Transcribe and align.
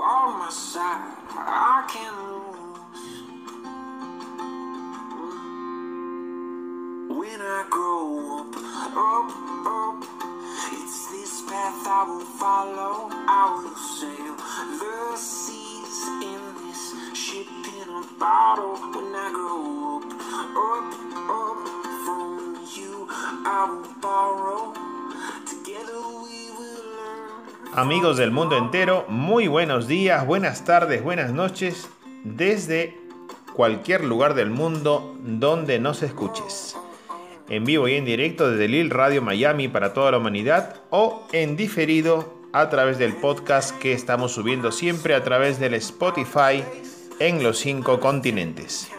on 0.00 0.38
my 0.38 0.50
side. 0.50 1.14
I 1.30 1.84
can't 1.90 2.16
lose. 2.28 2.48
When 7.18 7.40
I 7.40 7.66
grow 7.68 8.38
up, 8.38 8.56
up, 8.94 9.30
up, 9.66 9.98
it's 10.72 11.10
this 11.10 11.42
path 11.42 11.86
I 11.86 12.04
will 12.08 12.20
follow. 12.20 13.08
I 13.10 13.50
will 13.58 13.74
sail 13.98 14.34
the 14.78 15.16
seas 15.16 15.98
in 16.22 16.42
this 16.62 16.82
ship 17.16 17.48
in 17.48 17.88
a 17.88 18.04
bottle. 18.18 18.76
When 18.76 19.14
I 19.14 19.30
grow 19.34 19.98
up, 19.98 20.06
up, 20.68 20.88
up 21.28 21.60
from 22.04 22.60
you, 22.76 23.06
I 23.10 23.66
will 23.70 23.94
borrow. 24.00 24.74
Together. 25.46 26.17
Amigos 27.78 28.16
del 28.16 28.32
mundo 28.32 28.56
entero, 28.56 29.04
muy 29.06 29.46
buenos 29.46 29.86
días, 29.86 30.26
buenas 30.26 30.64
tardes, 30.64 31.00
buenas 31.00 31.32
noches, 31.32 31.88
desde 32.24 32.98
cualquier 33.54 34.02
lugar 34.02 34.34
del 34.34 34.50
mundo 34.50 35.16
donde 35.22 35.78
nos 35.78 36.02
escuches. 36.02 36.76
En 37.48 37.64
vivo 37.64 37.86
y 37.86 37.94
en 37.94 38.04
directo 38.04 38.50
desde 38.50 38.66
Lil 38.66 38.90
Radio 38.90 39.22
Miami 39.22 39.68
para 39.68 39.92
toda 39.92 40.10
la 40.10 40.18
humanidad 40.18 40.80
o 40.90 41.24
en 41.30 41.56
diferido 41.56 42.34
a 42.52 42.68
través 42.68 42.98
del 42.98 43.14
podcast 43.14 43.78
que 43.78 43.92
estamos 43.92 44.32
subiendo 44.32 44.72
siempre 44.72 45.14
a 45.14 45.22
través 45.22 45.60
del 45.60 45.74
Spotify 45.74 46.64
en 47.20 47.44
los 47.44 47.60
cinco 47.60 48.00
continentes. 48.00 48.90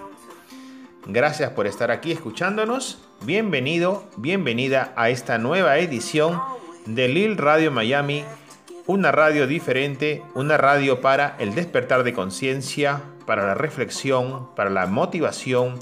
Gracias 1.05 1.51
por 1.51 1.67
estar 1.67 1.91
aquí 1.91 2.13
escuchándonos. 2.13 2.99
Bienvenido, 3.25 4.05
bienvenida 4.15 4.93
a 4.95 5.09
esta 5.09 5.37
nueva 5.37 5.79
edición 5.79 6.41
de 6.85 7.09
Lil 7.09 7.35
Radio 7.35 7.71
Miami, 7.71 8.23
una 8.89 9.11
radio 9.11 9.45
diferente, 9.45 10.23
una 10.33 10.57
radio 10.57 10.99
para 10.99 11.35
el 11.37 11.53
despertar 11.53 12.03
de 12.03 12.11
conciencia, 12.11 13.03
para 13.27 13.45
la 13.45 13.53
reflexión, 13.53 14.49
para 14.55 14.71
la 14.71 14.87
motivación 14.87 15.77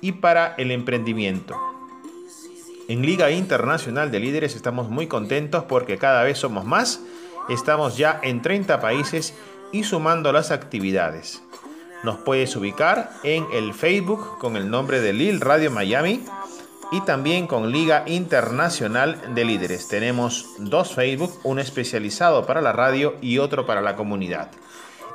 y 0.00 0.12
para 0.12 0.54
el 0.56 0.70
emprendimiento. 0.70 1.54
En 2.88 3.02
Liga 3.02 3.30
Internacional 3.30 4.10
de 4.10 4.20
Líderes 4.20 4.56
estamos 4.56 4.88
muy 4.88 5.06
contentos 5.06 5.64
porque 5.64 5.98
cada 5.98 6.22
vez 6.22 6.38
somos 6.38 6.64
más, 6.64 7.02
estamos 7.50 7.98
ya 7.98 8.18
en 8.22 8.40
30 8.40 8.80
países 8.80 9.34
y 9.70 9.84
sumando 9.84 10.32
las 10.32 10.50
actividades. 10.50 11.42
Nos 12.02 12.16
puedes 12.16 12.56
ubicar 12.56 13.10
en 13.24 13.44
el 13.52 13.74
Facebook 13.74 14.38
con 14.38 14.56
el 14.56 14.70
nombre 14.70 15.02
de 15.02 15.12
Lil 15.12 15.42
Radio 15.42 15.70
Miami 15.70 16.24
y 16.90 17.02
también 17.02 17.46
con 17.46 17.70
Liga 17.70 18.04
Internacional 18.06 19.34
de 19.34 19.44
Líderes. 19.44 19.88
Tenemos 19.88 20.46
dos 20.58 20.94
Facebook, 20.94 21.38
uno 21.44 21.60
especializado 21.60 22.46
para 22.46 22.62
la 22.62 22.72
radio 22.72 23.16
y 23.20 23.38
otro 23.38 23.66
para 23.66 23.82
la 23.82 23.94
comunidad. 23.94 24.50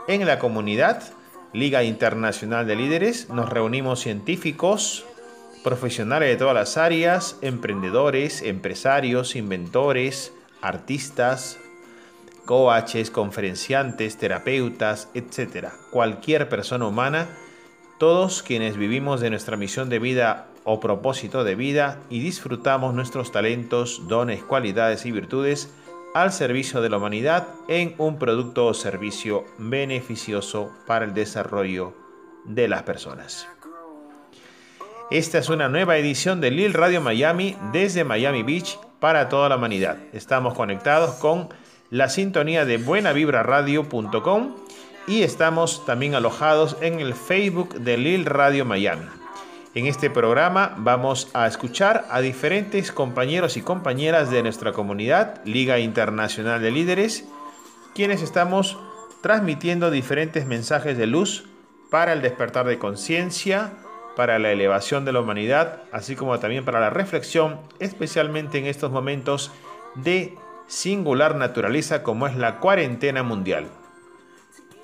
En 0.08 0.26
la 0.28 0.38
comunidad, 0.38 1.04
Liga 1.52 1.84
Internacional 1.84 2.68
de 2.68 2.76
Líderes, 2.76 3.30
nos 3.30 3.50
reunimos 3.50 4.02
científicos, 4.02 5.06
profesionales 5.64 6.30
de 6.30 6.36
todas 6.36 6.54
las 6.54 6.78
áreas, 6.78 7.38
emprendedores, 7.42 8.42
empresarios, 8.42 9.36
inventores, 9.36 10.32
artistas, 10.62 11.58
coaches, 12.46 13.10
conferenciantes, 13.10 14.18
terapeutas, 14.18 15.10
etc. 15.14 15.70
Cualquier 15.92 16.50
persona 16.50 16.86
humana, 16.86 17.28
todos 17.98 18.44
quienes 18.44 18.78
vivimos 18.78 19.22
de 19.22 19.30
nuestra 19.30 19.58
misión 19.58 19.90
de 19.90 20.00
vida 20.00 20.48
o 20.64 20.80
propósito 20.80 21.44
de 21.44 21.56
vida 21.56 22.00
y 22.10 22.20
disfrutamos 22.20 22.94
nuestros 22.94 23.32
talentos, 23.32 24.08
dones, 24.08 24.44
cualidades 24.44 25.06
y 25.06 25.12
virtudes 25.12 25.74
al 26.14 26.32
servicio 26.32 26.82
de 26.82 26.90
la 26.90 26.98
humanidad 26.98 27.48
en 27.68 27.96
un 27.98 28.20
producto 28.20 28.68
o 28.68 28.74
servicio 28.74 29.46
beneficioso 29.58 30.72
para 30.86 31.06
el 31.06 31.14
desarrollo 31.14 31.94
de 32.46 32.68
las 32.68 32.84
personas. 32.84 33.48
Esta 35.12 35.38
es 35.38 35.50
una 35.50 35.70
nueva 35.70 35.98
edición 35.98 36.40
de 36.42 36.52
Lil 36.52 36.74
Radio 36.74 37.02
Miami 37.02 37.56
desde 37.72 38.04
Miami 38.04 38.44
Beach 38.44 38.80
para 39.00 39.30
toda 39.30 39.50
la 39.50 39.58
humanidad. 39.58 39.98
Estamos 40.14 40.54
conectados 40.54 41.16
con 41.16 41.50
la 41.90 42.10
sintonía 42.10 42.66
de 42.66 42.78
buenavibraradio.com 42.78 44.56
y 45.08 45.24
estamos 45.24 45.86
también 45.86 46.16
alojados 46.16 46.78
en 46.82 47.00
el 47.00 47.14
Facebook 47.14 47.76
de 47.76 47.98
Lil 47.98 48.26
Radio 48.26 48.66
Miami. 48.66 49.06
En 49.76 49.88
este 49.88 50.12
programa 50.12 50.76
vamos 50.78 51.32
a 51.34 51.48
escuchar 51.48 52.06
a 52.12 52.22
diferentes 52.22 52.92
compañeros 52.92 53.58
y 53.58 53.64
compañeras 53.64 54.30
de 54.30 54.44
nuestra 54.44 54.72
comunidad, 54.72 55.44
Liga 55.46 55.80
Internacional 55.80 56.62
de 56.62 56.70
Líderes, 56.70 57.28
quienes 57.96 58.22
estamos 58.22 58.78
transmitiendo 59.22 59.90
diferentes 59.90 60.46
mensajes 60.46 60.96
de 60.96 61.08
luz 61.08 61.46
para 61.90 62.14
el 62.14 62.22
despertar 62.22 62.68
de 62.68 62.78
conciencia, 62.78 63.72
para 64.16 64.38
la 64.38 64.52
elevación 64.52 65.06
de 65.06 65.14
la 65.14 65.22
humanidad, 65.22 65.82
así 65.92 66.16
como 66.16 66.38
también 66.38 66.66
para 66.66 66.80
la 66.80 66.92
reflexión, 66.92 67.60
especialmente 67.80 68.60
en 68.60 68.68
estos 68.68 68.92
momentos 68.92 69.52
de 69.96 70.38
singular 70.68 71.36
naturaleza 71.36 72.04
como 72.04 72.28
es 72.28 72.36
la 72.36 72.60
cuarentena 72.60 73.24
mundial. 73.24 73.70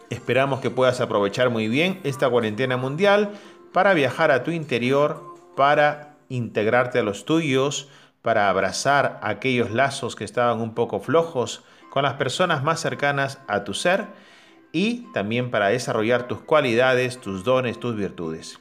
Esperamos 0.09 0.61
que 0.61 0.71
puedas 0.71 0.99
aprovechar 0.99 1.51
muy 1.51 1.67
bien 1.67 1.99
esta 2.03 2.27
cuarentena 2.27 2.77
mundial 2.77 3.33
para 3.73 3.93
viajar 3.93 4.31
a 4.31 4.43
tu 4.43 4.51
interior, 4.51 5.23
para 5.55 6.15
integrarte 6.29 6.99
a 6.99 7.03
los 7.03 7.25
tuyos, 7.25 7.89
para 8.21 8.49
abrazar 8.49 9.19
aquellos 9.23 9.71
lazos 9.71 10.15
que 10.15 10.23
estaban 10.23 10.59
un 10.61 10.73
poco 10.73 10.99
flojos 10.99 11.63
con 11.89 12.03
las 12.03 12.13
personas 12.13 12.63
más 12.63 12.79
cercanas 12.79 13.39
a 13.47 13.63
tu 13.63 13.73
ser 13.73 14.07
y 14.71 15.11
también 15.13 15.49
para 15.51 15.69
desarrollar 15.69 16.27
tus 16.27 16.39
cualidades, 16.39 17.19
tus 17.19 17.43
dones, 17.43 17.79
tus 17.79 17.95
virtudes. 17.95 18.59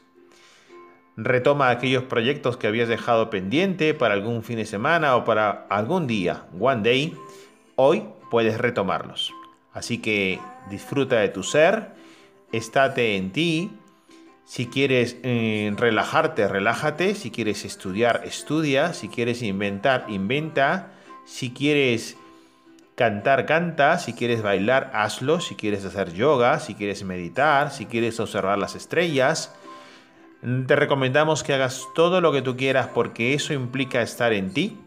Retoma 1.17 1.71
aquellos 1.71 2.05
proyectos 2.05 2.57
que 2.57 2.69
habías 2.69 2.89
dejado 2.89 3.29
pendiente 3.29 3.93
para 3.93 4.15
algún 4.15 4.43
fin 4.45 4.57
de 4.57 4.67
semana 4.67 5.17
o 5.17 5.25
para 5.25 5.67
algún 5.69 6.07
día, 6.07 6.45
one 6.59 6.83
day. 6.83 7.17
Hoy 7.75 8.05
puedes 8.31 8.57
retomarlos. 8.59 9.35
Así 9.73 9.99
que 9.99 10.39
disfruta 10.71 11.17
de 11.17 11.29
tu 11.29 11.43
ser, 11.43 11.93
estate 12.53 13.17
en 13.17 13.33
ti. 13.33 13.71
Si 14.49 14.67
quieres 14.67 15.19
eh, 15.25 15.75
relajarte, 15.77 16.49
relájate. 16.49 17.15
Si 17.15 17.31
quieres 17.31 17.67
estudiar, 17.67 18.23
estudia. 18.25 18.95
Si 18.95 19.11
quieres 19.11 19.43
inventar, 19.43 20.07
inventa. 20.09 20.93
Si 21.27 21.51
quieres 21.51 22.17
cantar, 22.95 23.45
canta. 23.45 23.99
Si 23.99 24.15
quieres 24.15 24.41
bailar, 24.41 24.91
hazlo. 24.95 25.41
Si 25.41 25.55
quieres 25.55 25.85
hacer 25.85 26.15
yoga, 26.15 26.61
si 26.61 26.75
quieres 26.75 27.05
meditar, 27.05 27.71
si 27.71 27.85
quieres 27.85 28.19
observar 28.21 28.57
las 28.57 28.75
estrellas. 28.75 29.55
Te 30.67 30.77
recomendamos 30.77 31.43
que 31.43 31.53
hagas 31.53 31.85
todo 31.95 32.23
lo 32.23 32.33
que 32.33 32.41
tú 32.41 32.57
quieras 32.57 32.87
porque 32.95 33.35
eso 33.35 33.53
implica 33.53 34.01
estar 34.01 34.33
en 34.33 34.55
ti, 34.55 34.79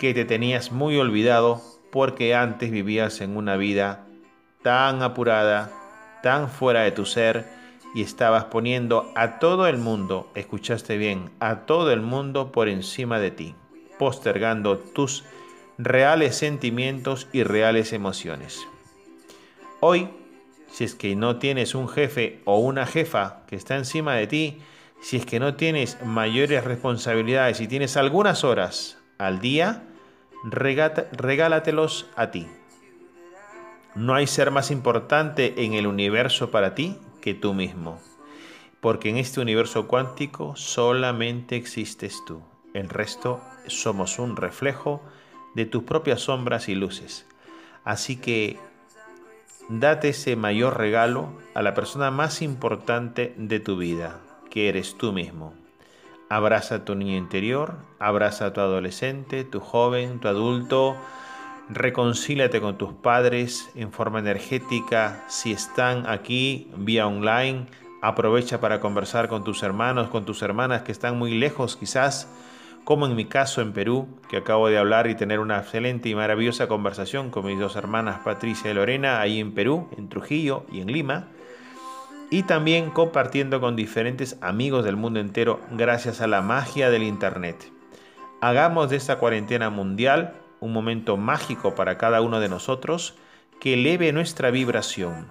que 0.00 0.14
te 0.14 0.24
tenías 0.24 0.72
muy 0.72 0.96
olvidado 0.98 1.62
porque 1.92 2.34
antes 2.34 2.72
vivías 2.72 3.20
en 3.20 3.36
una 3.36 3.56
vida 3.56 4.04
tan 4.64 5.00
apurada, 5.02 5.70
tan 6.24 6.48
fuera 6.48 6.80
de 6.80 6.90
tu 6.90 7.06
ser 7.06 7.62
y 7.94 8.02
estabas 8.02 8.46
poniendo 8.46 9.10
a 9.14 9.38
todo 9.38 9.66
el 9.66 9.78
mundo, 9.78 10.30
escuchaste 10.34 10.96
bien, 10.96 11.30
a 11.40 11.60
todo 11.66 11.92
el 11.92 12.00
mundo 12.00 12.52
por 12.52 12.68
encima 12.68 13.20
de 13.20 13.30
ti, 13.30 13.54
postergando 13.98 14.78
tus 14.78 15.24
reales 15.78 16.36
sentimientos 16.36 17.28
y 17.32 17.44
reales 17.44 17.92
emociones. 17.92 18.66
Hoy 19.80 20.08
si 20.74 20.82
es 20.82 20.96
que 20.96 21.14
no 21.14 21.36
tienes 21.36 21.76
un 21.76 21.88
jefe 21.88 22.40
o 22.46 22.58
una 22.58 22.84
jefa 22.84 23.44
que 23.46 23.54
está 23.54 23.76
encima 23.76 24.16
de 24.16 24.26
ti, 24.26 24.58
si 25.00 25.18
es 25.18 25.24
que 25.24 25.38
no 25.38 25.54
tienes 25.54 25.98
mayores 26.04 26.64
responsabilidades 26.64 27.60
y 27.60 27.68
tienes 27.68 27.96
algunas 27.96 28.42
horas 28.42 28.98
al 29.16 29.38
día, 29.38 29.84
regálatelos 30.42 32.10
a 32.16 32.32
ti. 32.32 32.48
No 33.94 34.16
hay 34.16 34.26
ser 34.26 34.50
más 34.50 34.72
importante 34.72 35.64
en 35.64 35.74
el 35.74 35.86
universo 35.86 36.50
para 36.50 36.74
ti 36.74 36.98
que 37.24 37.32
tú 37.32 37.54
mismo, 37.54 38.02
porque 38.82 39.08
en 39.08 39.16
este 39.16 39.40
universo 39.40 39.88
cuántico 39.88 40.56
solamente 40.56 41.56
existes 41.56 42.22
tú. 42.26 42.42
El 42.74 42.90
resto 42.90 43.40
somos 43.66 44.18
un 44.18 44.36
reflejo 44.36 45.00
de 45.54 45.64
tus 45.64 45.84
propias 45.84 46.20
sombras 46.20 46.68
y 46.68 46.74
luces. 46.74 47.24
Así 47.82 48.16
que 48.16 48.58
date 49.70 50.10
ese 50.10 50.36
mayor 50.36 50.76
regalo 50.76 51.32
a 51.54 51.62
la 51.62 51.72
persona 51.72 52.10
más 52.10 52.42
importante 52.42 53.32
de 53.38 53.58
tu 53.58 53.78
vida, 53.78 54.20
que 54.50 54.68
eres 54.68 54.98
tú 54.98 55.14
mismo. 55.14 55.54
Abraza 56.28 56.74
a 56.74 56.84
tu 56.84 56.94
niño 56.94 57.16
interior, 57.16 57.76
abraza 57.98 58.44
a 58.44 58.52
tu 58.52 58.60
adolescente, 58.60 59.44
tu 59.44 59.60
joven, 59.60 60.20
tu 60.20 60.28
adulto, 60.28 60.94
reconcíliate 61.68 62.60
con 62.60 62.76
tus 62.76 62.92
padres 62.92 63.70
en 63.74 63.92
forma 63.92 64.18
energética. 64.18 65.24
Si 65.28 65.52
están 65.52 66.06
aquí 66.06 66.70
vía 66.76 67.06
online, 67.06 67.66
aprovecha 68.02 68.60
para 68.60 68.80
conversar 68.80 69.28
con 69.28 69.44
tus 69.44 69.62
hermanos, 69.62 70.08
con 70.08 70.24
tus 70.24 70.42
hermanas 70.42 70.82
que 70.82 70.92
están 70.92 71.18
muy 71.18 71.32
lejos 71.38 71.76
quizás, 71.76 72.28
como 72.84 73.06
en 73.06 73.16
mi 73.16 73.24
caso 73.24 73.62
en 73.62 73.72
Perú, 73.72 74.06
que 74.28 74.36
acabo 74.36 74.68
de 74.68 74.76
hablar 74.76 75.06
y 75.06 75.14
tener 75.14 75.40
una 75.40 75.58
excelente 75.58 76.10
y 76.10 76.14
maravillosa 76.14 76.68
conversación 76.68 77.30
con 77.30 77.46
mis 77.46 77.58
dos 77.58 77.76
hermanas 77.76 78.20
Patricia 78.24 78.70
y 78.70 78.74
Lorena, 78.74 79.20
ahí 79.20 79.40
en 79.40 79.54
Perú, 79.54 79.88
en 79.96 80.10
Trujillo 80.10 80.66
y 80.70 80.82
en 80.82 80.92
Lima, 80.92 81.28
y 82.30 82.42
también 82.42 82.90
compartiendo 82.90 83.60
con 83.60 83.74
diferentes 83.74 84.36
amigos 84.42 84.84
del 84.84 84.96
mundo 84.96 85.20
entero 85.20 85.60
gracias 85.70 86.20
a 86.20 86.26
la 86.26 86.42
magia 86.42 86.90
del 86.90 87.04
Internet. 87.04 87.72
Hagamos 88.42 88.90
de 88.90 88.96
esta 88.96 89.18
cuarentena 89.18 89.70
mundial 89.70 90.43
un 90.64 90.72
momento 90.72 91.16
mágico 91.16 91.74
para 91.74 91.98
cada 91.98 92.20
uno 92.20 92.40
de 92.40 92.48
nosotros 92.48 93.14
que 93.60 93.74
eleve 93.74 94.12
nuestra 94.12 94.50
vibración. 94.50 95.28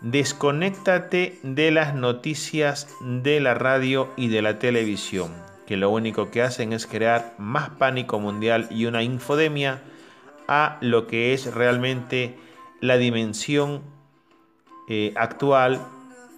Desconéctate 0.00 1.38
de 1.42 1.70
las 1.70 1.94
noticias 1.94 2.88
de 3.00 3.40
la 3.40 3.54
radio 3.54 4.12
y 4.16 4.28
de 4.28 4.42
la 4.42 4.58
televisión 4.58 5.32
que 5.66 5.76
lo 5.76 5.90
único 5.90 6.30
que 6.30 6.42
hacen 6.42 6.72
es 6.72 6.86
crear 6.86 7.34
más 7.38 7.70
pánico 7.70 8.18
mundial 8.18 8.68
y 8.70 8.86
una 8.86 9.02
infodemia 9.02 9.82
a 10.46 10.76
lo 10.80 11.06
que 11.06 11.32
es 11.32 11.54
realmente 11.54 12.36
la 12.80 12.98
dimensión 12.98 13.82
eh, 14.88 15.14
actual 15.16 15.80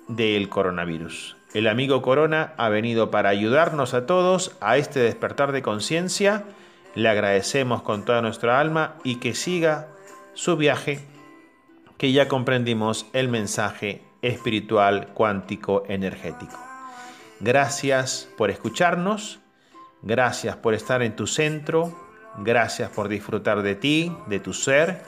del 0.08 0.49
coronavirus. 0.49 1.37
El 1.55 1.67
amigo 1.67 2.02
Corona 2.02 2.52
ha 2.56 2.69
venido 2.69 3.11
para 3.11 3.31
ayudarnos 3.31 3.94
a 3.94 4.06
todos 4.06 4.56
a 4.61 4.76
este 4.76 5.00
despertar 5.00 5.52
de 5.52 5.62
conciencia. 5.62 6.44
Le 6.96 7.10
agradecemos 7.10 7.82
con 7.82 8.06
toda 8.06 8.22
nuestra 8.22 8.58
alma 8.58 8.96
y 9.04 9.16
que 9.16 9.34
siga 9.34 9.88
su 10.32 10.56
viaje, 10.56 10.98
que 11.98 12.10
ya 12.12 12.26
comprendimos 12.26 13.06
el 13.12 13.28
mensaje 13.28 14.02
espiritual 14.22 15.08
cuántico 15.12 15.84
energético. 15.88 16.58
Gracias 17.40 18.31
por 18.38 18.50
escucharnos, 18.50 19.40
gracias 20.00 20.56
por 20.56 20.72
estar 20.72 21.02
en 21.02 21.14
tu 21.14 21.26
centro, 21.26 21.94
gracias 22.38 22.88
por 22.90 23.08
disfrutar 23.08 23.60
de 23.60 23.75
ti, 23.75 24.10
de 24.26 24.40
tu 24.40 24.54
ser, 24.54 25.02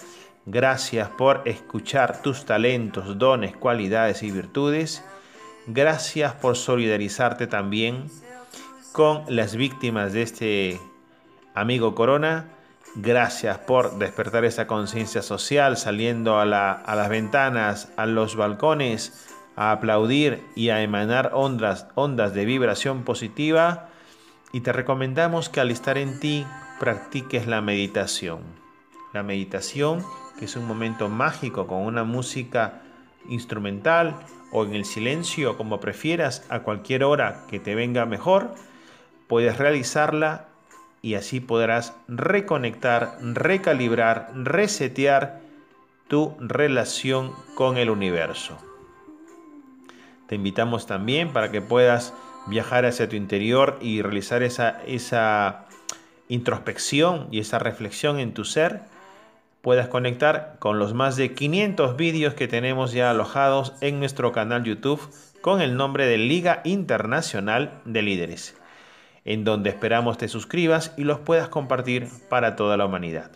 gracias 0.45 1.09
por 1.09 1.41
escuchar 1.47 2.21
tus 2.21 2.45
talentos, 2.45 3.17
dones, 3.17 3.57
cualidades 3.57 4.23
y 4.23 4.31
virtudes, 4.31 5.03
gracias 5.67 6.35
por 6.35 6.55
solidarizarte 6.55 7.47
también 7.47 8.11
con 8.93 9.25
las 9.29 9.57
víctimas 9.57 10.13
de 10.13 10.23
este 10.23 10.81
amigo 11.61 11.95
Corona. 11.95 12.47
Gracias 12.95 13.59
por 13.59 13.99
despertar 13.99 14.45
esa 14.45 14.67
conciencia 14.67 15.23
social 15.23 15.77
saliendo 15.77 16.39
a, 16.39 16.47
las 16.47 17.09
ventanas, 17.09 17.93
a 17.97 18.07
los 18.07 18.37
balcones, 18.37 19.29
a 19.57 19.73
aplaudir 19.73 20.43
y 20.57 20.71
a 20.71 20.83
emanar 20.83 21.33
ondas, 21.35 21.87
ondas 21.95 22.33
de 22.33 22.45
vibración 22.45 23.03
positiva 23.05 23.89
y 24.53 24.61
te 24.61 24.73
recomendamos 24.73 25.49
que 25.49 25.61
al 25.61 25.71
estar 25.71 25.99
en 25.99 26.19
ti 26.21 26.47
practiques 26.81 27.47
la 27.47 27.61
meditación. 27.61 28.41
La 29.13 29.23
meditación, 29.23 30.05
que 30.39 30.47
es 30.47 30.57
un 30.57 30.67
momento 30.67 31.09
mágico 31.09 31.67
con 31.67 31.83
una 31.83 32.05
música 32.05 32.81
instrumental 33.29 34.17
o 34.51 34.65
en 34.65 34.75
el 34.75 34.85
silencio, 34.85 35.57
como 35.57 35.81
prefieras, 35.81 36.47
a 36.49 36.61
cualquier 36.61 37.05
hora 37.05 37.45
que 37.49 37.61
te 37.61 37.75
venga 37.75 38.07
mejor, 38.07 38.55
puedes 39.27 39.59
realizarla 39.59 40.48
y 41.03 41.15
así 41.15 41.41
podrás 41.41 41.95
reconectar, 42.09 43.19
recalibrar, 43.21 44.31
resetear 44.35 45.41
tu 46.09 46.35
relación 46.41 47.33
con 47.55 47.77
el 47.77 47.91
universo. 47.91 48.59
Te 50.27 50.35
invitamos 50.35 50.87
también 50.87 51.33
para 51.33 51.51
que 51.51 51.61
puedas 51.63 52.13
viajar 52.47 52.85
hacia 52.85 53.09
tu 53.09 53.17
interior 53.17 53.79
y 53.81 54.03
realizar 54.03 54.43
esa, 54.43 54.83
esa 54.87 55.67
introspección 56.29 57.29
y 57.31 57.41
esa 57.41 57.59
reflexión 57.59 58.19
en 58.19 58.35
tu 58.35 58.45
ser. 58.45 58.83
Puedas 59.63 59.89
conectar 59.89 60.57
con 60.59 60.79
los 60.79 60.95
más 60.95 61.17
de 61.17 61.35
500 61.35 61.97
vídeos 61.97 62.35
que 62.35 62.49
tenemos 62.49 62.93
ya 62.93 63.11
alojados 63.11 63.75
en 63.81 63.99
nuestro 63.99 64.33
canal 64.33 64.65
YouTube 64.65 65.01
con 65.41 65.61
el 65.61 65.77
nombre 65.77 66.07
de 66.07 66.19
Liga 66.19 66.61
Internacional 66.65 67.81
de 67.85 68.03
Líderes, 68.03 68.57
en 69.29 69.45
donde 69.45 69.69
esperamos 69.69 70.17
te 70.17 70.27
suscribas 70.27 70.95
y 70.97 71.05
los 71.05 71.19
puedas 71.19 71.51
compartir 71.51 72.09
para 72.31 72.57
toda 72.57 72.79
la 72.79 72.87
humanidad. 72.87 73.31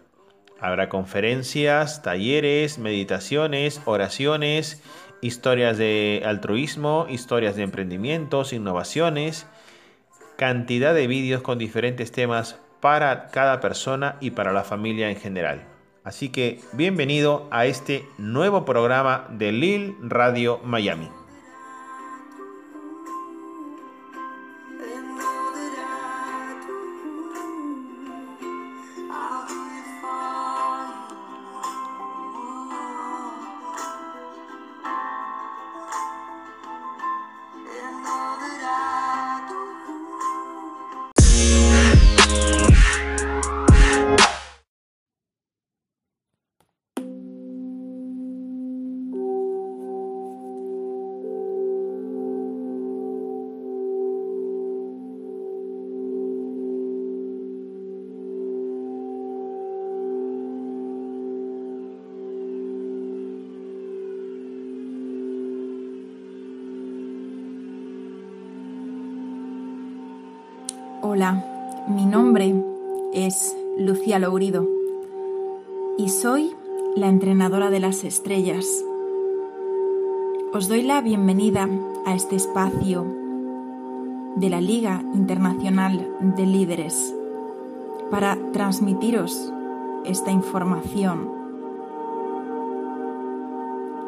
Habrá 0.58 0.88
conferencias, 0.88 2.02
talleres, 2.02 2.78
meditaciones, 2.78 3.82
oraciones 3.84 4.82
historias 5.20 5.76
de 5.76 6.22
altruismo, 6.24 7.06
historias 7.10 7.56
de 7.56 7.62
emprendimientos, 7.62 8.54
innovaciones, 8.54 9.46
cantidad 10.36 10.94
de 10.94 11.06
vídeos 11.06 11.42
con 11.42 11.58
diferentes 11.58 12.10
temas 12.10 12.58
para 12.80 13.28
cada 13.28 13.60
persona 13.60 14.16
y 14.20 14.30
para 14.30 14.52
la 14.52 14.64
familia 14.64 15.10
en 15.10 15.16
general. 15.16 15.62
Así 16.04 16.30
que 16.30 16.58
bienvenido 16.72 17.48
a 17.50 17.66
este 17.66 18.06
nuevo 18.16 18.64
programa 18.64 19.28
de 19.30 19.52
Lil 19.52 19.94
Radio 20.02 20.58
Miami. 20.64 21.21
Y 75.96 76.10
soy 76.10 76.54
la 76.96 77.08
entrenadora 77.08 77.70
de 77.70 77.80
las 77.80 78.04
estrellas. 78.04 78.84
Os 80.52 80.68
doy 80.68 80.82
la 80.82 81.00
bienvenida 81.00 81.66
a 82.04 82.14
este 82.14 82.36
espacio 82.36 83.06
de 84.36 84.50
la 84.50 84.60
Liga 84.60 85.02
Internacional 85.14 86.14
de 86.20 86.44
Líderes 86.44 87.14
para 88.10 88.36
transmitiros 88.52 89.50
esta 90.04 90.30
información. 90.30 91.30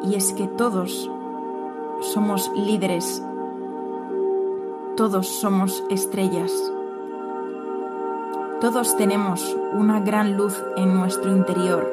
Y 0.03 0.13
es 0.13 0.33
que 0.33 0.45
todos 0.45 1.09
somos 2.01 2.51
líderes, 2.55 3.23
todos 4.97 5.25
somos 5.25 5.83
estrellas. 5.89 6.74
Todos 8.61 8.95
tenemos 8.95 9.53
una 9.73 9.99
gran 9.99 10.37
luz 10.37 10.63
en 10.77 10.95
nuestro 10.95 11.29
interior. 11.29 11.91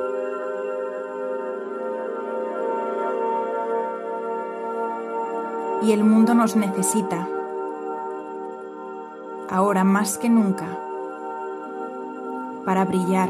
Y 5.83 5.91
el 5.91 6.05
mundo 6.05 6.35
nos 6.35 6.55
necesita, 6.55 7.29
ahora 9.51 9.83
más 9.83 10.19
que 10.19 10.29
nunca, 10.29 10.69
para 12.65 12.85
brillar. 12.85 13.29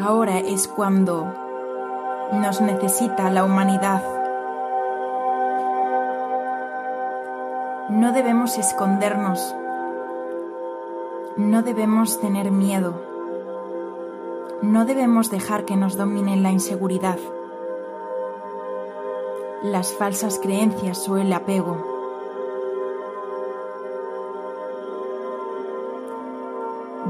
Ahora 0.00 0.38
es 0.38 0.68
cuando 0.68 1.26
nos 2.32 2.60
necesita 2.60 3.30
la 3.30 3.44
humanidad 3.44 4.17
No 7.98 8.12
debemos 8.12 8.58
escondernos. 8.58 9.56
No 11.36 11.62
debemos 11.62 12.20
tener 12.20 12.52
miedo. 12.52 12.94
No 14.62 14.84
debemos 14.84 15.32
dejar 15.32 15.64
que 15.64 15.74
nos 15.74 15.96
domine 15.96 16.36
la 16.36 16.52
inseguridad, 16.52 17.18
las 19.64 19.92
falsas 19.94 20.38
creencias 20.40 21.08
o 21.08 21.16
el 21.16 21.32
apego. 21.32 21.76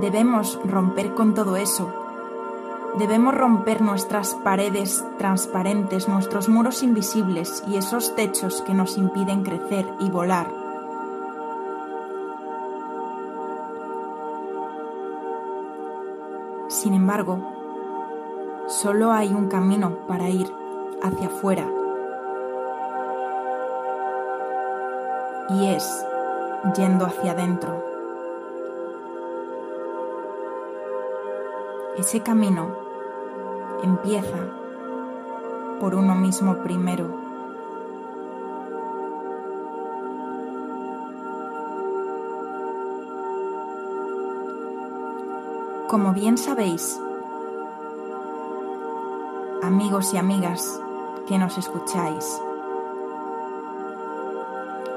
Debemos 0.01 0.59
romper 0.65 1.13
con 1.13 1.35
todo 1.35 1.57
eso. 1.57 1.93
Debemos 2.99 3.35
romper 3.35 3.83
nuestras 3.83 4.35
paredes 4.37 5.05
transparentes, 5.19 6.09
nuestros 6.09 6.49
muros 6.49 6.83
invisibles 6.83 7.63
y 7.69 7.77
esos 7.77 8.17
techos 8.17 8.63
que 8.63 8.73
nos 8.73 8.97
impiden 8.97 9.43
crecer 9.43 9.87
y 10.01 10.09
volar. 10.09 10.58
Embargo, 17.09 17.41
solo 18.67 19.13
hay 19.13 19.33
un 19.33 19.49
camino 19.49 20.07
para 20.07 20.29
ir 20.29 20.47
hacia 21.03 21.29
afuera 21.29 21.67
y 25.49 25.69
es 25.69 26.05
yendo 26.77 27.07
hacia 27.07 27.33
adentro. 27.33 27.83
Ese 31.97 32.21
camino 32.21 32.77
empieza 33.83 34.37
por 35.81 35.95
uno 35.95 36.15
mismo 36.15 36.63
primero. 36.63 37.18
Como 45.89 46.13
bien 46.13 46.37
sabéis, 46.37 47.01
amigos 49.63 50.13
y 50.13 50.19
amigas 50.19 50.79
que 51.27 51.39
nos 51.39 51.57
escucháis, 51.57 52.43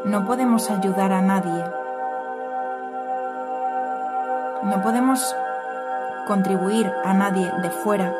no 0.04 0.26
podemos 0.28 0.70
ayudar 0.70 1.14
a 1.14 1.22
nadie. 1.22 1.64
No 4.66 4.82
podemos 4.84 5.34
contribuir 6.28 6.92
a 7.06 7.14
nadie 7.14 7.50
de 7.62 7.70
fuera 7.70 8.14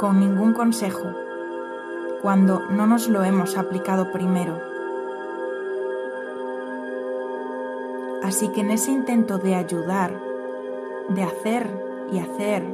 con 0.00 0.18
ningún 0.18 0.54
consejo 0.54 1.14
cuando 2.20 2.62
no 2.70 2.88
nos 2.88 3.08
lo 3.08 3.22
hemos 3.22 3.56
aplicado 3.56 4.10
primero. 4.10 4.58
Así 8.24 8.48
que 8.48 8.62
en 8.62 8.72
ese 8.72 8.90
intento 8.90 9.38
de 9.38 9.54
ayudar, 9.54 10.29
de 11.10 11.22
hacer 11.22 12.08
y 12.12 12.18
hacer 12.18 12.64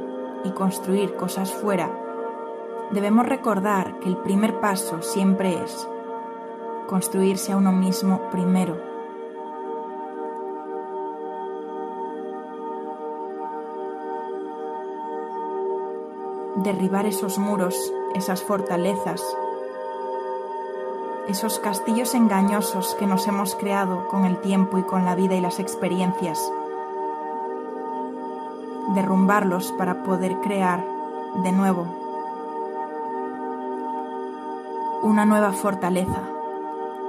y 0.43 0.51
construir 0.51 1.15
cosas 1.15 1.53
fuera, 1.53 1.89
debemos 2.91 3.25
recordar 3.25 3.99
que 3.99 4.09
el 4.09 4.17
primer 4.17 4.59
paso 4.59 5.01
siempre 5.01 5.61
es 5.63 5.87
construirse 6.87 7.51
a 7.51 7.57
uno 7.57 7.71
mismo 7.71 8.29
primero. 8.31 8.77
Derribar 16.63 17.05
esos 17.05 17.37
muros, 17.37 17.93
esas 18.15 18.41
fortalezas, 18.41 19.21
esos 21.27 21.59
castillos 21.59 22.15
engañosos 22.15 22.95
que 22.95 23.05
nos 23.05 23.27
hemos 23.27 23.55
creado 23.55 24.07
con 24.07 24.25
el 24.25 24.39
tiempo 24.39 24.77
y 24.77 24.83
con 24.83 25.05
la 25.05 25.13
vida 25.13 25.35
y 25.35 25.41
las 25.41 25.59
experiencias. 25.59 26.51
Derrumbarlos 28.97 29.71
para 29.73 30.01
poder 30.01 30.39
crear 30.39 30.83
de 31.43 31.51
nuevo 31.51 31.85
una 35.03 35.23
nueva 35.23 35.51
fortaleza 35.53 36.23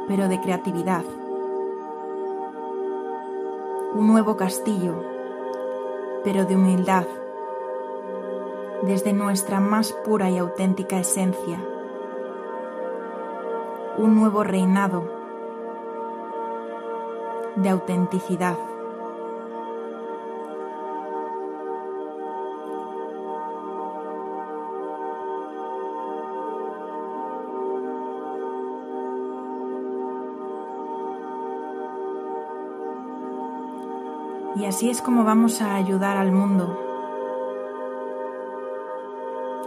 pero 0.06 0.28
de 0.28 0.38
creatividad. 0.38 1.02
Un 3.94 4.06
nuevo 4.06 4.36
castillo, 4.36 5.02
pero 6.24 6.44
de 6.44 6.56
humildad, 6.56 7.06
desde 8.82 9.14
nuestra 9.14 9.58
más 9.58 9.92
pura 10.04 10.28
y 10.28 10.36
auténtica 10.36 10.98
esencia. 10.98 11.58
Un 13.96 14.14
nuevo 14.14 14.44
reinado 14.44 15.10
de 17.56 17.70
autenticidad. 17.70 18.67
Y 34.58 34.64
así 34.64 34.90
es 34.90 35.00
como 35.02 35.22
vamos 35.22 35.62
a 35.62 35.76
ayudar 35.76 36.16
al 36.16 36.32
mundo, 36.32 36.76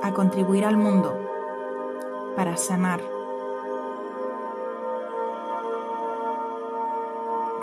a 0.04 0.12
contribuir 0.12 0.66
al 0.66 0.76
mundo 0.76 1.18
para 2.36 2.58
sanar, 2.58 3.00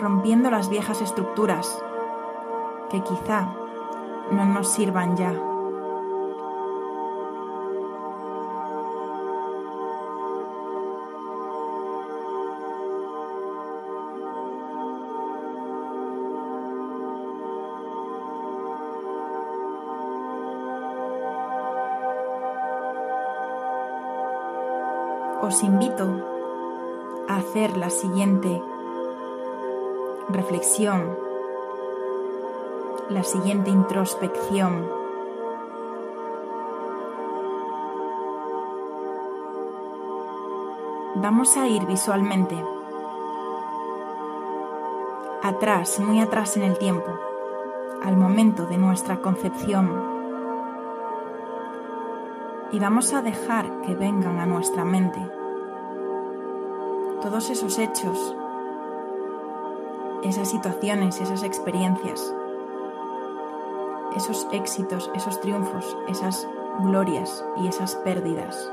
rompiendo 0.00 0.50
las 0.50 0.70
viejas 0.70 1.02
estructuras 1.02 1.78
que 2.90 3.02
quizá 3.02 3.52
no 4.30 4.47
nos 4.47 4.73
sirvan 4.73 5.14
ya. 5.18 5.35
Os 25.48 25.62
invito 25.62 26.04
a 27.26 27.36
hacer 27.36 27.78
la 27.78 27.88
siguiente 27.88 28.62
reflexión, 30.28 31.16
la 33.08 33.24
siguiente 33.24 33.70
introspección. 33.70 34.86
Vamos 41.14 41.56
a 41.56 41.66
ir 41.66 41.86
visualmente. 41.86 42.62
Atrás, 45.42 45.98
muy 45.98 46.20
atrás 46.20 46.58
en 46.58 46.64
el 46.64 46.76
tiempo, 46.76 47.10
al 48.02 48.18
momento 48.18 48.66
de 48.66 48.76
nuestra 48.76 49.22
concepción. 49.22 49.90
Y 52.70 52.78
vamos 52.78 53.14
a 53.14 53.22
dejar 53.22 53.80
que 53.80 53.94
vengan 53.94 54.40
a 54.40 54.44
nuestra 54.44 54.84
mente 54.84 55.38
todos 57.22 57.50
esos 57.50 57.78
hechos, 57.78 58.37
esas 60.22 60.50
situaciones, 60.50 61.20
esas 61.20 61.42
experiencias, 61.42 62.34
esos 64.16 64.46
éxitos, 64.52 65.10
esos 65.14 65.40
triunfos, 65.40 65.96
esas 66.08 66.46
glorias 66.80 67.44
y 67.56 67.68
esas 67.68 67.96
pérdidas. 67.96 68.70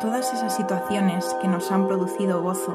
Todas 0.00 0.32
esas 0.32 0.54
situaciones 0.54 1.24
que 1.40 1.48
nos 1.48 1.72
han 1.72 1.88
producido 1.88 2.40
gozo 2.42 2.74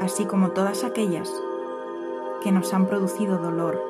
así 0.00 0.24
como 0.24 0.50
todas 0.50 0.82
aquellas 0.82 1.30
que 2.42 2.50
nos 2.52 2.72
han 2.72 2.86
producido 2.86 3.36
dolor. 3.38 3.89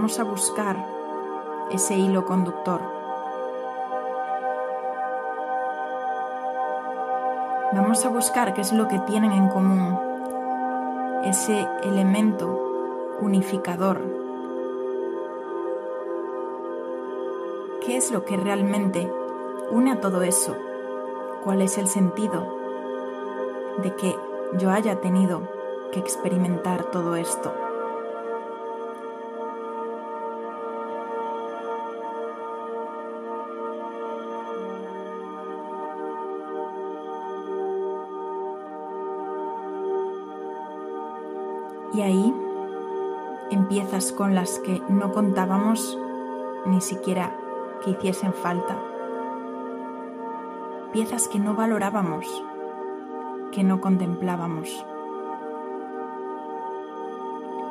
Vamos 0.00 0.18
a 0.18 0.24
buscar 0.24 0.82
ese 1.70 1.94
hilo 1.94 2.24
conductor. 2.24 2.80
Vamos 7.74 8.06
a 8.06 8.08
buscar 8.08 8.54
qué 8.54 8.62
es 8.62 8.72
lo 8.72 8.88
que 8.88 8.98
tienen 9.00 9.30
en 9.30 9.48
común, 9.48 10.00
ese 11.24 11.68
elemento 11.82 13.18
unificador. 13.20 14.00
¿Qué 17.84 17.98
es 17.98 18.10
lo 18.10 18.24
que 18.24 18.38
realmente 18.38 19.12
une 19.70 19.92
a 19.92 20.00
todo 20.00 20.22
eso? 20.22 20.56
¿Cuál 21.44 21.60
es 21.60 21.76
el 21.76 21.88
sentido 21.88 22.46
de 23.82 23.94
que 23.96 24.16
yo 24.54 24.70
haya 24.70 25.02
tenido 25.02 25.42
que 25.92 26.00
experimentar 26.00 26.84
todo 26.84 27.16
esto? 27.16 27.69
Con 44.00 44.34
las 44.34 44.58
que 44.60 44.80
no 44.88 45.12
contábamos 45.12 45.98
ni 46.64 46.80
siquiera 46.80 47.36
que 47.84 47.90
hiciesen 47.90 48.32
falta. 48.32 48.78
Piezas 50.90 51.28
que 51.28 51.38
no 51.38 51.54
valorábamos, 51.54 52.26
que 53.52 53.62
no 53.62 53.80
contemplábamos. 53.80 54.84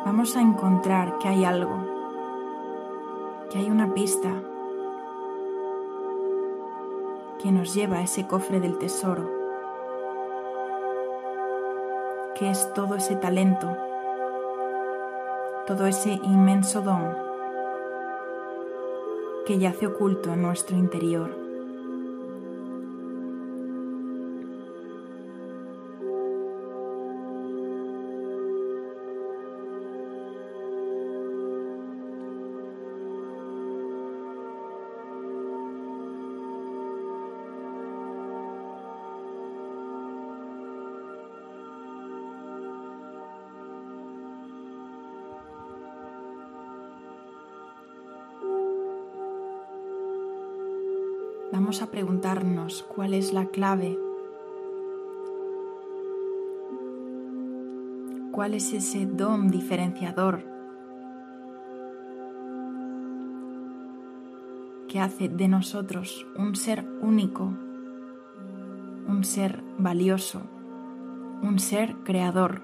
Vamos 0.05 0.37
a 0.37 0.41
encontrar 0.41 1.17
que 1.17 1.27
hay 1.27 1.45
algo, 1.45 1.77
que 3.49 3.57
hay 3.57 3.71
una 3.71 3.93
pista 3.95 4.29
que 7.41 7.51
nos 7.51 7.73
lleva 7.73 7.97
a 7.97 8.03
ese 8.03 8.27
cofre 8.27 8.59
del 8.59 8.77
tesoro, 8.77 9.27
que 12.35 12.51
es 12.51 12.71
todo 12.73 12.95
ese 12.95 13.15
talento, 13.15 13.75
todo 15.69 15.85
ese 15.85 16.19
inmenso 16.23 16.81
don 16.81 17.15
que 19.45 19.59
yace 19.59 19.85
oculto 19.85 20.33
en 20.33 20.41
nuestro 20.41 20.75
interior. 20.75 21.38
A 51.81 51.87
preguntarnos 51.87 52.83
cuál 52.83 53.13
es 53.13 53.31
la 53.31 53.45
clave, 53.45 53.97
cuál 58.31 58.53
es 58.53 58.73
ese 58.73 59.05
don 59.05 59.49
diferenciador 59.49 60.43
que 64.87 64.99
hace 64.99 65.29
de 65.29 65.47
nosotros 65.47 66.25
un 66.35 66.55
ser 66.55 66.85
único, 67.01 67.53
un 69.07 69.23
ser 69.23 69.63
valioso, 69.77 70.41
un 71.41 71.59
ser 71.59 71.95
creador, 72.03 72.61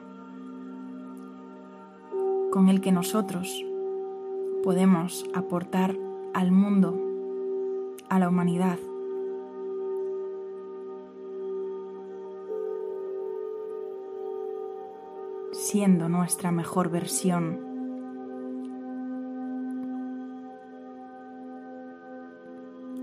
con 2.51 2.69
el 2.69 2.81
que 2.81 2.91
nosotros 2.91 3.63
podemos 4.63 5.25
aportar 5.33 5.95
al 6.33 6.51
mundo, 6.51 6.99
a 8.09 8.19
la 8.19 8.27
humanidad. 8.27 8.79
Siendo 15.75 16.07
nuestra 16.07 16.53
mejor 16.53 16.89
versión. 16.89 17.59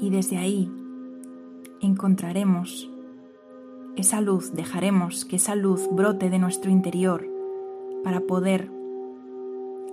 Y 0.01 0.09
desde 0.09 0.39
ahí 0.39 0.73
encontraremos 1.83 2.91
esa 3.97 4.23
luz, 4.23 4.55
dejaremos 4.55 5.27
que 5.27 5.37
esa 5.37 5.55
luz 5.55 5.87
brote 5.93 6.31
de 6.31 6.39
nuestro 6.39 6.71
interior 6.71 7.29
para 8.03 8.21
poder 8.21 8.71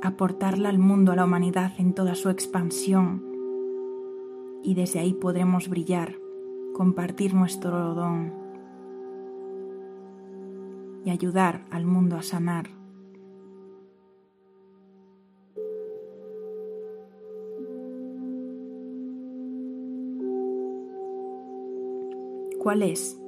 aportarla 0.01 0.69
al 0.69 0.79
mundo, 0.79 1.11
a 1.11 1.17
la 1.17 1.25
humanidad 1.25 1.73
en 1.79 1.93
toda 1.93 2.15
su 2.15 2.29
expansión. 2.29 3.21
Y 4.63 4.73
desde 4.73 4.99
ahí 4.99 5.11
podremos 5.11 5.67
brillar, 5.67 6.15
compartir 6.73 7.33
nuestro 7.33 7.93
don 7.93 8.31
y 11.03 11.09
ayudar 11.09 11.65
al 11.71 11.83
mundo 11.83 12.15
a 12.15 12.23
sanar. 12.23 12.78
¿Cuál 22.59 22.83
es 22.83 23.19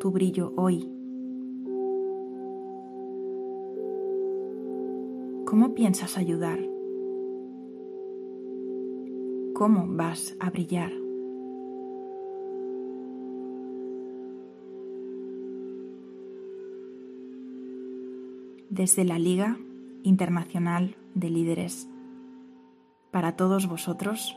tu 0.00 0.10
brillo 0.10 0.52
hoy? 0.56 0.88
¿Cómo 5.44 5.74
piensas 5.74 6.16
ayudar? 6.16 6.60
¿Cómo 9.54 9.86
vas 9.88 10.36
a 10.38 10.50
brillar? 10.50 10.92
desde 18.70 19.04
la 19.04 19.18
Liga 19.18 19.58
Internacional 20.04 20.94
de 21.14 21.30
Líderes. 21.30 21.88
Para 23.10 23.34
todos 23.34 23.66
vosotros, 23.66 24.36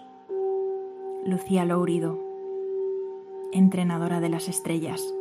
Lucía 1.28 1.64
Lourido, 1.64 2.31
entrenadora 3.52 4.20
de 4.20 4.30
las 4.30 4.48
estrellas. 4.48 5.14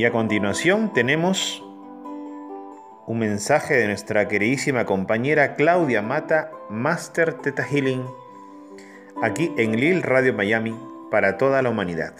Y 0.00 0.06
a 0.06 0.12
continuación 0.12 0.94
tenemos 0.94 1.62
un 3.06 3.18
mensaje 3.18 3.74
de 3.74 3.86
nuestra 3.86 4.28
queridísima 4.28 4.86
compañera 4.86 5.56
Claudia 5.56 6.00
Mata, 6.00 6.50
Master 6.70 7.34
Teta 7.34 7.62
Healing, 7.62 8.06
aquí 9.22 9.52
en 9.58 9.78
Lil 9.78 10.02
Radio 10.02 10.32
Miami 10.32 10.74
para 11.10 11.36
toda 11.36 11.60
la 11.60 11.68
humanidad. 11.68 12.14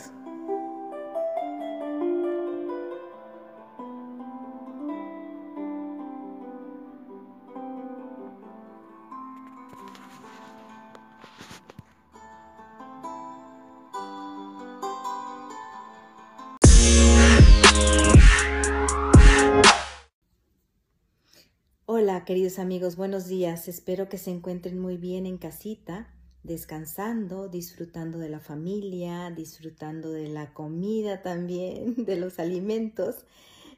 Queridos 22.30 22.60
amigos, 22.60 22.94
buenos 22.94 23.26
días. 23.26 23.66
Espero 23.66 24.08
que 24.08 24.16
se 24.16 24.30
encuentren 24.30 24.78
muy 24.78 24.96
bien 24.96 25.26
en 25.26 25.36
casita, 25.36 26.14
descansando, 26.44 27.48
disfrutando 27.48 28.20
de 28.20 28.28
la 28.28 28.38
familia, 28.38 29.32
disfrutando 29.32 30.12
de 30.12 30.28
la 30.28 30.54
comida 30.54 31.22
también, 31.22 31.96
de 32.04 32.14
los 32.14 32.38
alimentos, 32.38 33.24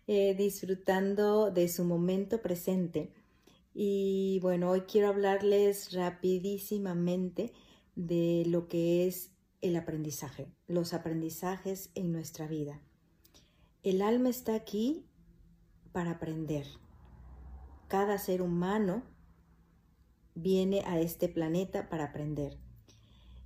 eh, 0.06 0.34
disfrutando 0.34 1.50
de 1.50 1.66
su 1.66 1.84
momento 1.84 2.42
presente. 2.42 3.14
Y 3.72 4.38
bueno, 4.42 4.68
hoy 4.68 4.82
quiero 4.82 5.08
hablarles 5.08 5.94
rapidísimamente 5.94 7.54
de 7.96 8.44
lo 8.46 8.68
que 8.68 9.06
es 9.06 9.30
el 9.62 9.76
aprendizaje, 9.76 10.52
los 10.66 10.92
aprendizajes 10.92 11.88
en 11.94 12.12
nuestra 12.12 12.46
vida. 12.48 12.82
El 13.82 14.02
alma 14.02 14.28
está 14.28 14.54
aquí 14.54 15.06
para 15.92 16.10
aprender, 16.10 16.66
cada 17.92 18.16
ser 18.16 18.40
humano 18.40 19.02
viene 20.34 20.80
a 20.86 20.98
este 20.98 21.28
planeta 21.28 21.90
para 21.90 22.04
aprender. 22.04 22.56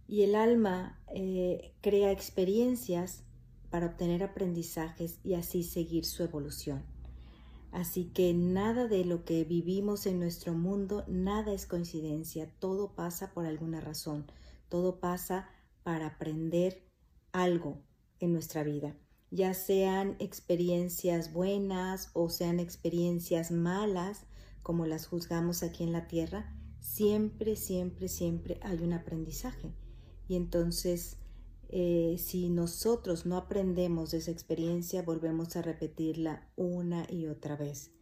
Y 0.07 0.23
el 0.23 0.37
alma 0.37 1.03
eh, 1.13 1.75
crea 1.81 2.13
experiencias 2.13 3.25
para 3.71 3.87
obtener 3.87 4.23
aprendizajes 4.23 5.19
y 5.25 5.35
así 5.35 5.65
seguir 5.65 6.05
su 6.05 6.23
evolución. 6.23 6.85
Así 7.73 8.05
que 8.05 8.35
nada 8.35 8.87
de 8.87 9.05
lo 9.05 9.25
que 9.25 9.43
vivimos 9.43 10.07
en 10.07 10.21
nuestro 10.21 10.53
mundo, 10.53 11.03
nada 11.09 11.53
es 11.53 11.67
coincidencia, 11.67 12.49
todo 12.61 12.95
pasa 12.95 13.33
por 13.35 13.47
alguna 13.47 13.81
razón, 13.81 14.31
todo 14.69 15.01
pasa 15.01 15.49
para 15.83 16.07
aprender 16.07 16.87
algo 17.33 17.83
en 18.21 18.33
nuestra 18.33 18.63
vida, 18.63 18.97
ya 19.33 19.55
sean 19.55 20.15
experiencias 20.21 21.33
buenas 21.33 22.11
o 22.13 22.31
sean 22.31 22.61
experiencias 22.61 23.51
malas, 23.51 24.25
como 24.67 24.85
las 24.85 25.07
juzgamos 25.07 25.63
aquí 25.63 25.85
en 25.85 25.93
la 25.93 26.09
tierra, 26.09 26.53
siempre, 26.81 27.55
siempre, 27.55 28.09
siempre 28.09 28.59
hay 28.63 28.79
un 28.83 28.95
aprendizaje. 28.95 29.73
Y 30.27 30.35
entonces, 30.35 31.19
eh, 31.69 32.17
si 32.19 32.49
nosotros 32.51 33.27
no 33.27 33.37
aprendemos 33.37 34.11
de 34.11 34.19
esa 34.19 34.33
experiencia, 34.33 35.03
volvemos 35.03 35.55
a 35.55 35.63
repetirla 35.63 36.51
una 36.57 37.07
y 37.09 37.29
otra 37.29 37.55
vez. 37.55 37.93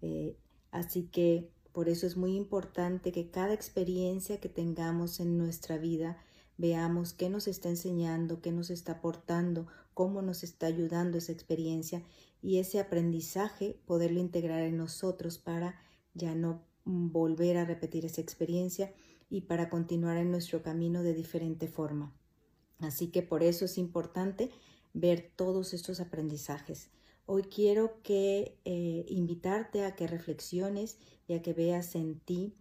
Eh, 0.00 0.38
así 0.70 1.02
que 1.02 1.50
por 1.72 1.90
eso 1.90 2.06
es 2.06 2.16
muy 2.16 2.34
importante 2.34 3.12
que 3.12 3.30
cada 3.30 3.52
experiencia 3.52 4.40
que 4.40 4.48
tengamos 4.48 5.20
en 5.20 5.36
nuestra 5.36 5.76
vida 5.76 6.16
veamos 6.56 7.12
qué 7.12 7.28
nos 7.28 7.46
está 7.46 7.68
enseñando, 7.68 8.40
qué 8.40 8.52
nos 8.52 8.70
está 8.70 8.92
aportando, 8.92 9.66
cómo 9.92 10.22
nos 10.22 10.44
está 10.44 10.66
ayudando 10.66 11.18
esa 11.18 11.32
experiencia 11.32 12.02
y 12.40 12.56
ese 12.56 12.80
aprendizaje 12.80 13.78
poderlo 13.84 14.18
integrar 14.18 14.62
en 14.62 14.78
nosotros 14.78 15.36
para 15.36 15.78
ya 16.16 16.34
no 16.34 16.62
volver 16.84 17.56
a 17.56 17.64
repetir 17.64 18.04
esa 18.04 18.20
experiencia 18.20 18.92
y 19.28 19.42
para 19.42 19.68
continuar 19.68 20.16
en 20.16 20.30
nuestro 20.30 20.62
camino 20.62 21.02
de 21.02 21.14
diferente 21.14 21.68
forma. 21.68 22.14
Así 22.78 23.08
que 23.08 23.22
por 23.22 23.42
eso 23.42 23.64
es 23.64 23.78
importante 23.78 24.50
ver 24.92 25.30
todos 25.34 25.74
estos 25.74 26.00
aprendizajes. 26.00 26.90
Hoy 27.26 27.42
quiero 27.42 28.00
que 28.02 28.58
eh, 28.64 29.04
invitarte 29.08 29.84
a 29.84 29.96
que 29.96 30.06
reflexiones 30.06 30.98
y 31.26 31.34
a 31.34 31.42
que 31.42 31.52
veas 31.52 31.94
en 31.96 32.20
ti 32.20 32.54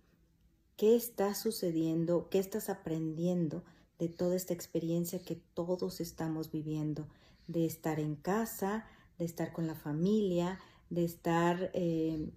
qué 0.76 0.96
está 0.96 1.36
sucediendo, 1.36 2.30
qué 2.30 2.40
estás 2.40 2.70
aprendiendo 2.70 3.64
de 4.00 4.10
toda 4.10 4.36
esta 4.36 4.54
experiencia 4.54 5.20
que 5.20 5.36
todos 5.36 6.02
estamos 6.02 6.52
viviendo, 6.52 7.08
de 7.48 7.66
estar 7.66 8.00
en 8.00 8.16
casa, 8.16 8.86
de 9.20 9.26
estar 9.26 9.54
con 9.54 9.68
la 9.68 9.76
familia, 9.76 10.60
de 10.90 11.06
estar 11.06 11.70
eh, 11.74 12.32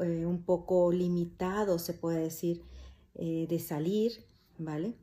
eh, 0.00 0.26
un 0.26 0.42
poco 0.42 0.92
limitado, 0.92 1.78
se 1.78 1.94
puede 1.94 2.20
decir, 2.20 2.62
eh, 3.14 3.46
de 3.48 3.58
salir, 3.58 4.24
¿vale? 4.58 4.96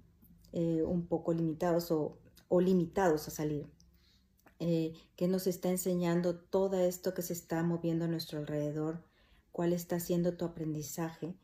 un 0.54 1.06
poco 1.06 1.34
limitados 1.34 1.92
o, 1.92 2.18
o, 2.48 2.62
limitados 2.62 3.28
a 3.28 3.32
salir. 3.32 3.68
que 4.58 5.28
nos 5.28 5.46
está 5.46 5.70
enseñando 5.70 6.36
todo 6.36 6.80
esto 6.80 7.14
que 7.14 7.22
se 7.22 7.34
está 7.34 7.62
moviendo 7.62 8.06
a 8.06 8.08
nuestro 8.08 8.40
alrededor, 8.40 9.04
cuál 9.52 9.72
está 9.72 10.00
siendo 10.00 10.36
tu 10.36 10.46
aprendizaje 10.46 11.36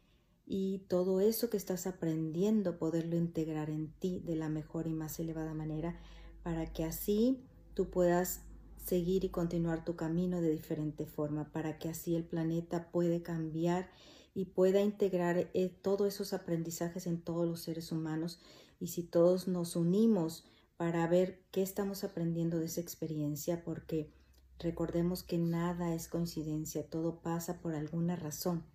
y 0.45 0.79
todo 0.87 1.21
eso 1.21 1.49
que 1.49 1.57
estás 1.57 1.87
aprendiendo 1.87 2.77
poderlo 2.77 3.15
integrar 3.15 3.69
en 3.69 3.91
ti 3.91 4.19
de 4.19 4.35
la 4.35 4.49
mejor 4.49 4.87
y 4.87 4.93
más 4.93 5.19
elevada 5.19 5.53
manera 5.53 5.99
para 6.43 6.71
que 6.71 6.83
así 6.83 7.43
tú 7.73 7.89
puedas 7.89 8.41
seguir 8.83 9.23
y 9.23 9.29
continuar 9.29 9.85
tu 9.85 9.95
camino 9.95 10.41
de 10.41 10.51
diferente 10.51 11.05
forma, 11.05 11.51
para 11.51 11.77
que 11.79 11.89
así 11.89 12.15
el 12.15 12.23
planeta 12.23 12.91
puede 12.91 13.21
cambiar 13.21 13.89
y 14.35 14.45
pueda 14.45 14.81
integrar 14.81 15.49
eh, 15.53 15.69
todos 15.81 16.13
esos 16.13 16.33
aprendizajes 16.33 17.07
en 17.07 17.21
todos 17.21 17.47
los 17.47 17.61
seres 17.61 17.91
humanos. 17.91 18.39
Y 18.79 18.87
si 18.87 19.03
todos 19.03 19.47
nos 19.47 19.75
unimos 19.75 20.45
para 20.77 21.07
ver 21.07 21.43
qué 21.51 21.61
estamos 21.61 22.03
aprendiendo 22.03 22.59
de 22.59 22.65
esa 22.65 22.81
experiencia, 22.81 23.63
porque 23.63 24.11
recordemos 24.59 25.23
que 25.23 25.37
nada 25.37 25.93
es 25.93 26.07
coincidencia, 26.07 26.89
todo 26.89 27.21
pasa 27.21 27.61
por 27.61 27.75
alguna 27.75 28.15
razón. 28.15 28.65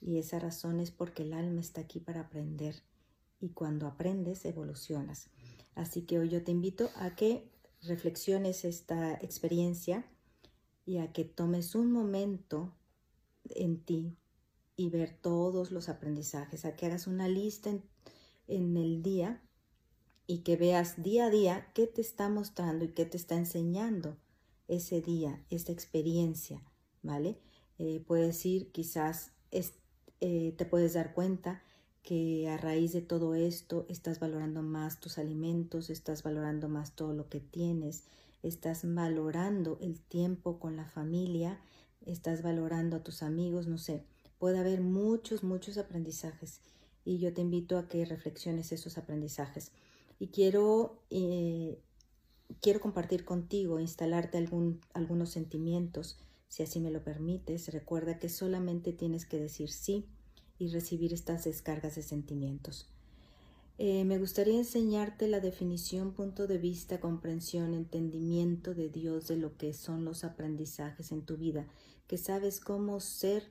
Y 0.00 0.18
esa 0.18 0.38
razón 0.38 0.78
es 0.78 0.90
porque 0.90 1.22
el 1.22 1.32
alma 1.32 1.60
está 1.60 1.80
aquí 1.80 2.00
para 2.00 2.20
aprender. 2.20 2.76
Y 3.40 3.50
cuando 3.50 3.86
aprendes 3.86 4.44
evolucionas. 4.44 5.30
Así 5.74 6.02
que 6.02 6.18
hoy 6.18 6.28
yo 6.28 6.42
te 6.42 6.50
invito 6.50 6.90
a 6.96 7.14
que 7.14 7.50
reflexiones 7.82 8.64
esta 8.64 9.14
experiencia 9.14 10.04
y 10.84 10.98
a 10.98 11.12
que 11.12 11.24
tomes 11.24 11.74
un 11.74 11.92
momento 11.92 12.74
en 13.50 13.82
ti 13.84 14.16
y 14.76 14.90
ver 14.90 15.18
todos 15.20 15.70
los 15.70 15.88
aprendizajes, 15.88 16.64
a 16.64 16.76
que 16.76 16.86
hagas 16.86 17.06
una 17.06 17.28
lista 17.28 17.70
en, 17.70 17.82
en, 18.46 18.76
el 18.76 19.02
día 19.02 19.42
y 20.26 20.38
que 20.38 20.56
veas 20.56 21.02
día 21.02 21.26
a 21.26 21.30
día 21.30 21.70
qué 21.74 21.86
te 21.86 22.00
está 22.00 22.28
mostrando 22.28 22.84
y 22.84 22.88
qué 22.88 23.04
te 23.04 23.16
está 23.16 23.34
enseñando 23.34 24.16
ese 24.68 25.00
día, 25.00 25.44
esta 25.50 25.72
experiencia, 25.72 26.62
¿vale? 27.02 27.40
Eh, 27.78 28.04
puedes 28.06 28.44
ir, 28.44 28.70
quizás 28.70 29.32
eh, 29.50 30.54
te 30.56 30.64
puedes 30.64 30.94
dar 30.94 31.14
cuenta 31.14 31.62
que 32.08 32.48
a 32.48 32.56
raíz 32.56 32.94
de 32.94 33.02
todo 33.02 33.34
esto 33.34 33.84
estás 33.90 34.18
valorando 34.18 34.62
más 34.62 34.98
tus 34.98 35.18
alimentos, 35.18 35.90
estás 35.90 36.22
valorando 36.22 36.70
más 36.70 36.96
todo 36.96 37.12
lo 37.12 37.28
que 37.28 37.38
tienes, 37.38 38.04
estás 38.42 38.80
valorando 38.94 39.76
el 39.82 40.00
tiempo 40.00 40.58
con 40.58 40.74
la 40.74 40.86
familia, 40.86 41.60
estás 42.06 42.40
valorando 42.40 42.96
a 42.96 43.02
tus 43.02 43.22
amigos, 43.22 43.66
no 43.66 43.76
sé, 43.76 44.06
puede 44.38 44.58
haber 44.58 44.80
muchos, 44.80 45.42
muchos 45.42 45.76
aprendizajes 45.76 46.62
y 47.04 47.18
yo 47.18 47.34
te 47.34 47.42
invito 47.42 47.76
a 47.76 47.88
que 47.88 48.06
reflexiones 48.06 48.72
esos 48.72 48.96
aprendizajes. 48.96 49.72
Y 50.18 50.28
quiero, 50.28 51.02
eh, 51.10 51.78
quiero 52.62 52.80
compartir 52.80 53.26
contigo, 53.26 53.80
instalarte 53.80 54.38
algún, 54.38 54.80
algunos 54.94 55.28
sentimientos, 55.28 56.18
si 56.48 56.62
así 56.62 56.80
me 56.80 56.90
lo 56.90 57.04
permites. 57.04 57.70
Recuerda 57.70 58.18
que 58.18 58.30
solamente 58.30 58.94
tienes 58.94 59.26
que 59.26 59.38
decir 59.38 59.68
sí 59.70 60.06
y 60.58 60.68
recibir 60.68 61.12
estas 61.12 61.44
descargas 61.44 61.94
de 61.94 62.02
sentimientos. 62.02 62.88
Eh, 63.80 64.04
me 64.04 64.18
gustaría 64.18 64.58
enseñarte 64.58 65.28
la 65.28 65.38
definición, 65.38 66.12
punto 66.12 66.48
de 66.48 66.58
vista, 66.58 66.98
comprensión, 66.98 67.74
entendimiento 67.74 68.74
de 68.74 68.88
Dios 68.88 69.28
de 69.28 69.36
lo 69.36 69.56
que 69.56 69.72
son 69.72 70.04
los 70.04 70.24
aprendizajes 70.24 71.12
en 71.12 71.22
tu 71.22 71.36
vida, 71.36 71.66
que 72.08 72.18
sabes 72.18 72.58
cómo 72.58 72.98
ser 72.98 73.44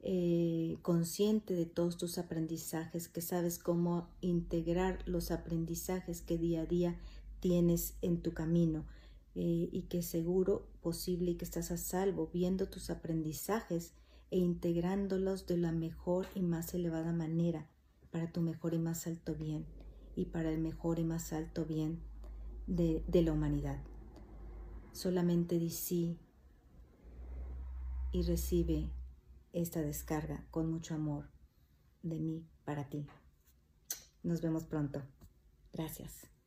eh, 0.00 0.78
consciente 0.82 1.54
de 1.54 1.66
todos 1.66 1.96
tus 1.96 2.18
aprendizajes, 2.18 3.08
que 3.08 3.20
sabes 3.20 3.58
cómo 3.58 4.08
integrar 4.20 5.00
los 5.08 5.32
aprendizajes 5.32 6.22
que 6.22 6.38
día 6.38 6.62
a 6.62 6.66
día 6.66 6.96
tienes 7.40 7.94
en 8.00 8.22
tu 8.22 8.34
camino 8.34 8.86
eh, 9.34 9.68
y 9.72 9.82
que 9.88 10.02
seguro 10.02 10.68
posible 10.82 11.32
y 11.32 11.34
que 11.34 11.44
estás 11.44 11.72
a 11.72 11.78
salvo 11.78 12.30
viendo 12.32 12.68
tus 12.68 12.90
aprendizajes 12.90 13.92
e 14.30 14.38
integrándolos 14.38 15.46
de 15.46 15.56
la 15.56 15.72
mejor 15.72 16.26
y 16.34 16.42
más 16.42 16.74
elevada 16.74 17.12
manera 17.12 17.66
para 18.10 18.30
tu 18.30 18.40
mejor 18.40 18.74
y 18.74 18.78
más 18.78 19.06
alto 19.06 19.34
bien 19.34 19.66
y 20.16 20.26
para 20.26 20.50
el 20.50 20.58
mejor 20.60 20.98
y 20.98 21.04
más 21.04 21.32
alto 21.32 21.64
bien 21.64 22.00
de, 22.66 23.04
de 23.06 23.22
la 23.22 23.32
humanidad. 23.32 23.82
Solamente 24.92 25.58
di 25.58 25.70
sí 25.70 26.18
y 28.12 28.22
recibe 28.22 28.90
esta 29.52 29.80
descarga 29.80 30.44
con 30.50 30.70
mucho 30.70 30.94
amor 30.94 31.30
de 32.02 32.18
mí 32.18 32.46
para 32.64 32.88
ti. 32.88 33.06
Nos 34.22 34.40
vemos 34.40 34.64
pronto. 34.64 35.02
Gracias. 35.72 36.37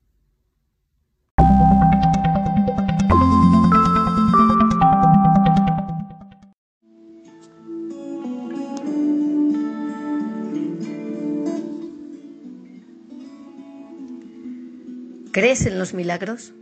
¿Crees 15.41 15.65
en 15.65 15.80
los 15.80 15.95
milagros? 15.95 16.54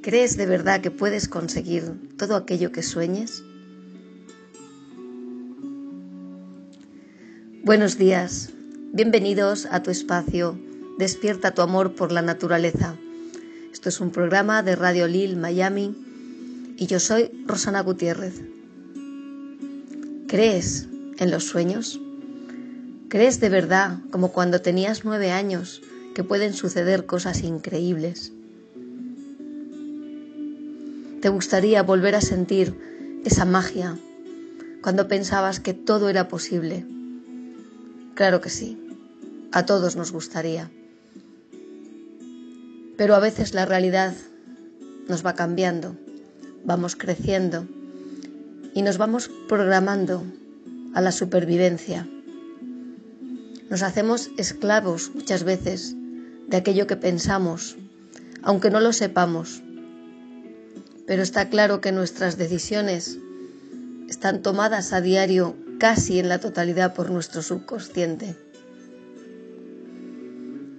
¿Crees 0.00 0.36
de 0.36 0.46
verdad 0.46 0.80
que 0.80 0.92
puedes 0.92 1.26
conseguir 1.26 2.14
todo 2.16 2.36
aquello 2.36 2.70
que 2.70 2.84
sueñes? 2.84 3.42
Buenos 7.64 7.98
días, 7.98 8.50
bienvenidos 8.92 9.66
a 9.72 9.82
tu 9.82 9.90
espacio 9.90 10.56
Despierta 10.98 11.50
tu 11.50 11.62
amor 11.62 11.96
por 11.96 12.12
la 12.12 12.22
naturaleza. 12.22 12.94
Esto 13.72 13.88
es 13.88 14.00
un 14.00 14.12
programa 14.12 14.62
de 14.62 14.76
Radio 14.76 15.08
Lil 15.08 15.36
Miami 15.36 15.96
y 16.76 16.86
yo 16.86 17.00
soy 17.00 17.28
Rosana 17.44 17.80
Gutiérrez. 17.80 18.40
¿Crees 20.28 20.86
en 21.18 21.32
los 21.32 21.42
sueños? 21.42 22.00
¿Crees 23.08 23.40
de 23.40 23.48
verdad, 23.48 23.98
como 24.12 24.30
cuando 24.30 24.60
tenías 24.60 25.04
nueve 25.04 25.32
años, 25.32 25.82
que 26.16 26.24
pueden 26.24 26.54
suceder 26.54 27.04
cosas 27.04 27.42
increíbles. 27.42 28.32
¿Te 31.20 31.28
gustaría 31.28 31.82
volver 31.82 32.14
a 32.14 32.22
sentir 32.22 33.20
esa 33.26 33.44
magia 33.44 33.98
cuando 34.82 35.08
pensabas 35.08 35.60
que 35.60 35.74
todo 35.74 36.08
era 36.08 36.26
posible? 36.26 36.86
Claro 38.14 38.40
que 38.40 38.48
sí, 38.48 38.80
a 39.52 39.66
todos 39.66 39.96
nos 39.96 40.10
gustaría. 40.10 40.70
Pero 42.96 43.14
a 43.14 43.20
veces 43.20 43.52
la 43.52 43.66
realidad 43.66 44.14
nos 45.08 45.22
va 45.22 45.34
cambiando, 45.34 45.98
vamos 46.64 46.96
creciendo 46.96 47.68
y 48.72 48.80
nos 48.80 48.96
vamos 48.96 49.30
programando 49.50 50.24
a 50.94 51.02
la 51.02 51.12
supervivencia. 51.12 52.08
Nos 53.68 53.82
hacemos 53.82 54.30
esclavos 54.38 55.10
muchas 55.14 55.44
veces 55.44 55.94
de 56.48 56.56
aquello 56.56 56.86
que 56.86 56.96
pensamos, 56.96 57.76
aunque 58.42 58.70
no 58.70 58.80
lo 58.80 58.92
sepamos. 58.92 59.62
Pero 61.06 61.22
está 61.22 61.48
claro 61.48 61.80
que 61.80 61.92
nuestras 61.92 62.36
decisiones 62.36 63.18
están 64.08 64.42
tomadas 64.42 64.92
a 64.92 65.00
diario 65.00 65.56
casi 65.78 66.18
en 66.18 66.28
la 66.28 66.38
totalidad 66.38 66.94
por 66.94 67.10
nuestro 67.10 67.42
subconsciente. 67.42 68.36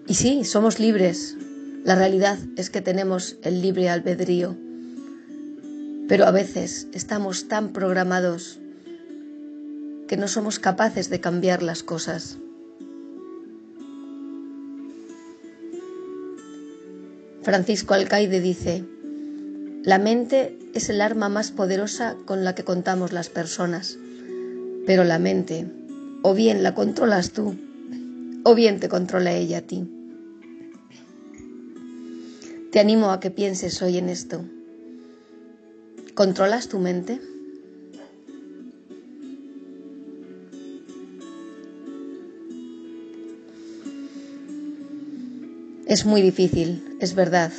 Y 0.08 0.14
sí, 0.14 0.46
somos 0.46 0.80
libres. 0.80 1.36
La 1.84 1.96
realidad 1.96 2.38
es 2.56 2.70
que 2.70 2.82
tenemos 2.82 3.38
el 3.44 3.62
libre 3.62 3.90
albedrío. 3.90 4.56
Pero 6.08 6.26
a 6.26 6.32
veces 6.32 6.88
estamos 6.94 7.50
tan 7.50 7.74
programados 7.74 8.60
que 10.08 10.16
no 10.16 10.30
somos 10.30 10.60
capaces 10.60 11.10
de 11.10 11.20
cambiar 11.20 11.62
las 11.62 11.84
cosas. 11.84 12.38
Francisco 17.48 17.94
Alcaide 17.94 18.42
dice, 18.42 18.84
la 19.84 20.00
mente 20.00 20.60
es 20.74 20.90
el 20.90 21.00
arma 21.00 21.30
más 21.30 21.52
poderosa 21.52 22.18
con 22.26 22.44
la 22.44 22.56
que 22.56 22.66
contamos 22.66 23.14
las 23.14 23.30
personas, 23.30 23.98
pero 24.86 25.06
la 25.06 25.18
mente 25.18 25.66
o 26.24 26.34
bien 26.34 26.62
la 26.62 26.76
controlas 26.76 27.32
tú 27.32 27.56
o 28.44 28.54
bien 28.54 28.82
te 28.82 28.90
controla 28.90 29.32
ella 29.32 29.60
a 29.60 29.62
ti. 29.62 29.90
Te 32.74 32.82
animo 32.82 33.12
a 33.12 33.22
que 33.22 33.32
pienses 33.32 33.82
hoy 33.82 33.98
en 33.98 34.10
esto. 34.10 34.44
¿Controlas 36.16 36.68
tu 36.68 36.80
mente? 36.80 37.22
Es 45.88 46.06
muy 46.06 46.22
difícil, 46.22 46.98
es 47.00 47.16
verdad. 47.16 47.54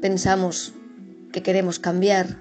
Pensamos 0.00 0.72
que 1.32 1.42
queremos 1.42 1.78
cambiar, 1.78 2.40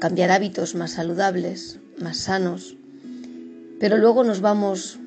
cambiar 0.00 0.30
hábitos 0.30 0.74
más 0.74 0.90
saludables, 0.90 1.78
más 1.98 2.18
sanos, 2.18 2.76
pero 3.80 3.96
luego 3.96 4.22
nos 4.22 4.42
vamos 4.42 4.98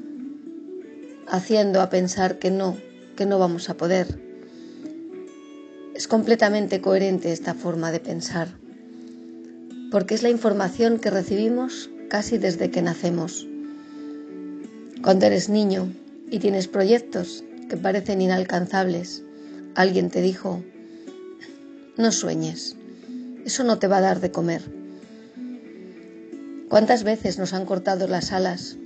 haciendo 1.28 1.82
a 1.82 1.92
pensar 1.92 2.40
que 2.40 2.50
no, 2.50 2.78
que 3.16 3.28
no 3.28 3.38
vamos 3.38 3.70
a 3.70 3.78
poder. 3.78 4.20
Es 5.94 6.08
completamente 6.08 6.82
coherente 6.82 7.32
esta 7.32 7.54
forma 7.54 7.92
de 7.92 8.00
pensar, 8.00 8.48
porque 9.92 10.16
es 10.16 10.24
la 10.24 10.32
información 10.32 10.98
que 10.98 11.12
recibimos 11.12 11.92
casi 12.10 12.40
desde 12.40 12.72
que 12.72 12.82
nacemos. 12.82 13.48
Cuando 15.04 15.28
eres 15.28 15.48
niño 15.48 15.94
y 16.32 16.40
tienes 16.40 16.68
proyectos, 16.68 17.44
que 17.70 17.78
parecen 17.78 18.22
inalcanzables, 18.22 19.24
alguien 19.76 20.10
te 20.10 20.22
dijo, 20.22 20.64
no 21.98 22.12
sueñes, 22.12 22.76
eso 23.46 23.64
no 23.64 23.80
te 23.80 23.88
va 23.88 23.98
a 23.98 24.02
dar 24.02 24.20
de 24.22 24.32
comer. 24.32 24.62
¿Cuántas 26.70 27.04
veces 27.04 27.38
nos 27.38 27.54
han 27.54 27.66
cortado 27.66 28.08
las 28.08 28.32
alas? 28.32 28.78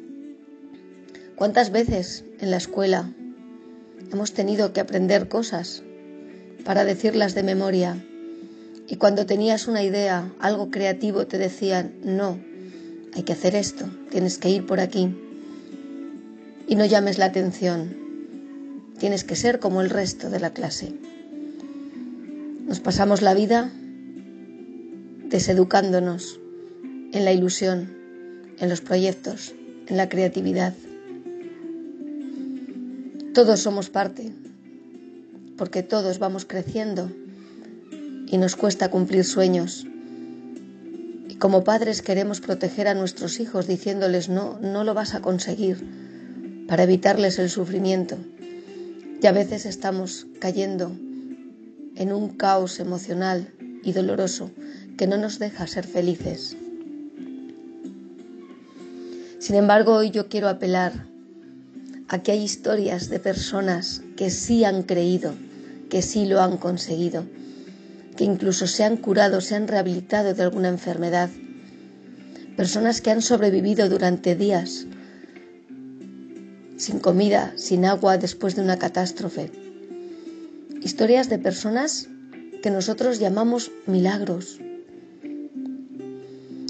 ¿Cuántas 1.36 1.72
veces 1.72 2.26
en 2.40 2.52
la 2.52 2.58
escuela 2.58 3.10
hemos 4.12 4.34
tenido 4.34 4.74
que 4.74 4.82
aprender 4.82 5.30
cosas 5.30 5.84
para 6.66 6.84
decirlas 6.84 7.36
de 7.36 7.44
memoria? 7.44 8.04
Y 8.88 8.98
cuando 8.98 9.26
tenías 9.26 9.68
una 9.68 9.84
idea, 9.84 10.34
algo 10.40 10.70
creativo, 10.72 11.28
te 11.28 11.38
decían, 11.38 11.94
no, 12.04 12.40
hay 13.14 13.24
que 13.24 13.34
hacer 13.34 13.56
esto, 13.56 13.86
tienes 14.12 14.38
que 14.38 14.50
ir 14.50 14.66
por 14.66 14.80
aquí. 14.80 15.16
Y 16.68 16.76
no 16.76 16.86
llames 16.86 17.18
la 17.18 17.26
atención, 17.26 18.09
Tienes 19.00 19.24
que 19.24 19.38
ser 19.38 19.60
como 19.60 19.82
el 19.82 19.90
resto 19.90 20.30
de 20.30 20.42
la 20.42 20.50
clase. 20.50 20.92
Nos 22.68 22.82
pasamos 22.82 23.22
la 23.22 23.34
vida 23.34 23.72
deseducándonos 25.30 26.38
en 27.14 27.24
la 27.24 27.32
ilusión, 27.32 27.96
en 28.60 28.68
los 28.68 28.82
proyectos, 28.82 29.54
en 29.88 29.96
la 29.96 30.10
creatividad. 30.10 30.74
Todos 33.34 33.62
somos 33.62 33.90
parte, 33.90 34.34
porque 35.58 35.82
todos 35.82 36.20
vamos 36.20 36.44
creciendo 36.44 37.10
y 38.28 38.38
nos 38.38 38.58
cuesta 38.58 38.92
cumplir 38.92 39.24
sueños. 39.24 39.88
Y 41.30 41.36
como 41.36 41.64
padres 41.64 42.02
queremos 42.02 42.42
proteger 42.42 42.90
a 42.90 42.96
nuestros 42.96 43.40
hijos 43.40 43.66
diciéndoles 43.66 44.28
no, 44.28 44.60
no 44.60 44.84
lo 44.84 44.94
vas 44.94 45.16
a 45.16 45.22
conseguir, 45.22 45.78
para 46.68 46.84
evitarles 46.84 47.40
el 47.40 47.50
sufrimiento 47.50 48.18
y 49.22 49.28
a 49.28 49.32
veces 49.32 49.66
estamos 49.66 50.28
cayendo 50.40 50.92
en 51.96 52.14
un 52.14 52.30
caos 52.30 52.80
emocional 52.80 53.54
y 53.84 53.92
doloroso 53.92 54.52
que 54.98 55.08
no 55.08 55.18
nos 55.18 55.40
deja 55.40 55.68
ser 55.68 55.86
felices. 55.86 56.56
Sin 59.40 59.56
embargo, 59.56 59.96
hoy 59.96 60.12
yo 60.12 60.28
quiero 60.28 60.48
apelar 60.48 61.06
a 62.08 62.20
que 62.20 62.32
hay 62.32 62.44
historias 62.44 63.10
de 63.10 63.20
personas 63.20 64.02
que 64.18 64.30
sí 64.30 64.64
han 64.64 64.84
creído, 64.84 65.34
que 65.90 66.02
sí 66.02 66.26
lo 66.26 66.42
han 66.42 66.58
conseguido, 66.58 67.26
que 68.18 68.24
incluso 68.24 68.68
se 68.68 68.84
han 68.84 68.98
curado, 68.98 69.42
se 69.42 69.56
han 69.56 69.68
rehabilitado 69.68 70.34
de 70.34 70.44
alguna 70.44 70.70
enfermedad, 70.70 71.30
personas 72.58 73.02
que 73.02 73.12
han 73.12 73.22
sobrevivido 73.22 73.90
durante 73.90 74.36
días 74.36 74.86
sin 76.80 77.00
comida, 77.00 77.54
sin 77.58 77.84
agua 77.86 78.18
después 78.18 78.56
de 78.56 78.62
una 78.62 78.80
catástrofe. 78.80 79.52
Historias 80.82 81.30
de 81.30 81.38
personas 81.38 82.08
que 82.64 82.72
nosotros 82.72 83.20
llamamos 83.20 83.70
milagros. 83.86 84.60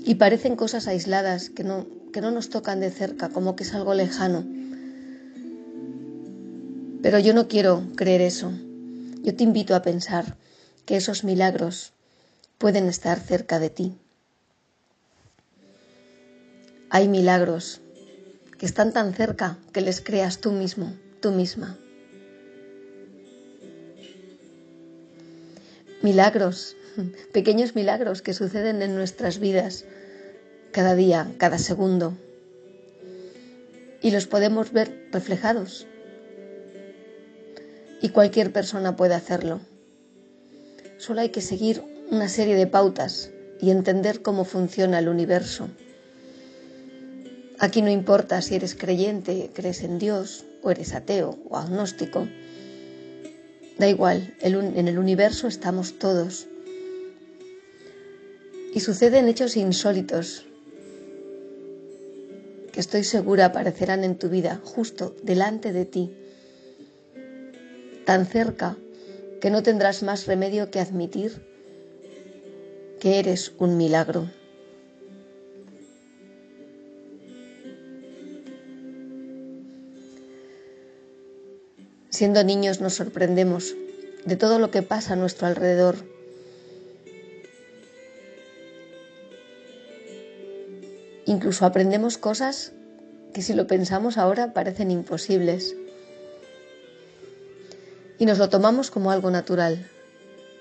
Y 0.03 0.15
parecen 0.15 0.55
cosas 0.55 0.87
aisladas 0.87 1.51
que 1.51 1.63
no, 1.63 1.85
que 2.11 2.21
no 2.21 2.31
nos 2.31 2.49
tocan 2.49 2.79
de 2.79 2.89
cerca, 2.89 3.29
como 3.29 3.55
que 3.55 3.63
es 3.63 3.73
algo 3.75 3.93
lejano. 3.93 4.43
Pero 7.03 7.19
yo 7.19 7.35
no 7.35 7.47
quiero 7.47 7.83
creer 7.95 8.21
eso. 8.21 8.51
Yo 9.21 9.35
te 9.35 9.43
invito 9.43 9.75
a 9.75 9.83
pensar 9.83 10.37
que 10.85 10.97
esos 10.97 11.23
milagros 11.23 11.93
pueden 12.57 12.87
estar 12.87 13.19
cerca 13.19 13.59
de 13.59 13.69
ti. 13.69 13.93
Hay 16.89 17.07
milagros 17.07 17.81
que 18.59 18.65
están 18.65 18.91
tan 18.91 19.13
cerca 19.13 19.57
que 19.71 19.79
les 19.79 20.01
creas 20.01 20.39
tú 20.39 20.51
mismo, 20.51 20.93
tú 21.21 21.31
misma. 21.31 21.77
Milagros, 26.01 26.75
pequeños 27.33 27.73
milagros 27.73 28.21
que 28.21 28.33
suceden 28.33 28.81
en 28.81 28.95
nuestras 28.95 29.39
vidas 29.39 29.85
cada 30.73 30.93
día, 30.93 31.31
cada 31.37 31.57
segundo. 31.57 32.17
Y 34.01 34.11
los 34.11 34.27
podemos 34.27 34.73
ver 34.73 35.07
reflejados. 35.11 35.87
Y 38.01 38.09
cualquier 38.09 38.51
persona 38.51 38.97
puede 38.97 39.15
hacerlo. 39.15 39.61
Solo 40.97 41.21
hay 41.21 41.29
que 41.29 41.41
seguir 41.41 41.81
una 42.11 42.27
serie 42.27 42.55
de 42.55 42.67
pautas 42.67 43.31
y 43.61 43.71
entender 43.71 44.21
cómo 44.21 44.43
funciona 44.43 44.99
el 44.99 45.07
universo 45.07 45.69
Aquí 47.59 47.81
no 47.81 47.89
importa 47.89 48.41
si 48.41 48.55
eres 48.55 48.73
creyente, 48.73 49.51
crees 49.53 49.83
en 49.83 49.99
Dios, 49.99 50.45
o 50.63 50.71
eres 50.71 50.93
ateo 50.93 51.37
o 51.49 51.57
agnóstico. 51.57 52.27
Da 53.77 53.87
igual, 53.87 54.33
en 54.41 54.87
el 54.87 54.97
universo 54.97 55.47
estamos 55.47 55.99
todos. 55.99 56.47
Y 58.73 58.79
suceden 58.79 59.27
hechos 59.27 59.57
insólitos 59.57 60.45
que 62.71 62.79
estoy 62.79 63.03
segura 63.03 63.45
aparecerán 63.45 64.03
en 64.03 64.17
tu 64.17 64.29
vida 64.29 64.61
justo 64.63 65.15
delante 65.23 65.73
de 65.73 65.85
ti, 65.85 66.13
tan 68.05 68.25
cerca 68.25 68.77
que 69.41 69.49
no 69.49 69.63
tendrás 69.63 70.03
más 70.03 70.27
remedio 70.27 70.71
que 70.71 70.79
admitir 70.79 71.41
que 72.99 73.19
eres 73.19 73.53
un 73.57 73.75
milagro. 73.75 74.29
Siendo 82.19 82.43
niños 82.43 82.81
nos 82.81 82.95
sorprendemos 82.95 83.75
de 84.25 84.35
todo 84.35 84.59
lo 84.59 84.71
que 84.71 84.81
pasa 84.81 85.13
a 85.13 85.15
nuestro 85.15 85.47
alrededor. 85.47 85.95
Incluso 91.25 91.65
aprendemos 91.65 92.17
cosas 92.17 92.73
que 93.33 93.41
si 93.41 93.53
lo 93.53 93.67
pensamos 93.67 94.17
ahora 94.17 94.51
parecen 94.51 94.91
imposibles. 94.91 95.77
Y 98.17 98.25
nos 98.25 98.37
lo 98.37 98.49
tomamos 98.49 98.91
como 98.91 99.11
algo 99.11 99.31
natural, 99.31 99.89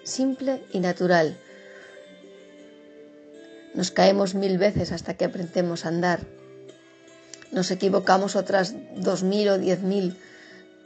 simple 0.05 0.63
y 0.73 0.79
natural. 0.79 1.37
Nos 3.75 3.91
caemos 3.91 4.37
mil 4.37 4.59
veces 4.59 4.93
hasta 4.93 5.15
que 5.15 5.25
aprendemos 5.25 5.85
a 5.85 5.89
andar. 5.89 6.21
Nos 7.51 7.73
equivocamos 7.73 8.37
otras 8.37 8.77
dos 8.95 9.25
mil 9.25 9.49
o 9.49 9.59
diez 9.59 9.83
mil 9.83 10.17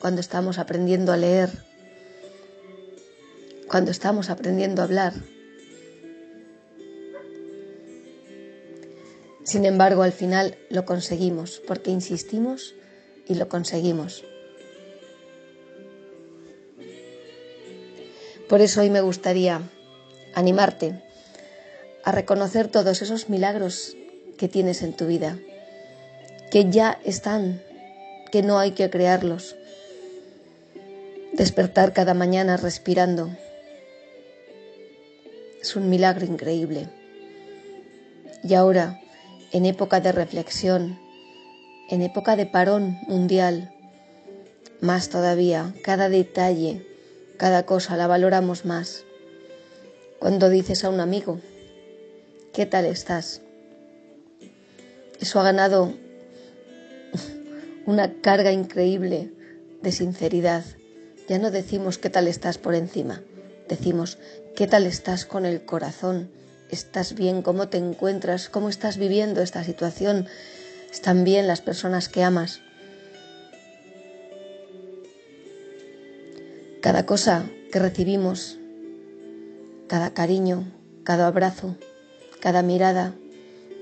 cuando 0.03 0.21
estamos 0.21 0.59
aprendiendo 0.59 1.12
a 1.12 1.17
leer, 1.17 1.49
cuando 3.69 3.93
estamos 3.93 4.31
aprendiendo 4.31 4.83
a 4.83 4.87
hablar. 4.87 5.12
Sin 9.45 9.65
embargo, 9.65 10.03
al 10.03 10.11
final 10.11 10.57
lo 10.71 10.85
conseguimos, 10.87 11.62
porque 11.69 11.93
insistimos 11.93 12.75
y 13.29 13.37
lo 13.37 13.49
conseguimos. 13.49 14.25
Por 18.49 18.61
eso 18.61 18.81
hoy 18.81 18.91
me 18.91 19.03
gustaría 19.03 19.62
animarte 20.35 21.01
a 22.03 22.11
reconocer 22.11 22.67
todos 22.67 23.03
esos 23.03 23.29
milagros 23.29 23.97
que 24.37 24.49
tienes 24.49 24.83
en 24.83 24.95
tu 24.95 25.07
vida, 25.07 25.38
que 26.51 26.69
ya 26.71 26.99
están, 27.05 27.62
que 28.33 28.43
no 28.43 28.59
hay 28.59 28.73
que 28.73 28.91
crearlos. 28.91 29.55
Despertar 31.33 31.95
cada 31.95 32.12
mañana 32.12 32.59
respirando 32.59 33.31
es 35.62 35.77
un 35.77 35.88
milagro 35.88 36.27
increíble. 36.27 36.90
Y 38.45 38.53
ahora, 38.53 39.01
en 39.51 39.64
época 39.64 40.01
de 40.01 40.12
reflexión, 40.12 40.99
en 41.88 42.03
época 42.03 42.37
de 42.37 42.45
parón 42.45 42.99
mundial, 43.09 43.73
más 44.83 45.09
todavía, 45.09 45.73
cada 45.83 46.11
detalle, 46.11 46.87
cada 47.38 47.64
cosa 47.64 47.97
la 47.97 48.07
valoramos 48.07 48.66
más. 48.66 49.05
Cuando 50.18 50.51
dices 50.51 50.85
a 50.85 50.90
un 50.90 51.01
amigo, 51.01 51.40
¿qué 52.53 52.66
tal 52.66 52.85
estás? 52.85 53.40
Eso 55.18 55.40
ha 55.40 55.45
ganado 55.45 55.95
una 57.87 58.12
carga 58.21 58.53
increíble 58.53 59.33
de 59.81 59.92
sinceridad. 59.92 60.64
Ya 61.29 61.39
no 61.39 61.51
decimos 61.51 61.99
qué 61.99 62.11
tal 62.11 62.29
estás 62.29 62.59
por 62.59 62.75
encima, 62.75 63.23
decimos 63.69 64.19
qué 64.57 64.67
tal 64.67 64.87
estás 64.87 65.25
con 65.25 65.47
el 65.47 65.65
corazón, 65.65 66.31
estás 66.71 67.15
bien, 67.15 67.43
cómo 67.43 67.69
te 67.69 67.79
encuentras, 67.79 68.49
cómo 68.49 68.69
estás 68.69 68.97
viviendo 68.97 69.41
esta 69.41 69.63
situación, 69.63 70.27
están 70.91 71.25
bien 71.25 71.47
las 71.47 71.61
personas 71.61 72.09
que 72.09 72.25
amas. 72.25 72.61
Cada 76.81 77.07
cosa 77.07 77.45
que 77.71 77.79
recibimos, 77.79 78.59
cada 79.87 80.13
cariño, 80.13 80.65
cada 81.05 81.29
abrazo, 81.29 81.77
cada 82.41 82.63
mirada, 82.63 83.15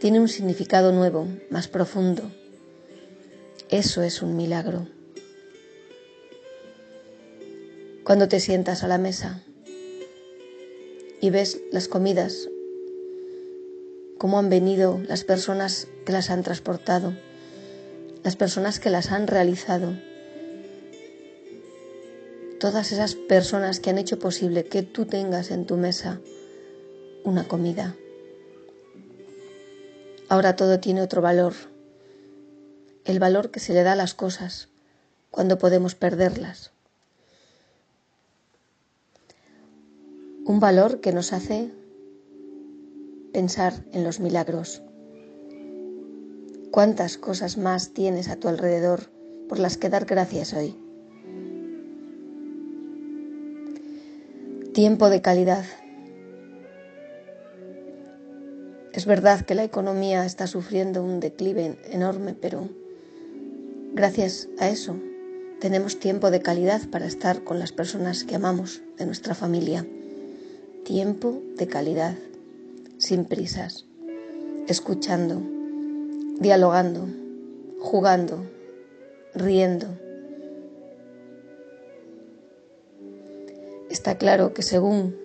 tiene 0.01 0.21
un 0.21 0.29
significado 0.29 0.93
nuevo, 0.93 1.27
más 1.51 1.69
profundo. 1.69 2.31
Eso 3.71 4.03
es 4.03 4.21
un 4.21 4.37
milagro. 4.37 5.00
Cuando 8.11 8.27
te 8.27 8.41
sientas 8.41 8.83
a 8.83 8.89
la 8.89 8.99
mesa 8.99 9.41
y 11.21 11.31
ves 11.31 11.61
las 11.71 11.87
comidas, 11.87 12.49
cómo 14.19 14.41
han 14.41 14.49
venido 14.49 15.01
las 15.07 15.23
personas 15.23 15.87
que 16.05 16.11
las 16.11 16.29
han 16.29 16.43
transportado, 16.43 17.15
las 18.25 18.35
personas 18.35 18.81
que 18.81 18.91
las 18.91 19.13
han 19.13 19.29
realizado, 19.29 19.95
todas 22.59 22.91
esas 22.91 23.15
personas 23.15 23.79
que 23.79 23.91
han 23.91 23.99
hecho 23.99 24.19
posible 24.19 24.65
que 24.65 24.83
tú 24.83 25.07
tengas 25.07 25.53
en 25.53 25.65
tu 25.65 25.77
mesa 25.77 26.21
una 27.23 27.47
comida, 27.47 27.95
Ahora 30.29 30.57
todo 30.57 30.81
tiene 30.81 31.01
otro 31.01 31.23
valor, 31.23 31.55
el 33.05 33.21
valor 33.21 33.53
que 33.53 33.61
se 33.61 33.73
le 33.73 33.85
da 33.85 33.93
a 33.93 33.97
las 33.97 34.15
cosas 34.15 34.67
cuando 35.31 35.59
podemos 35.59 35.95
perderlas. 35.95 36.73
Un 40.47 40.59
valor 40.59 41.01
que 41.01 41.13
nos 41.13 41.35
hace 41.35 41.71
pensar 43.33 43.85
en 43.93 44.05
los 44.05 44.21
milagros. 44.21 44.83
¿Cuántas 46.71 47.19
cosas 47.19 47.59
más 47.59 47.91
tienes 47.91 48.29
a 48.29 48.37
tu 48.37 48.49
alrededor 48.49 49.11
por 49.49 49.59
las 49.59 49.77
que 49.77 49.91
dar 49.91 50.07
gracias 50.07 50.55
hoy? 50.55 50.77
Tiempo 54.73 55.11
de 55.11 55.21
calidad. 55.21 55.65
Es 58.95 59.05
verdad 59.05 59.43
que 59.43 59.55
la 59.55 59.65
economía 59.65 60.25
está 60.25 60.47
sufriendo 60.47 61.05
un 61.05 61.21
declive 61.21 61.79
enorme, 61.91 62.35
pero 62.35 62.69
gracias 63.93 64.49
a 64.59 64.71
eso 64.71 64.97
tenemos 65.61 66.01
tiempo 66.01 66.31
de 66.31 66.41
calidad 66.41 66.89
para 66.91 67.07
estar 67.07 67.45
con 67.45 67.59
las 67.59 67.73
personas 67.73 68.25
que 68.25 68.37
amamos 68.37 68.83
de 68.97 69.05
nuestra 69.05 69.35
familia. 69.35 69.87
Tiempo 70.85 71.41
de 71.57 71.67
calidad, 71.67 72.17
sin 72.99 73.25
prisas, 73.25 73.87
escuchando, 74.67 75.43
dialogando, 76.39 77.07
jugando, 77.79 78.45
riendo. 79.35 79.87
Está 83.89 84.19
claro 84.19 84.55
que 84.55 84.63
según 84.63 85.17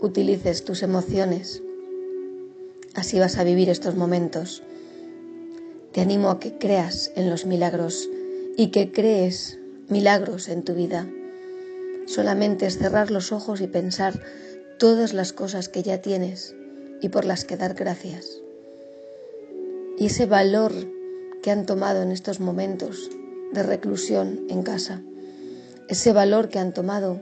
utilices 0.00 0.64
tus 0.64 0.82
emociones, 0.82 1.62
Así 2.94 3.18
vas 3.18 3.38
a 3.38 3.44
vivir 3.44 3.70
estos 3.70 3.96
momentos. 3.96 4.62
Te 5.92 6.00
animo 6.00 6.30
a 6.30 6.38
que 6.38 6.58
creas 6.58 7.10
en 7.16 7.28
los 7.28 7.44
milagros 7.44 8.08
y 8.56 8.68
que 8.68 8.92
crees 8.92 9.58
milagros 9.88 10.48
en 10.48 10.62
tu 10.62 10.74
vida. 10.74 11.08
Solamente 12.06 12.66
es 12.66 12.78
cerrar 12.78 13.10
los 13.10 13.32
ojos 13.32 13.60
y 13.60 13.66
pensar 13.66 14.22
todas 14.78 15.14
las 15.14 15.32
cosas 15.32 15.68
que 15.68 15.82
ya 15.82 15.98
tienes 15.98 16.54
y 17.00 17.08
por 17.08 17.24
las 17.24 17.44
que 17.44 17.56
dar 17.56 17.74
gracias. 17.74 18.40
Y 19.98 20.06
ese 20.06 20.26
valor 20.26 20.72
que 21.42 21.50
han 21.50 21.66
tomado 21.66 22.02
en 22.02 22.10
estos 22.10 22.40
momentos 22.40 23.10
de 23.52 23.62
reclusión 23.62 24.46
en 24.48 24.62
casa, 24.62 25.02
ese 25.88 26.12
valor 26.12 26.48
que 26.48 26.58
han 26.58 26.72
tomado 26.72 27.20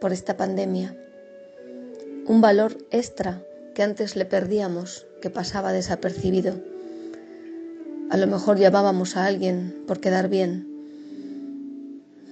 por 0.00 0.12
esta 0.12 0.36
pandemia, 0.36 0.96
un 2.26 2.40
valor 2.40 2.78
extra 2.90 3.42
que 3.74 3.82
antes 3.82 4.16
le 4.16 4.24
perdíamos, 4.24 5.06
que 5.20 5.30
pasaba 5.30 5.72
desapercibido. 5.72 6.54
A 8.10 8.16
lo 8.16 8.26
mejor 8.26 8.58
llamábamos 8.58 9.16
a 9.16 9.26
alguien 9.26 9.84
por 9.86 10.00
quedar 10.00 10.28
bien. 10.28 10.68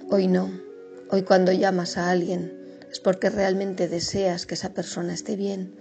Hoy 0.09 0.27
no. 0.27 0.49
Hoy 1.09 1.23
cuando 1.23 1.51
llamas 1.51 1.97
a 1.97 2.09
alguien 2.09 2.60
es 2.91 2.99
porque 2.99 3.29
realmente 3.29 3.87
deseas 3.87 4.45
que 4.45 4.55
esa 4.55 4.73
persona 4.73 5.13
esté 5.13 5.35
bien, 5.35 5.73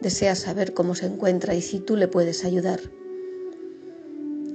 deseas 0.00 0.40
saber 0.40 0.74
cómo 0.74 0.94
se 0.94 1.06
encuentra 1.06 1.54
y 1.54 1.62
si 1.62 1.78
tú 1.78 1.96
le 1.96 2.08
puedes 2.08 2.44
ayudar. 2.44 2.80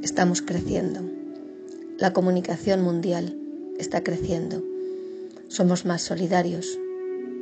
Estamos 0.04 0.42
creciendo. 0.42 1.02
La 1.98 2.14
comunicación 2.14 2.82
mundial 2.82 3.38
está 3.80 4.04
creciendo. 4.04 4.62
Somos 5.48 5.86
más 5.86 6.02
solidarios, 6.02 6.78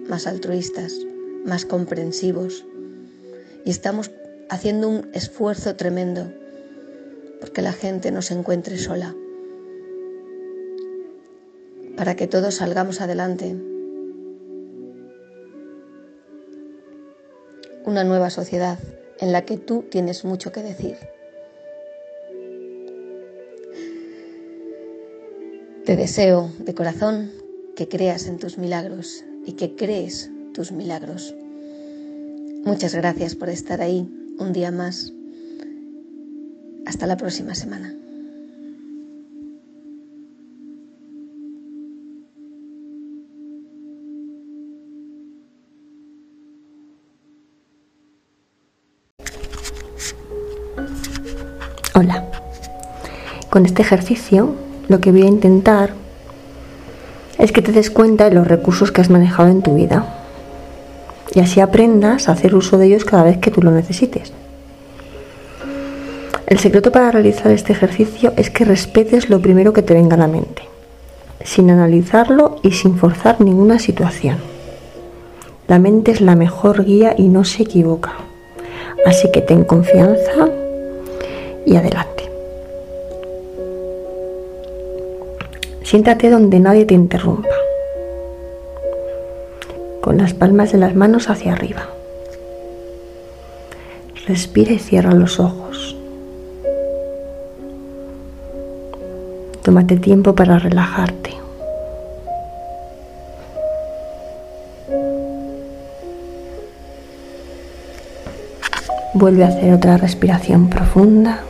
más 0.07 0.27
altruistas, 0.27 0.93
más 1.43 1.65
comprensivos, 1.65 2.65
y 3.65 3.71
estamos 3.71 4.11
haciendo 4.49 4.87
un 4.87 5.09
esfuerzo 5.13 5.75
tremendo 5.75 6.31
porque 7.39 7.61
la 7.61 7.73
gente 7.73 8.11
no 8.11 8.21
se 8.21 8.33
encuentre 8.33 8.77
sola, 8.77 9.15
para 11.97 12.15
que 12.15 12.27
todos 12.27 12.55
salgamos 12.55 13.01
adelante. 13.01 13.55
Una 17.85 18.03
nueva 18.03 18.29
sociedad 18.29 18.79
en 19.19 19.31
la 19.31 19.45
que 19.45 19.57
tú 19.57 19.83
tienes 19.89 20.25
mucho 20.25 20.51
que 20.51 20.63
decir. 20.63 20.97
Te 25.85 25.95
deseo 25.95 26.51
de 26.57 26.73
corazón 26.73 27.31
que 27.75 27.87
creas 27.87 28.25
en 28.25 28.39
tus 28.39 28.57
milagros 28.57 29.23
y 29.45 29.53
que 29.53 29.75
crees 29.75 30.31
tus 30.53 30.71
milagros. 30.71 31.35
Muchas 32.63 32.95
gracias 32.95 33.35
por 33.35 33.49
estar 33.49 33.81
ahí 33.81 34.09
un 34.39 34.51
día 34.51 34.71
más. 34.71 35.13
Hasta 36.87 37.05
la 37.05 37.17
próxima 37.17 37.53
semana. 37.53 37.95
Con 53.55 53.65
este 53.65 53.83
ejercicio 53.83 54.49
lo 54.89 54.99
que 54.99 55.13
voy 55.13 55.21
a 55.21 55.27
intentar 55.27 55.93
es 57.37 57.53
que 57.53 57.61
te 57.61 57.71
des 57.71 57.89
cuenta 57.89 58.25
de 58.25 58.35
los 58.35 58.45
recursos 58.45 58.91
que 58.91 58.99
has 58.99 59.09
manejado 59.09 59.47
en 59.47 59.61
tu 59.61 59.75
vida 59.75 60.13
y 61.33 61.39
así 61.39 61.61
aprendas 61.61 62.27
a 62.27 62.33
hacer 62.33 62.53
uso 62.53 62.77
de 62.77 62.87
ellos 62.87 63.05
cada 63.05 63.23
vez 63.23 63.37
que 63.37 63.51
tú 63.51 63.61
lo 63.61 63.71
necesites. 63.71 64.33
El 66.47 66.59
secreto 66.59 66.91
para 66.91 67.11
realizar 67.11 67.49
este 67.49 67.71
ejercicio 67.71 68.33
es 68.35 68.49
que 68.49 68.65
respetes 68.65 69.29
lo 69.29 69.39
primero 69.39 69.71
que 69.71 69.83
te 69.83 69.93
venga 69.93 70.15
a 70.15 70.19
la 70.19 70.27
mente, 70.27 70.63
sin 71.41 71.69
analizarlo 71.69 72.57
y 72.61 72.71
sin 72.71 72.97
forzar 72.97 73.39
ninguna 73.39 73.79
situación. 73.79 74.35
La 75.69 75.79
mente 75.79 76.11
es 76.11 76.19
la 76.19 76.35
mejor 76.35 76.83
guía 76.83 77.15
y 77.17 77.29
no 77.29 77.45
se 77.45 77.63
equivoca. 77.63 78.15
Así 79.05 79.31
que 79.31 79.39
ten 79.39 79.63
confianza, 79.63 80.49
y 81.65 81.77
adelante. 81.77 82.14
Siéntate 85.85 86.31
donde 86.31 86.59
nadie 86.59 86.83
te 86.85 86.95
interrumpa, 86.95 87.47
con 90.01 90.17
las 90.17 90.33
palmas 90.33 90.71
de 90.71 90.79
las 90.79 90.95
manos 90.95 91.29
hacia 91.29 91.53
arriba. 91.53 91.87
Respira 94.27 94.71
y 94.71 94.79
cierra 94.79 95.13
los 95.13 95.39
ojos. 95.39 95.95
Tómate 99.61 99.97
tiempo 99.97 100.33
para 100.33 100.57
relajarte. 100.57 101.35
Vuelve 109.13 109.43
a 109.43 109.49
hacer 109.49 109.71
otra 109.71 109.97
respiración 109.97 110.67
profunda. 110.67 111.43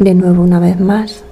De 0.00 0.14
nuevo 0.14 0.42
una 0.42 0.58
vez 0.58 0.80
más. 0.80 1.22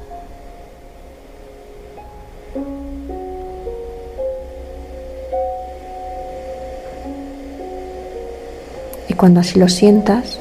Y 9.08 9.14
cuando 9.14 9.40
así 9.40 9.58
lo 9.58 9.68
sientas, 9.68 10.38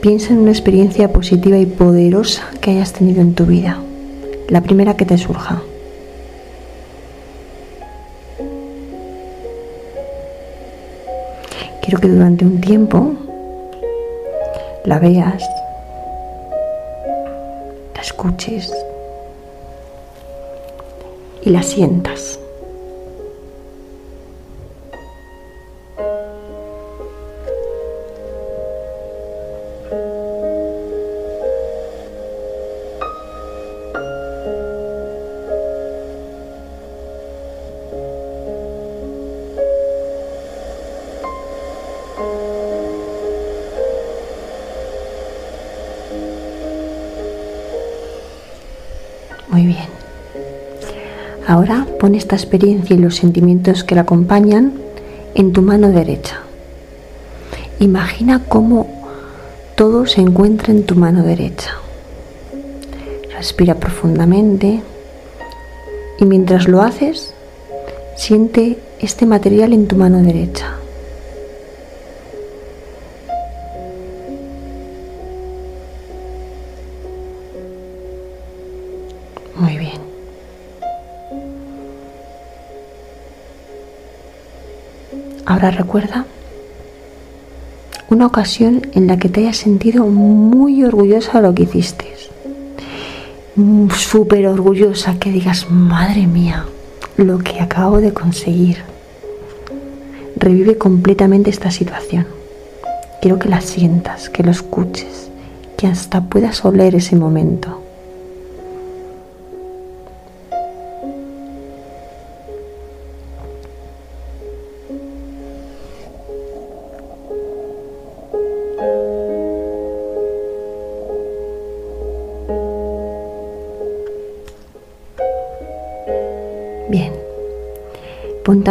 piensa 0.00 0.32
en 0.32 0.38
una 0.38 0.52
experiencia 0.52 1.12
positiva 1.12 1.58
y 1.58 1.66
poderosa 1.66 2.44
que 2.62 2.70
hayas 2.70 2.94
tenido 2.94 3.20
en 3.20 3.34
tu 3.34 3.44
vida, 3.44 3.78
la 4.48 4.62
primera 4.62 4.96
que 4.96 5.04
te 5.04 5.18
surja. 5.18 5.60
Quiero 11.82 12.00
que 12.00 12.08
durante 12.08 12.46
un 12.46 12.58
tiempo 12.62 13.12
la 14.86 14.98
veas, 14.98 15.44
escuches 18.04 18.70
y 21.40 21.48
la 21.48 21.62
sientas. 21.62 22.38
Pon 52.04 52.14
esta 52.14 52.36
experiencia 52.36 52.94
y 52.94 52.98
los 52.98 53.16
sentimientos 53.16 53.82
que 53.82 53.94
la 53.94 54.02
acompañan 54.02 54.74
en 55.34 55.54
tu 55.54 55.62
mano 55.62 55.88
derecha. 55.88 56.42
Imagina 57.80 58.42
cómo 58.46 58.86
todo 59.74 60.04
se 60.04 60.20
encuentra 60.20 60.70
en 60.70 60.84
tu 60.84 60.96
mano 60.96 61.22
derecha. 61.22 61.70
Respira 63.34 63.76
profundamente 63.76 64.82
y 66.18 66.26
mientras 66.26 66.68
lo 66.68 66.82
haces, 66.82 67.32
siente 68.18 68.78
este 69.00 69.24
material 69.24 69.72
en 69.72 69.86
tu 69.86 69.96
mano 69.96 70.22
derecha. 70.22 70.74
Recuerda 85.70 86.26
una 88.10 88.26
ocasión 88.26 88.82
en 88.92 89.06
la 89.06 89.18
que 89.18 89.28
te 89.28 89.40
hayas 89.40 89.56
sentido 89.56 90.06
muy 90.06 90.84
orgullosa 90.84 91.40
de 91.40 91.48
lo 91.48 91.54
que 91.54 91.64
hiciste. 91.64 92.14
Mm, 93.56 93.90
Súper 93.90 94.46
orgullosa, 94.48 95.18
que 95.18 95.30
digas, 95.30 95.70
madre 95.70 96.26
mía, 96.26 96.66
lo 97.16 97.38
que 97.38 97.60
acabo 97.60 98.00
de 98.00 98.12
conseguir. 98.12 98.78
Revive 100.36 100.76
completamente 100.76 101.50
esta 101.50 101.70
situación. 101.70 102.26
Quiero 103.22 103.38
que 103.38 103.48
la 103.48 103.60
sientas, 103.60 104.28
que 104.28 104.42
lo 104.42 104.50
escuches, 104.50 105.30
que 105.76 105.86
hasta 105.86 106.20
puedas 106.20 106.64
oler 106.64 106.96
ese 106.96 107.16
momento. 107.16 107.83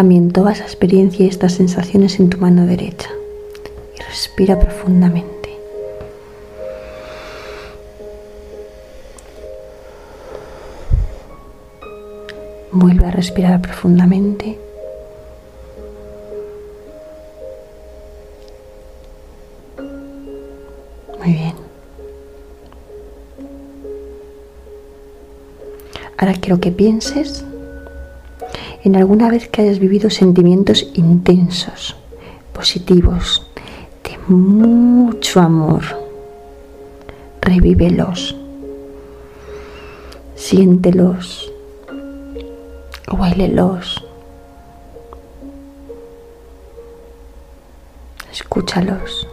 También 0.04 0.34
toda 0.34 0.51
esa 0.51 0.66
experiencia 0.66 1.24
y 1.24 1.30
estas 1.30 1.54
sensaciones 1.54 2.20
en 2.20 2.30
tu 2.30 2.38
mano 2.38 2.66
derecha. 2.66 3.10
Y 3.97 4.01
respira 4.01 4.60
profundamente. 4.60 5.49
Vuelve 12.74 13.06
a 13.06 13.12
respirar 13.12 13.62
profundamente. 13.62 14.60
Muy 21.18 21.32
bien. 21.32 21.56
Ahora 26.18 26.34
quiero 26.34 26.60
que 26.60 26.74
pienses 26.74 27.45
en 28.84 28.98
alguna 28.98 29.30
vez 29.30 29.48
que 29.48 29.62
hayas 29.62 29.80
vivido 29.80 30.10
sentimientos 30.10 30.88
intensos, 30.94 31.96
positivos, 32.52 33.48
de 34.04 34.18
mucho 34.28 35.40
amor. 35.40 35.84
Revívelos, 37.42 38.36
siéntelos, 40.36 41.52
huélelos, 43.10 44.04
escúchalos. 48.32 49.33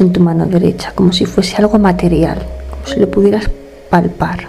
En 0.00 0.12
tu 0.12 0.20
mano 0.20 0.46
derecha 0.46 0.92
como 0.92 1.12
si 1.12 1.24
fuese 1.24 1.56
algo 1.56 1.78
material, 1.78 2.38
como 2.70 2.84
si 2.86 2.98
lo 2.98 3.08
pudieras 3.08 3.48
palpar. 3.90 4.48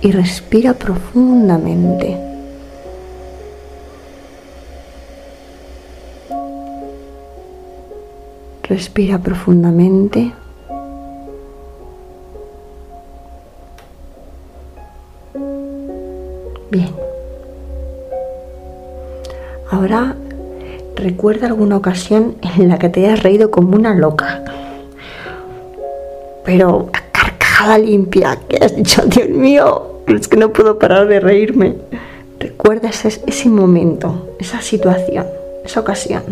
Y 0.00 0.10
respira 0.10 0.74
profundamente. 0.74 2.18
Respira 8.64 9.18
profundamente. 9.18 10.32
Bien. 16.70 17.01
Recuerda 21.02 21.48
alguna 21.48 21.78
ocasión 21.78 22.36
en 22.56 22.68
la 22.68 22.78
que 22.78 22.88
te 22.88 23.04
hayas 23.04 23.24
reído 23.24 23.50
como 23.50 23.74
una 23.74 23.92
loca. 23.92 24.40
Pero 26.44 26.90
carcajada 27.10 27.78
limpia, 27.78 28.38
que 28.48 28.58
has 28.64 28.76
dicho, 28.76 29.02
Dios 29.06 29.28
mío, 29.28 30.02
es 30.06 30.28
que 30.28 30.36
no 30.36 30.52
puedo 30.52 30.78
parar 30.78 31.08
de 31.08 31.18
reírme. 31.18 31.74
Recuerda 32.38 32.90
ese, 32.90 33.20
ese 33.26 33.48
momento, 33.48 34.36
esa 34.38 34.62
situación, 34.62 35.26
esa 35.64 35.80
ocasión. 35.80 36.22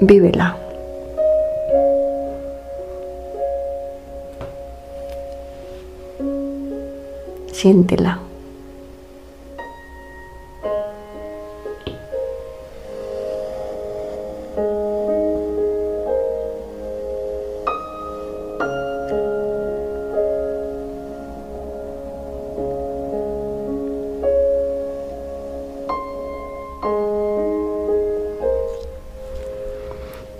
Vívela. 0.00 0.58
Siéntela. 7.52 8.23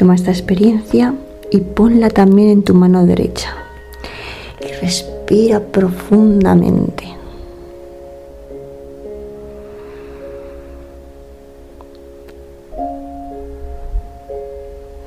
Toma 0.04 0.16
esta 0.16 0.32
experiencia 0.32 1.14
y 1.50 1.60
ponla 1.60 2.10
también 2.10 2.50
en 2.50 2.62
tu 2.62 2.74
mano 2.74 3.06
derecha. 3.06 3.54
Y 4.60 4.70
respira 4.82 5.60
profundamente. 5.60 7.06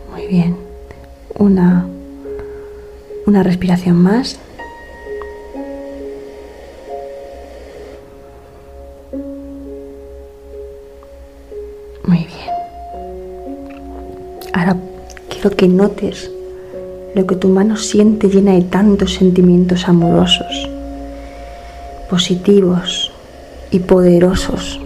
Muy 0.09 0.25
bien. 0.25 0.57
Una, 1.37 1.85
una 3.27 3.43
respiración 3.43 3.97
más. 3.97 4.39
Que 15.51 15.67
notes 15.67 16.31
lo 17.15 17.25
que 17.25 17.35
tu 17.35 17.47
mano 17.49 17.77
siente 17.77 18.27
llena 18.27 18.53
de 18.53 18.63
tantos 18.63 19.13
sentimientos 19.13 19.87
amorosos, 19.87 20.69
positivos 22.09 23.11
y 23.71 23.79
poderosos. 23.79 24.79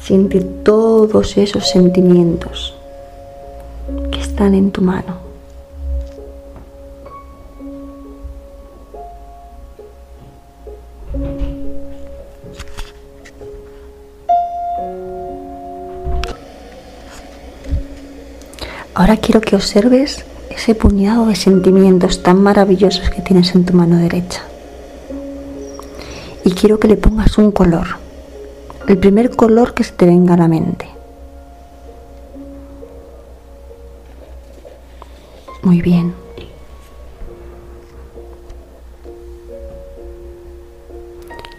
Siente 0.00 0.40
todos 0.40 1.36
esos 1.36 1.68
sentimientos 1.68 2.74
que 4.10 4.20
están 4.20 4.54
en 4.54 4.70
tu 4.70 4.82
mano. 4.82 5.21
Ahora 19.12 19.20
quiero 19.20 19.42
que 19.42 19.56
observes 19.56 20.24
ese 20.48 20.74
puñado 20.74 21.26
de 21.26 21.36
sentimientos 21.36 22.22
tan 22.22 22.42
maravillosos 22.42 23.10
que 23.10 23.20
tienes 23.20 23.54
en 23.54 23.66
tu 23.66 23.74
mano 23.74 23.98
derecha. 23.98 24.40
Y 26.46 26.52
quiero 26.52 26.80
que 26.80 26.88
le 26.88 26.96
pongas 26.96 27.36
un 27.36 27.52
color, 27.52 27.88
el 28.88 28.96
primer 28.96 29.36
color 29.36 29.74
que 29.74 29.84
se 29.84 29.92
te 29.92 30.06
venga 30.06 30.32
a 30.32 30.38
la 30.38 30.48
mente. 30.48 30.88
Muy 35.60 35.82
bien. 35.82 36.14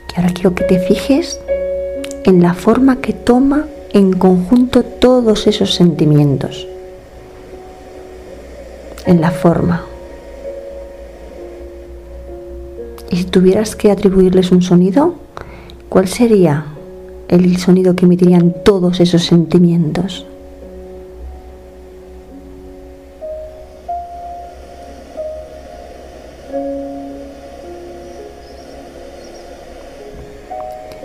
Y 0.09 0.19
ahora 0.19 0.33
quiero 0.33 0.55
que 0.55 0.63
te 0.63 0.79
fijes 0.79 1.39
en 2.23 2.41
la 2.41 2.55
forma 2.55 2.99
que 2.99 3.13
toma 3.13 3.67
en 3.91 4.13
conjunto 4.13 4.81
todos 4.81 5.45
esos 5.45 5.75
sentimientos 5.75 6.67
en 9.13 9.21
la 9.21 9.31
forma. 9.31 9.85
Y 13.09 13.17
si 13.17 13.25
tuvieras 13.25 13.75
que 13.75 13.91
atribuirles 13.91 14.51
un 14.51 14.63
sonido, 14.63 15.13
¿cuál 15.87 16.07
sería 16.07 16.65
el 17.27 17.57
sonido 17.57 17.95
que 17.95 18.05
emitirían 18.05 18.55
todos 18.65 18.99
esos 18.99 19.23
sentimientos? 19.23 20.25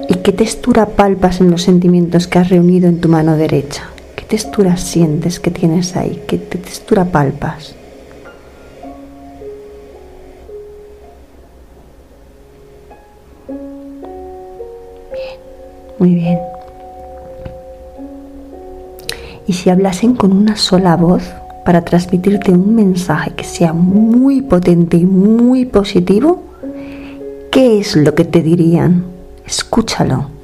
¿Y 0.09 0.15
qué 0.15 0.33
textura 0.33 0.87
palpas 0.87 1.43
en 1.43 1.51
los 1.51 1.63
sentimientos 1.63 2.27
que 2.27 2.39
has 2.39 2.49
reunido 2.49 2.89
en 2.89 3.03
tu 3.03 3.11
mano 3.11 3.37
derecha? 3.37 3.83
¿Qué 4.17 4.25
textura 4.25 4.79
sientes 4.79 5.39
que 5.39 5.51
tienes 5.51 5.95
ahí? 5.95 6.23
¿Qué 6.27 6.39
textura 6.39 7.05
palpas? 7.05 7.75
Muy 15.99 16.15
bien. 16.15 16.39
Y 19.47 19.55
si 19.55 19.71
hablasen 19.71 20.15
con 20.15 20.33
una 20.33 20.57
sola 20.57 20.97
voz 20.97 21.23
para 21.65 21.83
transmitirte 21.85 22.53
un 22.53 22.75
mensaje 22.75 23.33
que 23.35 23.45
sea 23.45 23.73
muy 23.73 24.43
potente 24.43 24.97
y 24.97 25.05
muy 25.07 25.65
positivo, 25.65 26.43
¿qué 27.51 27.81
es 27.81 27.97
lo 27.97 28.15
que 28.15 28.25
te 28.25 28.43
dirían? 28.43 29.05
Escúchalo. 29.47 30.38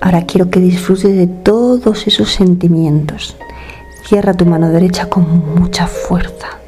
Ahora 0.00 0.24
quiero 0.26 0.48
que 0.48 0.60
disfrutes 0.60 1.16
de 1.16 1.26
todos 1.26 2.06
esos 2.06 2.32
sentimientos. 2.32 3.36
Cierra 4.06 4.32
tu 4.32 4.46
mano 4.46 4.70
derecha 4.70 5.08
con 5.08 5.54
mucha 5.56 5.86
fuerza. 5.86 6.58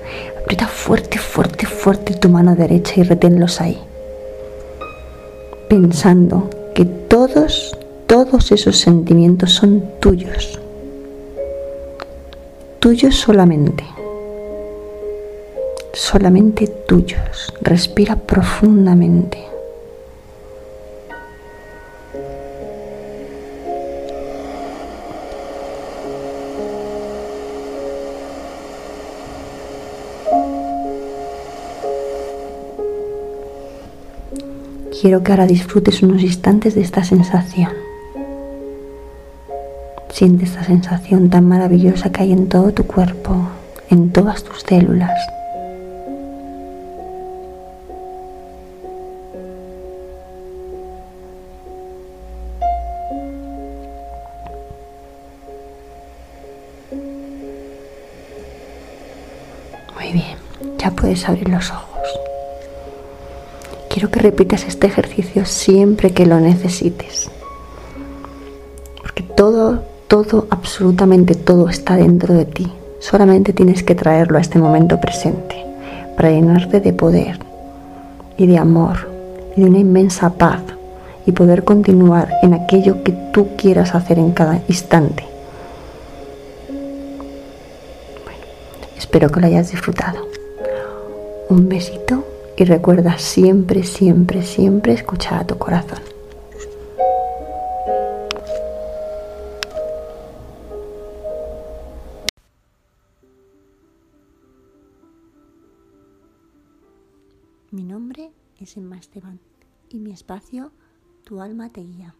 Aprieta 0.42 0.66
fuerte, 0.66 1.18
fuerte, 1.18 1.66
fuerte 1.66 2.14
tu 2.14 2.28
mano 2.28 2.56
derecha 2.56 2.94
y 2.96 3.02
reténlos 3.04 3.60
ahí. 3.60 3.78
Pensando 5.68 6.50
que 6.74 6.84
todos, 6.84 7.78
todos 8.06 8.50
esos 8.50 8.78
sentimientos 8.78 9.52
son 9.54 9.84
tuyos. 10.00 10.58
Tuyos 12.80 13.14
solamente. 13.14 13.84
Solamente 15.92 16.66
tuyos. 16.66 17.54
Respira 17.60 18.16
profundamente. 18.16 19.49
Quiero 35.00 35.22
que 35.22 35.32
ahora 35.32 35.46
disfrutes 35.46 36.02
unos 36.02 36.20
instantes 36.20 36.74
de 36.74 36.82
esta 36.82 37.02
sensación. 37.04 37.72
Siente 40.10 40.44
esta 40.44 40.62
sensación 40.62 41.30
tan 41.30 41.48
maravillosa 41.48 42.12
que 42.12 42.20
hay 42.20 42.32
en 42.32 42.50
todo 42.50 42.72
tu 42.72 42.84
cuerpo, 42.84 43.48
en 43.88 44.10
todas 44.10 44.44
tus 44.44 44.60
células. 44.60 45.18
Muy 59.94 60.12
bien, 60.12 60.36
ya 60.76 60.90
puedes 60.90 61.26
abrir 61.26 61.48
los 61.48 61.70
ojos. 61.70 61.89
Quiero 64.00 64.12
que 64.12 64.20
repitas 64.20 64.64
este 64.66 64.86
ejercicio 64.86 65.44
siempre 65.44 66.12
que 66.12 66.24
lo 66.24 66.40
necesites. 66.40 67.30
Porque 68.96 69.22
todo, 69.22 69.82
todo, 70.08 70.46
absolutamente 70.48 71.34
todo 71.34 71.68
está 71.68 71.96
dentro 71.96 72.32
de 72.32 72.46
ti. 72.46 72.72
Solamente 72.98 73.52
tienes 73.52 73.82
que 73.82 73.94
traerlo 73.94 74.38
a 74.38 74.40
este 74.40 74.58
momento 74.58 74.98
presente 74.98 75.66
para 76.16 76.30
llenarte 76.30 76.80
de 76.80 76.94
poder 76.94 77.40
y 78.38 78.46
de 78.46 78.56
amor 78.56 79.06
y 79.54 79.60
de 79.60 79.68
una 79.68 79.80
inmensa 79.80 80.30
paz 80.30 80.62
y 81.26 81.32
poder 81.32 81.64
continuar 81.64 82.30
en 82.42 82.54
aquello 82.54 83.02
que 83.04 83.12
tú 83.34 83.48
quieras 83.58 83.94
hacer 83.94 84.18
en 84.18 84.32
cada 84.32 84.62
instante. 84.66 85.26
Bueno, 88.24 88.46
espero 88.96 89.28
que 89.28 89.40
lo 89.40 89.46
hayas 89.46 89.70
disfrutado. 89.70 90.26
Un 91.50 91.68
besito 91.68 92.29
y 92.60 92.64
recuerda 92.66 93.16
siempre, 93.16 93.82
siempre, 93.84 94.42
siempre 94.42 94.92
escuchar 94.92 95.40
a 95.40 95.46
tu 95.46 95.56
corazón. 95.56 95.98
Mi 107.70 107.82
nombre 107.82 108.30
es 108.58 108.76
Emma 108.76 108.98
Esteban 108.98 109.40
y 109.88 109.98
mi 110.00 110.12
espacio, 110.12 110.70
Tu 111.24 111.40
alma 111.40 111.72
te 111.72 111.80
guía. 111.80 112.14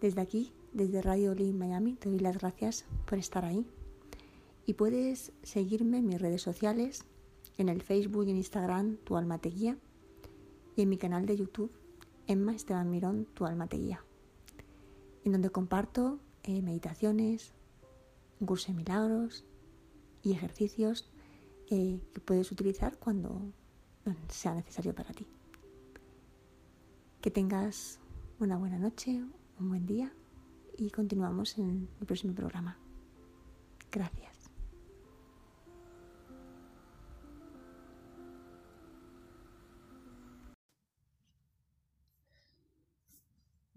Desde 0.00 0.22
aquí, 0.22 0.54
desde 0.72 1.02
Radio 1.02 1.34
Lee 1.34 1.52
Miami, 1.52 1.96
te 1.96 2.08
doy 2.08 2.20
las 2.20 2.38
gracias 2.38 2.86
por 3.04 3.18
estar 3.18 3.44
ahí. 3.44 3.66
Y 4.64 4.72
puedes 4.74 5.32
seguirme 5.42 5.98
en 5.98 6.06
mis 6.06 6.22
redes 6.22 6.40
sociales, 6.40 7.04
en 7.62 7.68
el 7.68 7.82
Facebook 7.82 8.26
y 8.26 8.30
en 8.30 8.36
Instagram, 8.36 8.96
Tu 9.04 9.16
alma 9.16 9.38
te 9.38 9.50
guía, 9.50 9.78
y 10.76 10.82
en 10.82 10.88
mi 10.88 10.98
canal 10.98 11.26
de 11.26 11.36
YouTube, 11.36 11.70
Emma 12.26 12.54
Esteban 12.54 12.90
Mirón, 12.90 13.26
Tu 13.34 13.44
alma 13.44 13.66
te 13.66 13.76
guía, 13.76 14.04
en 15.24 15.32
donde 15.32 15.50
comparto 15.50 16.20
eh, 16.42 16.62
meditaciones, 16.62 17.52
un 18.40 18.46
curso 18.46 18.68
de 18.68 18.78
milagros 18.78 19.44
y 20.22 20.32
ejercicios 20.32 21.10
eh, 21.70 22.00
que 22.12 22.20
puedes 22.20 22.50
utilizar 22.50 22.98
cuando 22.98 23.52
sea 24.28 24.54
necesario 24.54 24.94
para 24.94 25.12
ti. 25.12 25.26
Que 27.20 27.30
tengas 27.30 28.00
una 28.38 28.56
buena 28.56 28.78
noche, 28.78 29.22
un 29.58 29.68
buen 29.68 29.86
día 29.86 30.12
y 30.78 30.90
continuamos 30.90 31.58
en 31.58 31.88
el 32.00 32.06
próximo 32.06 32.34
programa. 32.34 32.78
Gracias. 33.92 34.29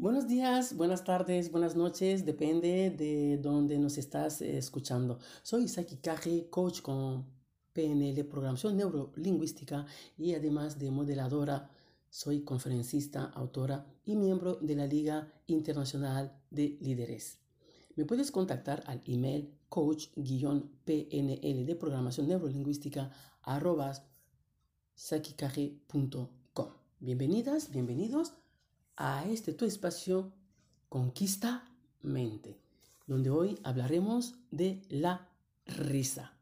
Buenos 0.04 0.28
días, 0.28 0.76
buenas 0.76 1.06
tardes, 1.06 1.50
buenas 1.50 1.78
noches, 1.78 2.26
depende 2.26 2.90
de 2.90 3.38
dónde 3.38 3.80
nos 3.80 3.98
estás 3.98 4.42
escuchando. 4.42 5.18
Soy 5.44 5.70
Saki 5.70 5.96
Kaje, 5.96 6.50
coach 6.50 6.82
con 6.82 7.26
PNL, 7.72 8.26
programación 8.26 8.76
neurolingüística 8.76 9.86
y 10.18 10.34
además 10.34 10.78
de 10.78 10.92
modeladora. 10.92 11.70
Soy 12.10 12.44
conferencista, 12.44 13.32
autora 13.34 13.86
y 14.04 14.18
miembro 14.18 14.56
de 14.56 14.76
la 14.76 14.88
Liga 14.88 15.32
Internacional 15.48 16.38
de 16.50 16.78
Líderes. 16.82 17.40
Me 17.96 18.04
puedes 18.04 18.30
contactar 18.30 18.84
al 18.88 19.00
email 19.06 19.58
coach-pnl 19.70 21.66
de 21.66 21.76
programación 21.80 22.28
neurolingüística 22.28 23.10
arroba 23.42 23.94
Bienvenidas, 27.00 27.72
bienvenidos 27.72 28.34
a 28.96 29.26
este 29.26 29.54
tu 29.54 29.66
espacio 29.66 30.32
Conquista 30.90 31.68
Mente, 32.02 32.60
donde 33.08 33.30
hoy 33.30 33.60
hablaremos 33.64 34.36
de 34.52 34.82
la 34.90 35.30
risa. 35.66 36.34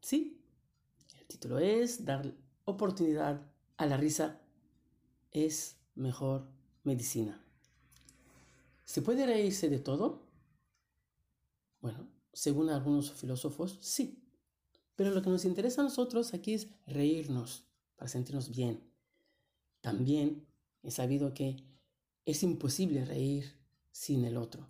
¿Sí? 0.00 0.40
El 1.18 1.26
título 1.26 1.58
es 1.58 2.04
Dar 2.04 2.32
oportunidad 2.64 3.40
a 3.76 3.86
la 3.86 3.96
risa 3.96 4.40
es 5.32 5.76
mejor 5.94 6.46
medicina. 6.84 7.42
¿Se 8.84 9.02
puede 9.02 9.26
reírse 9.26 9.68
de 9.68 9.78
todo? 9.78 10.22
Bueno, 11.80 12.08
según 12.32 12.70
algunos 12.70 13.12
filósofos, 13.12 13.78
sí. 13.80 14.22
Pero 14.94 15.10
lo 15.10 15.22
que 15.22 15.30
nos 15.30 15.44
interesa 15.44 15.82
a 15.82 15.84
nosotros 15.84 16.32
aquí 16.32 16.54
es 16.54 16.68
reírnos 16.86 17.64
para 17.96 18.08
sentirnos 18.08 18.50
bien. 18.50 18.82
También 19.80 20.46
he 20.82 20.90
sabido 20.90 21.34
que 21.34 21.56
es 22.26 22.42
imposible 22.42 23.04
reír 23.04 23.56
sin 23.92 24.24
el 24.24 24.36
otro. 24.36 24.68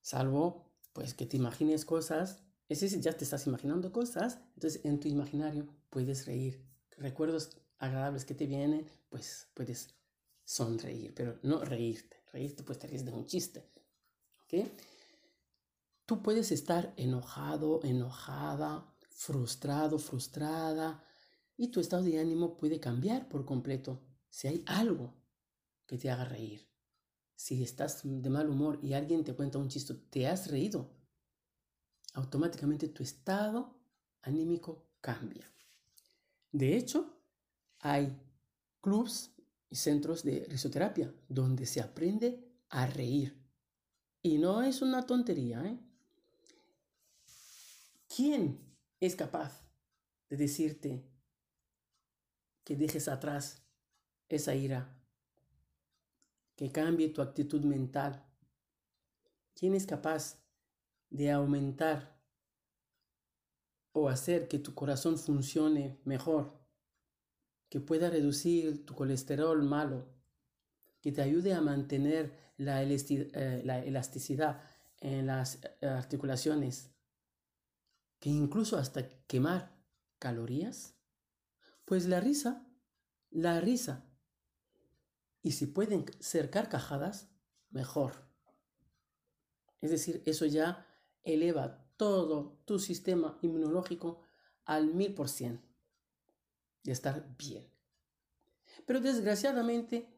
Salvo, 0.00 0.72
pues, 0.92 1.12
que 1.12 1.26
te 1.26 1.36
imagines 1.36 1.84
cosas. 1.84 2.42
Es 2.68 2.80
decir, 2.80 3.00
ya 3.00 3.12
te 3.12 3.24
estás 3.24 3.46
imaginando 3.46 3.92
cosas, 3.92 4.38
entonces 4.54 4.84
en 4.84 4.98
tu 4.98 5.08
imaginario 5.08 5.66
puedes 5.90 6.24
reír. 6.26 6.64
Recuerdos 6.96 7.58
agradables 7.78 8.24
que 8.24 8.34
te 8.34 8.46
vienen, 8.46 8.88
pues 9.10 9.48
puedes 9.54 9.94
sonreír, 10.44 11.12
pero 11.14 11.38
no 11.42 11.64
reírte. 11.64 12.16
Reírte, 12.32 12.62
pues 12.62 12.78
te 12.78 12.86
ríes 12.86 13.04
de 13.04 13.12
un 13.12 13.26
chiste. 13.26 13.68
¿Ok? 14.44 14.68
Tú 16.06 16.22
puedes 16.22 16.52
estar 16.52 16.94
enojado, 16.96 17.80
enojada, 17.82 18.94
frustrado, 19.10 19.98
frustrada, 19.98 21.04
y 21.56 21.68
tu 21.68 21.80
estado 21.80 22.04
de 22.04 22.20
ánimo 22.20 22.56
puede 22.56 22.78
cambiar 22.78 23.28
por 23.28 23.44
completo 23.44 24.00
si 24.28 24.46
hay 24.48 24.62
algo 24.66 25.14
que 25.86 25.98
te 25.98 26.10
haga 26.10 26.24
reír. 26.24 26.68
Si 27.34 27.62
estás 27.62 28.00
de 28.02 28.30
mal 28.30 28.48
humor 28.48 28.78
y 28.82 28.94
alguien 28.94 29.24
te 29.24 29.34
cuenta 29.34 29.58
un 29.58 29.68
chiste, 29.68 29.94
te 29.94 30.26
has 30.26 30.50
reído, 30.50 30.90
automáticamente 32.14 32.88
tu 32.88 33.02
estado 33.02 33.78
anímico 34.22 34.88
cambia. 35.00 35.50
De 36.50 36.76
hecho, 36.76 37.14
hay 37.80 38.18
clubs 38.80 39.32
y 39.68 39.76
centros 39.76 40.22
de 40.22 40.46
risoterapia 40.48 41.14
donde 41.28 41.66
se 41.66 41.80
aprende 41.80 42.42
a 42.70 42.86
reír. 42.86 43.36
Y 44.22 44.38
no 44.38 44.62
es 44.62 44.80
una 44.82 45.06
tontería. 45.06 45.64
¿eh? 45.64 45.78
¿Quién 48.08 48.58
es 48.98 49.14
capaz 49.14 49.62
de 50.30 50.36
decirte 50.36 51.06
que 52.64 52.76
dejes 52.76 53.08
atrás 53.08 53.62
esa 54.28 54.54
ira 54.54 54.95
que 56.56 56.72
cambie 56.72 57.10
tu 57.10 57.22
actitud 57.22 57.62
mental. 57.64 58.24
¿Quién 59.54 59.74
es 59.74 59.86
capaz 59.86 60.42
de 61.10 61.30
aumentar 61.30 62.18
o 63.92 64.08
hacer 64.08 64.48
que 64.48 64.58
tu 64.58 64.74
corazón 64.74 65.18
funcione 65.18 66.00
mejor? 66.04 66.58
Que 67.68 67.80
pueda 67.80 68.10
reducir 68.10 68.86
tu 68.86 68.94
colesterol 68.94 69.62
malo, 69.62 70.08
que 71.02 71.12
te 71.12 71.22
ayude 71.22 71.52
a 71.52 71.60
mantener 71.60 72.32
la, 72.56 72.82
eh, 72.82 73.82
elasticidad 73.86 74.62
en 75.00 75.26
las 75.26 75.60
eh, 75.62 75.86
articulaciones, 75.86 76.90
que 78.18 78.30
incluso 78.30 78.78
hasta 78.78 79.06
quemar 79.26 79.76
calorías. 80.18 80.94
Pues 81.84 82.06
la 82.06 82.20
risa, 82.20 82.66
la 83.30 83.60
risa 83.60 84.05
y 85.46 85.52
si 85.52 85.68
pueden 85.68 86.04
ser 86.18 86.50
carcajadas, 86.50 87.28
mejor. 87.70 88.14
Es 89.80 89.92
decir, 89.92 90.20
eso 90.26 90.44
ya 90.44 90.84
eleva 91.22 91.86
todo 91.96 92.58
tu 92.64 92.80
sistema 92.80 93.38
inmunológico 93.42 94.22
al 94.64 94.92
mil 94.92 95.14
por 95.14 95.28
cien 95.28 95.62
de 96.82 96.90
estar 96.90 97.36
bien. 97.38 97.64
Pero 98.86 99.00
desgraciadamente 99.00 100.08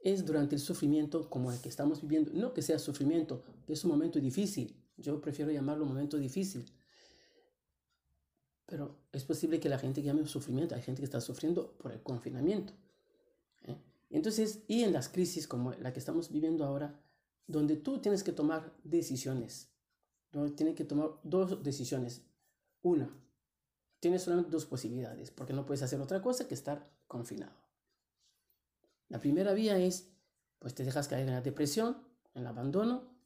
es 0.00 0.26
durante 0.26 0.56
el 0.56 0.60
sufrimiento 0.60 1.30
como 1.30 1.52
el 1.52 1.60
que 1.60 1.68
estamos 1.68 2.00
viviendo, 2.00 2.32
no 2.34 2.52
que 2.52 2.62
sea 2.62 2.80
sufrimiento, 2.80 3.44
es 3.68 3.84
un 3.84 3.92
momento 3.92 4.18
difícil, 4.18 4.76
yo 4.96 5.20
prefiero 5.20 5.52
llamarlo 5.52 5.86
momento 5.86 6.16
difícil, 6.16 6.66
pero 8.66 9.04
es 9.12 9.22
posible 9.22 9.60
que 9.60 9.68
la 9.68 9.78
gente 9.78 10.02
llame 10.02 10.26
sufrimiento, 10.26 10.74
hay 10.74 10.82
gente 10.82 11.00
que 11.00 11.06
está 11.06 11.20
sufriendo 11.20 11.76
por 11.78 11.92
el 11.92 12.02
confinamiento. 12.02 12.72
Entonces, 14.12 14.62
y 14.68 14.82
en 14.82 14.92
las 14.92 15.08
crisis 15.08 15.48
como 15.48 15.72
la 15.72 15.92
que 15.92 15.98
estamos 15.98 16.30
viviendo 16.30 16.64
ahora, 16.64 17.00
donde 17.46 17.76
tú 17.76 17.98
tienes 18.00 18.22
que 18.22 18.32
tomar 18.32 18.76
decisiones, 18.84 19.72
donde 20.30 20.52
tienes 20.52 20.76
que 20.76 20.84
tomar 20.84 21.12
dos 21.24 21.62
decisiones. 21.62 22.22
Una, 22.82 23.10
tienes 24.00 24.22
solamente 24.22 24.50
dos 24.50 24.66
posibilidades, 24.66 25.30
porque 25.30 25.54
no 25.54 25.64
puedes 25.64 25.82
hacer 25.82 26.00
otra 26.00 26.20
cosa 26.20 26.46
que 26.46 26.54
estar 26.54 26.90
confinado. 27.06 27.56
La 29.08 29.18
primera 29.18 29.54
vía 29.54 29.78
es, 29.78 30.12
pues 30.58 30.74
te 30.74 30.84
dejas 30.84 31.08
caer 31.08 31.26
en 31.26 31.34
la 31.34 31.40
depresión, 31.40 31.96
en 32.34 32.42
el 32.42 32.46
abandono, 32.48 33.16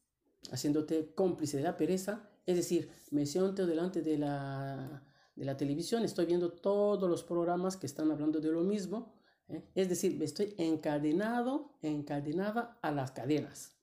haciéndote 0.52 1.14
cómplice 1.14 1.56
de 1.56 1.64
la 1.64 1.76
pereza, 1.76 2.30
es 2.44 2.56
decir, 2.56 2.90
me 3.10 3.26
siento 3.26 3.66
delante 3.66 4.02
de 4.02 4.18
la, 4.18 5.02
de 5.34 5.44
la 5.44 5.56
televisión, 5.56 6.04
estoy 6.04 6.26
viendo 6.26 6.52
todos 6.52 7.10
los 7.10 7.24
programas 7.24 7.76
que 7.76 7.86
están 7.86 8.12
hablando 8.12 8.40
de 8.40 8.52
lo 8.52 8.62
mismo, 8.62 9.15
¿eh? 9.48 9.64
Es 9.74 9.88
decir, 9.88 10.22
estoy 10.22 10.54
encadenado, 10.58 11.76
encadenada 11.82 12.78
a 12.82 12.90
las 12.90 13.12
cadenas, 13.12 13.76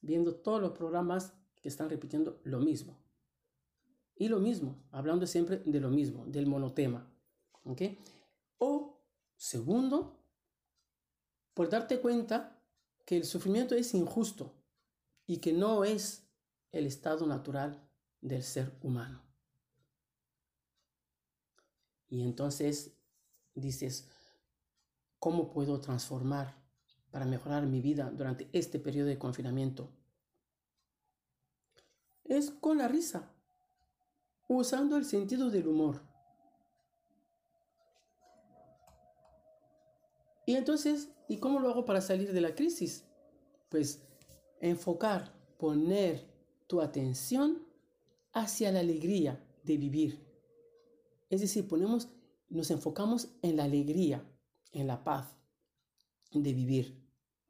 viendo 0.00 0.34
todos 0.34 0.60
los 0.60 0.72
programas 0.72 1.34
que 1.60 1.68
están 1.68 1.90
repitiendo 1.90 2.40
lo 2.44 2.60
mismo. 2.60 2.98
Y 4.14 4.28
lo 4.28 4.38
mismo, 4.38 4.82
hablando 4.90 5.26
siempre 5.26 5.62
de 5.64 5.80
lo 5.80 5.88
mismo, 5.88 6.26
del 6.26 6.46
monotema. 6.46 7.10
O, 8.58 9.00
segundo, 9.36 10.18
por 11.54 11.68
darte 11.68 12.00
cuenta 12.00 12.62
que 13.06 13.16
el 13.16 13.24
sufrimiento 13.24 13.74
es 13.74 13.94
injusto 13.94 14.54
y 15.26 15.38
que 15.38 15.52
no 15.52 15.84
es 15.84 16.28
el 16.72 16.86
estado 16.86 17.26
natural 17.26 17.88
del 18.20 18.42
ser 18.42 18.76
humano. 18.82 19.22
Y 22.08 22.22
entonces 22.22 22.92
dices, 23.54 24.08
¿Cómo 25.20 25.50
puedo 25.50 25.80
transformar 25.80 26.56
para 27.10 27.26
mejorar 27.26 27.66
mi 27.66 27.80
vida 27.82 28.10
durante 28.10 28.48
este 28.52 28.78
periodo 28.78 29.08
de 29.08 29.18
confinamiento? 29.18 29.90
Es 32.24 32.50
con 32.50 32.78
la 32.78 32.88
risa, 32.88 33.30
usando 34.48 34.96
el 34.96 35.04
sentido 35.04 35.50
del 35.50 35.68
humor. 35.68 36.00
Y 40.46 40.56
entonces, 40.56 41.10
¿y 41.28 41.36
cómo 41.36 41.60
lo 41.60 41.68
hago 41.68 41.84
para 41.84 42.00
salir 42.00 42.32
de 42.32 42.40
la 42.40 42.54
crisis? 42.54 43.04
Pues 43.68 44.02
enfocar, 44.60 45.32
poner 45.58 46.26
tu 46.66 46.80
atención 46.80 47.66
hacia 48.32 48.72
la 48.72 48.80
alegría 48.80 49.44
de 49.64 49.76
vivir. 49.76 50.24
Es 51.28 51.42
decir, 51.42 51.68
ponemos, 51.68 52.08
nos 52.48 52.70
enfocamos 52.70 53.28
en 53.42 53.56
la 53.56 53.64
alegría, 53.64 54.24
en 54.72 54.86
la 54.86 55.02
paz 55.04 55.36
de 56.32 56.52
vivir, 56.52 57.06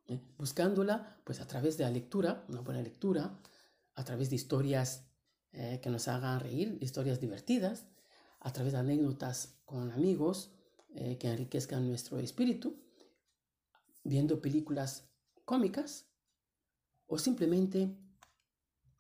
¿eh? 0.07 0.21
buscándola 0.39 1.21
pues 1.25 1.41
a 1.41 1.47
través 1.47 1.77
de 1.77 1.85
la 1.85 1.91
lectura, 1.91 2.45
una 2.49 2.61
buena 2.61 2.83
lectura, 2.83 3.41
a 3.95 4.05
través 4.05 4.31
de 4.31 4.37
historias 4.37 5.07
eh, 5.53 5.81
que 5.83 5.91
nos 5.91 6.09
hagan 6.09 6.41
reír, 6.41 6.79
historias 6.81 7.21
divertidas, 7.21 7.87
a 8.41 8.53
través 8.53 8.73
de 8.73 8.79
anécdotas 8.79 9.61
con 9.65 9.91
amigos 9.93 10.53
eh, 10.95 11.19
que 11.19 11.29
enriquezcan 11.29 11.87
nuestro 11.87 12.19
espíritu, 12.19 12.83
viendo 14.03 14.41
películas 14.41 15.11
cómicas 15.45 16.07
o 17.07 17.19
simplemente 17.19 17.97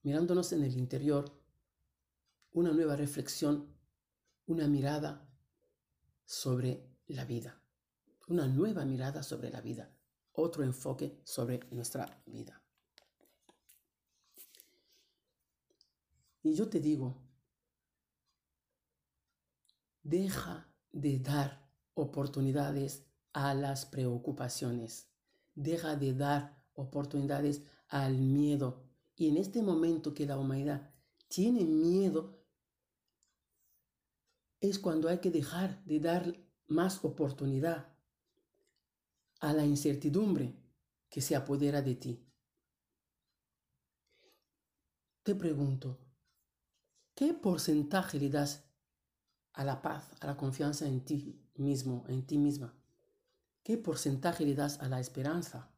mirándonos 0.03 0.53
en 0.53 0.65
el 0.65 0.77
interior, 0.77 1.41
una 2.53 2.73
nueva 2.73 2.97
reflexión, 2.97 3.75
una 4.47 4.67
mirada 4.67 5.29
sobre 6.25 6.85
la 7.07 7.25
vida, 7.25 7.60
una 8.31 8.47
nueva 8.47 8.85
mirada 8.85 9.23
sobre 9.23 9.51
la 9.51 9.61
vida, 9.61 9.93
otro 10.33 10.63
enfoque 10.63 11.21
sobre 11.25 11.61
nuestra 11.73 12.23
vida. 12.27 12.63
Y 16.43 16.55
yo 16.55 16.69
te 16.69 16.81
digo, 16.81 17.21
deja 20.03 20.73
de 20.93 21.19
dar 21.19 21.69
oportunidades 21.95 23.05
a 23.33 23.53
las 23.53 23.85
preocupaciones, 23.85 25.11
deja 25.55 25.97
de 25.97 26.15
dar 26.15 26.65
oportunidades 26.75 27.65
al 27.89 28.17
miedo. 28.17 28.89
Y 29.17 29.29
en 29.29 29.37
este 29.37 29.61
momento 29.61 30.15
que 30.15 30.25
la 30.25 30.39
humanidad 30.39 30.95
tiene 31.29 31.65
miedo, 31.65 32.41
es 34.61 34.79
cuando 34.79 35.09
hay 35.09 35.19
que 35.19 35.31
dejar 35.31 35.83
de 35.85 35.99
dar 35.99 36.37
más 36.67 37.05
oportunidad 37.05 37.90
a 39.41 39.53
la 39.53 39.65
incertidumbre 39.65 40.55
que 41.09 41.21
se 41.21 41.35
apodera 41.35 41.83
de 41.83 41.95
ti. 41.97 42.27
Te 45.23 45.35
pregunto, 45.35 45.99
¿qué 47.15 47.35
porcentaje 47.35 48.19
le 48.19 48.31
das 48.31 48.65
a 49.53 49.65
la 49.65 49.83
paz, 49.83 50.11
a 50.21 50.27
la 50.27 50.37
confianza 50.37 50.87
en 50.87 51.05
ti 51.05 51.41
mismo, 51.57 52.05
en 52.09 52.27
ti 52.27 52.39
misma? 52.39 52.75
¿Qué 53.63 53.77
porcentaje 53.77 54.45
le 54.45 54.55
das 54.55 54.81
a 54.81 54.89
la 54.89 55.01
esperanza? 55.01 55.71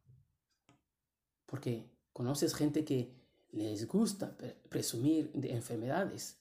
Porque 1.45 1.91
conoces 2.13 2.55
gente 2.55 2.85
que 2.85 3.13
les 3.51 3.87
gusta 3.87 4.35
presumir 4.69 5.31
de 5.33 5.53
enfermedades. 5.53 6.39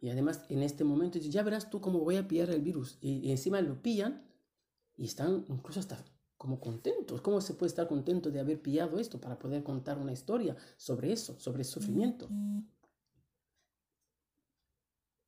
Y 0.00 0.10
además 0.10 0.44
en 0.48 0.62
este 0.62 0.84
momento 0.84 1.18
ya 1.18 1.42
verás 1.42 1.70
tú 1.70 1.80
cómo 1.80 2.00
voy 2.00 2.16
a 2.16 2.26
pillar 2.26 2.50
el 2.50 2.62
virus. 2.62 2.98
Y, 3.00 3.30
encima 3.30 3.60
lo 3.60 3.80
pillan 3.80 4.26
y 4.96 5.04
están 5.04 5.44
incluso 5.48 5.80
hasta 5.80 6.04
como 6.40 6.58
contentos. 6.58 7.20
¿Cómo 7.20 7.42
se 7.42 7.52
puede 7.52 7.68
estar 7.68 7.86
contento 7.86 8.30
de 8.30 8.40
haber 8.40 8.62
pillado 8.62 8.98
esto 8.98 9.20
para 9.20 9.38
poder 9.38 9.62
contar 9.62 9.98
una 9.98 10.10
historia 10.10 10.56
sobre 10.78 11.12
eso, 11.12 11.38
sobre 11.38 11.60
el 11.60 11.66
sufrimiento? 11.66 12.30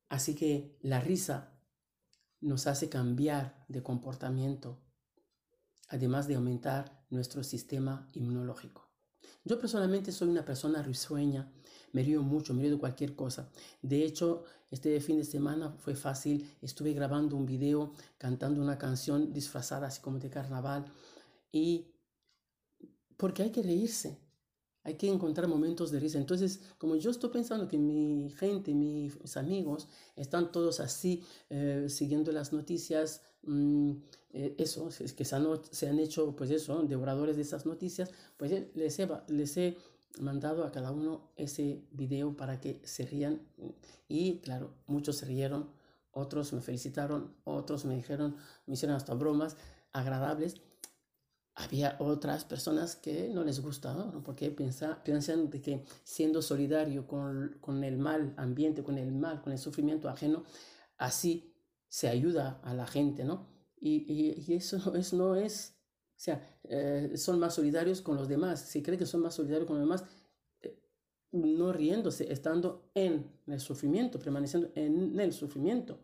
Así 0.09 0.33
que 0.33 0.75
la 0.81 0.99
risa 0.99 1.53
nos 2.41 2.65
hace 2.65 2.89
cambiar 2.89 3.63
de 3.67 3.83
comportamiento, 3.83 4.81
además 5.87 6.27
de 6.27 6.33
aumentar 6.33 7.05
nuestro 7.11 7.43
sistema 7.43 8.09
inmunológico. 8.13 8.89
Yo 9.43 9.59
personalmente 9.59 10.11
soy 10.11 10.29
una 10.29 10.43
persona 10.43 10.81
risueña, 10.81 11.53
me 11.93 12.03
río 12.03 12.21
mucho, 12.21 12.53
me 12.53 12.63
río 12.63 12.71
de 12.71 12.77
cualquier 12.77 13.15
cosa. 13.15 13.49
De 13.81 14.03
hecho, 14.03 14.43
este 14.69 14.99
fin 14.99 15.17
de 15.17 15.23
semana 15.23 15.71
fue 15.77 15.95
fácil, 15.95 16.49
estuve 16.61 16.93
grabando 16.93 17.37
un 17.37 17.45
video 17.45 17.93
cantando 18.17 18.61
una 18.61 18.77
canción 18.77 19.31
disfrazada 19.31 19.87
así 19.87 20.01
como 20.01 20.19
de 20.19 20.29
carnaval 20.29 20.85
y 21.51 21.87
porque 23.15 23.43
hay 23.43 23.51
que 23.51 23.61
reírse, 23.61 24.17
hay 24.83 24.95
que 24.95 25.07
encontrar 25.07 25.47
momentos 25.47 25.91
de 25.91 25.99
risa. 25.99 26.17
Entonces, 26.17 26.59
como 26.77 26.95
yo 26.95 27.11
estoy 27.11 27.29
pensando 27.29 27.67
que 27.67 27.77
mi 27.77 28.29
gente, 28.31 28.73
mis 28.73 29.37
amigos, 29.37 29.87
están 30.15 30.51
todos 30.51 30.79
así, 30.79 31.23
eh, 31.49 31.85
siguiendo 31.87 32.31
las 32.31 32.51
noticias, 32.51 33.21
mm, 33.43 33.91
eh, 34.31 34.55
eso, 34.57 34.89
es 34.89 35.13
que 35.13 35.23
se 35.23 35.35
han, 35.35 35.47
se 35.71 35.87
han, 35.87 35.99
hecho, 35.99 36.35
pues 36.35 36.49
eso, 36.49 36.81
devoradores 36.83 37.35
de 37.35 37.43
esas 37.43 37.65
noticias, 37.65 38.11
pues 38.35 38.51
les 38.73 38.99
he, 38.99 39.07
les 39.27 39.57
he 39.57 39.77
mandado 40.19 40.65
a 40.65 40.71
cada 40.71 40.91
uno 40.91 41.31
ese 41.35 41.87
video 41.91 42.35
para 42.37 42.59
que 42.59 42.81
se 42.83 43.05
rían. 43.05 43.41
Y 44.07 44.39
claro, 44.39 44.73
muchos 44.87 45.17
se 45.17 45.25
rieron, 45.25 45.69
otros 46.11 46.53
me 46.53 46.61
felicitaron, 46.61 47.35
otros 47.43 47.85
me 47.85 47.95
dijeron, 47.95 48.35
me 48.65 48.75
hicieron 48.75 48.95
hasta 48.95 49.13
bromas 49.13 49.57
agradables 49.91 50.61
había 51.55 51.95
otras 51.99 52.45
personas 52.45 52.95
que 52.95 53.29
no 53.29 53.43
les 53.43 53.61
gusta, 53.61 53.93
¿no? 53.93 54.23
porque 54.23 54.49
piensa, 54.49 55.03
piensan 55.03 55.49
de 55.49 55.61
que 55.61 55.85
siendo 56.03 56.41
solidario 56.41 57.07
con, 57.07 57.57
con, 57.61 57.83
el 57.83 57.97
mal 57.97 58.33
ambiente, 58.37 58.83
con 58.83 58.97
el 58.97 59.11
mal, 59.11 59.41
con 59.41 59.53
el 59.53 59.59
sufrimiento 59.59 60.09
ajeno, 60.09 60.43
así 60.97 61.53
se 61.87 62.09
ayuda 62.09 62.59
a 62.63 62.73
la 62.73 62.87
gente, 62.87 63.23
¿no? 63.23 63.47
Y, 63.79 64.11
y, 64.47 64.53
eso, 64.53 64.95
eso, 64.95 65.15
no 65.15 65.35
es, 65.35 65.75
o 66.15 66.19
sea, 66.23 66.59
eh, 66.63 67.13
son 67.15 67.39
más 67.39 67.55
solidarios 67.55 68.01
con 68.01 68.15
los 68.15 68.27
demás, 68.27 68.61
si 68.61 68.81
cree 68.81 68.97
que 68.97 69.05
son 69.05 69.21
más 69.21 69.35
solidarios 69.35 69.67
con 69.67 69.77
los 69.77 69.85
demás, 69.85 70.03
eh, 70.61 70.79
no 71.31 71.73
riéndose, 71.73 72.31
estando 72.31 72.89
en 72.93 73.29
el 73.47 73.59
sufrimiento, 73.59 74.19
permaneciendo 74.19 74.71
en 74.75 75.19
el 75.19 75.33
sufrimiento, 75.33 75.99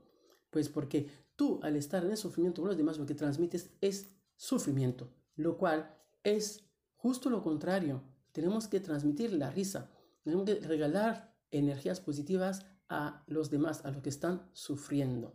pues 0.49 0.69
porque 0.69 1.07
tú 1.35 1.59
al 1.63 1.75
estar 1.75 2.03
en 2.03 2.11
el 2.11 2.17
sufrimiento 2.17 2.61
con 2.61 2.69
los 2.69 2.77
demás 2.77 2.97
lo 2.97 3.05
que 3.05 3.15
transmites 3.15 3.69
es 3.81 4.07
sufrimiento 4.35 5.09
lo 5.39 5.57
cual 5.57 5.95
es 6.23 6.65
justo 6.97 7.29
lo 7.29 7.41
contrario. 7.41 8.03
Tenemos 8.33 8.67
que 8.67 8.81
transmitir 8.81 9.31
la 9.31 9.49
risa, 9.49 9.89
tenemos 10.21 10.45
que 10.45 10.55
regalar 10.55 11.33
energías 11.49 12.01
positivas 12.01 12.65
a 12.89 13.23
los 13.27 13.49
demás, 13.49 13.85
a 13.85 13.91
los 13.91 14.03
que 14.03 14.09
están 14.09 14.49
sufriendo, 14.51 15.33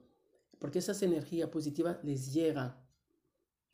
porque 0.59 0.79
esas 0.79 1.03
energías 1.03 1.49
positivas 1.49 1.99
les 2.05 2.35
llegan. 2.35 2.77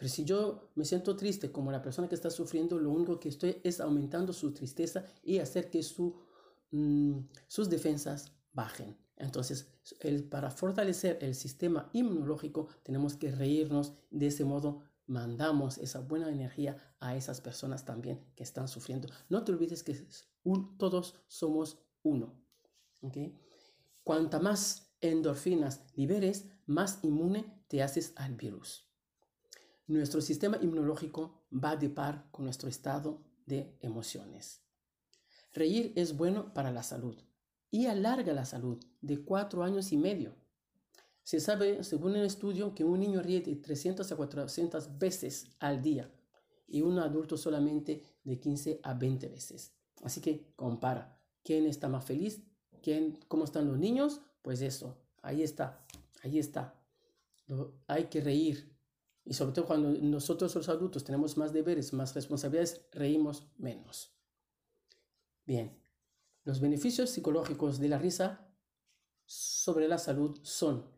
Pero 0.00 0.08
si 0.08 0.24
yo 0.24 0.70
me 0.76 0.86
siento 0.86 1.14
triste 1.14 1.52
como 1.52 1.70
la 1.70 1.82
persona 1.82 2.08
que 2.08 2.14
está 2.14 2.30
sufriendo, 2.30 2.78
lo 2.78 2.90
único 2.90 3.20
que 3.20 3.28
estoy 3.28 3.60
es 3.62 3.82
aumentando 3.82 4.32
su 4.32 4.54
tristeza 4.54 5.04
y 5.22 5.40
hacer 5.40 5.68
que 5.68 5.82
su, 5.82 6.16
mm, 6.70 7.18
sus 7.46 7.68
defensas 7.68 8.32
bajen. 8.54 8.96
Entonces, 9.16 9.68
el, 10.00 10.24
para 10.24 10.50
fortalecer 10.50 11.18
el 11.20 11.34
sistema 11.34 11.90
inmunológico, 11.92 12.68
tenemos 12.82 13.14
que 13.14 13.30
reírnos 13.30 13.92
de 14.10 14.28
ese 14.28 14.46
modo 14.46 14.80
mandamos 15.06 15.76
esa 15.76 16.00
buena 16.00 16.30
energía 16.30 16.78
a 16.98 17.14
esas 17.14 17.42
personas 17.42 17.84
también 17.84 18.24
que 18.36 18.42
están 18.42 18.68
sufriendo. 18.68 19.06
No 19.28 19.44
te 19.44 19.52
olvides 19.52 19.82
que 19.82 20.02
todos 20.78 21.14
somos 21.28 21.76
uno. 22.02 22.42
¿okay? 23.02 23.38
Cuanta 24.02 24.38
más 24.40 24.94
endorfinas 25.02 25.82
liberes, 25.94 26.46
más 26.64 27.00
inmune 27.02 27.64
te 27.68 27.82
haces 27.82 28.14
al 28.16 28.34
virus. 28.34 28.89
Nuestro 29.90 30.20
sistema 30.20 30.58
inmunológico 30.60 31.46
va 31.52 31.76
de 31.76 31.90
par 31.90 32.28
con 32.30 32.44
nuestro 32.44 32.68
estado 32.68 33.22
de 33.46 33.76
emociones. 33.80 34.62
Reír 35.52 35.92
es 35.96 36.16
bueno 36.16 36.54
para 36.54 36.70
la 36.70 36.82
salud 36.82 37.16
y 37.70 37.86
alarga 37.86 38.32
la 38.32 38.44
salud 38.44 38.78
de 39.00 39.24
cuatro 39.24 39.62
años 39.62 39.92
y 39.92 39.96
medio 39.96 40.34
se 41.30 41.38
sabe, 41.38 41.84
según 41.84 42.16
el 42.16 42.24
estudio, 42.24 42.74
que 42.74 42.82
un 42.82 42.98
niño 42.98 43.22
ríe 43.22 43.40
de 43.40 43.54
300 43.54 44.10
a 44.10 44.16
400 44.16 44.98
veces 44.98 45.46
al 45.60 45.80
día 45.80 46.10
y 46.66 46.82
un 46.82 46.98
adulto 46.98 47.36
solamente 47.36 48.02
de 48.24 48.40
15 48.40 48.80
a 48.82 48.94
20 48.94 49.28
veces. 49.28 49.72
Así 50.02 50.20
que 50.20 50.52
compara. 50.56 51.22
¿Quién 51.44 51.66
está 51.66 51.88
más 51.88 52.04
feliz? 52.04 52.42
¿Quién, 52.82 53.18
¿Cómo 53.28 53.44
están 53.44 53.68
los 53.68 53.78
niños? 53.78 54.22
Pues 54.42 54.60
eso, 54.60 54.96
ahí 55.22 55.44
está, 55.44 55.86
ahí 56.24 56.38
está. 56.40 56.74
hay 57.86 58.06
que 58.06 58.20
reír. 58.20 58.76
Y 59.24 59.34
sobre 59.34 59.52
todo 59.52 59.66
cuando 59.66 59.90
nosotros 59.90 60.54
los 60.54 60.68
adultos 60.68 61.04
tenemos 61.04 61.36
más 61.36 61.52
deberes, 61.52 61.92
más 61.92 62.14
responsabilidades, 62.14 62.86
reímos 62.92 63.52
menos. 63.58 64.16
Bien, 65.44 65.80
los 66.44 66.60
beneficios 66.60 67.10
psicológicos 67.10 67.78
de 67.78 67.88
la 67.88 67.98
risa 67.98 68.48
sobre 69.26 69.88
la 69.88 69.98
salud 69.98 70.38
son 70.42 70.90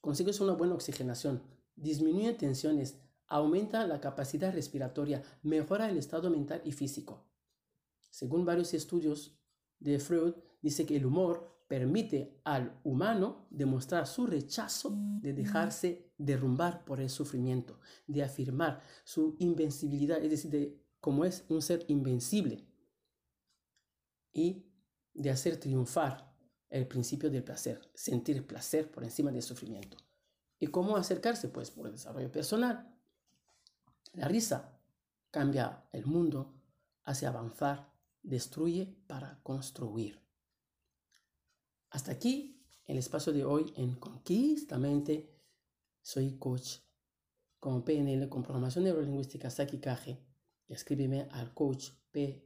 consigues 0.00 0.40
una 0.40 0.54
buena 0.54 0.74
oxigenación, 0.74 1.42
disminuye 1.76 2.34
tensiones, 2.34 3.00
aumenta 3.26 3.86
la 3.86 4.00
capacidad 4.00 4.52
respiratoria, 4.52 5.22
mejora 5.42 5.88
el 5.88 5.96
estado 5.96 6.28
mental 6.28 6.60
y 6.64 6.72
físico. 6.72 7.28
Según 8.10 8.44
varios 8.44 8.74
estudios 8.74 9.38
de 9.78 9.98
Freud, 9.98 10.34
dice 10.60 10.84
que 10.86 10.96
el 10.96 11.06
humor 11.06 11.51
permite 11.72 12.38
al 12.44 12.78
humano 12.84 13.46
demostrar 13.48 14.06
su 14.06 14.26
rechazo 14.26 14.92
de 15.22 15.32
dejarse 15.32 16.12
derrumbar 16.18 16.84
por 16.84 17.00
el 17.00 17.08
sufrimiento, 17.08 17.80
de 18.06 18.22
afirmar 18.22 18.82
su 19.04 19.36
invencibilidad, 19.38 20.22
es 20.22 20.28
decir, 20.28 20.50
de 20.50 20.78
cómo 21.00 21.24
es 21.24 21.46
un 21.48 21.62
ser 21.62 21.86
invencible 21.88 22.68
y 24.34 24.66
de 25.14 25.30
hacer 25.30 25.56
triunfar 25.56 26.36
el 26.68 26.86
principio 26.86 27.30
del 27.30 27.42
placer, 27.42 27.80
sentir 27.94 28.46
placer 28.46 28.90
por 28.90 29.02
encima 29.02 29.32
del 29.32 29.40
sufrimiento. 29.40 29.96
¿Y 30.60 30.66
cómo 30.66 30.98
acercarse? 30.98 31.48
Pues 31.48 31.70
por 31.70 31.86
el 31.86 31.92
desarrollo 31.92 32.30
personal. 32.30 32.94
La 34.12 34.28
risa 34.28 34.78
cambia 35.30 35.88
el 35.90 36.04
mundo, 36.04 36.52
hace 37.04 37.26
avanzar, 37.26 37.90
destruye 38.22 38.94
para 39.06 39.40
construir. 39.42 40.21
Hasta 41.92 42.10
aquí 42.12 42.58
el 42.86 42.96
espacio 42.96 43.34
de 43.34 43.44
hoy 43.44 43.70
en 43.76 43.96
Conquistamente. 43.96 45.30
Soy 46.00 46.38
coach 46.38 46.78
con 47.60 47.84
PNL, 47.84 48.30
con 48.30 48.42
programación 48.42 48.84
neurolingüística 48.84 49.50
Sakikaje. 49.50 50.26
Escríbeme 50.68 51.28
al 51.30 51.52
coach 51.52 51.90
p-pnl 52.10 52.40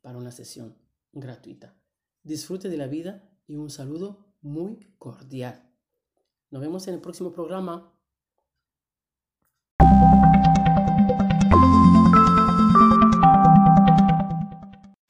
para 0.00 0.18
una 0.18 0.30
sesión 0.30 0.78
gratuita. 1.10 1.76
Disfrute 2.22 2.68
de 2.68 2.76
la 2.76 2.86
vida 2.86 3.28
y 3.48 3.56
un 3.56 3.68
saludo 3.68 4.36
muy 4.40 4.78
cordial. 4.98 5.68
Nos 6.50 6.62
vemos 6.62 6.86
en 6.86 6.94
el 6.94 7.00
próximo 7.00 7.32
programa. 7.32 7.97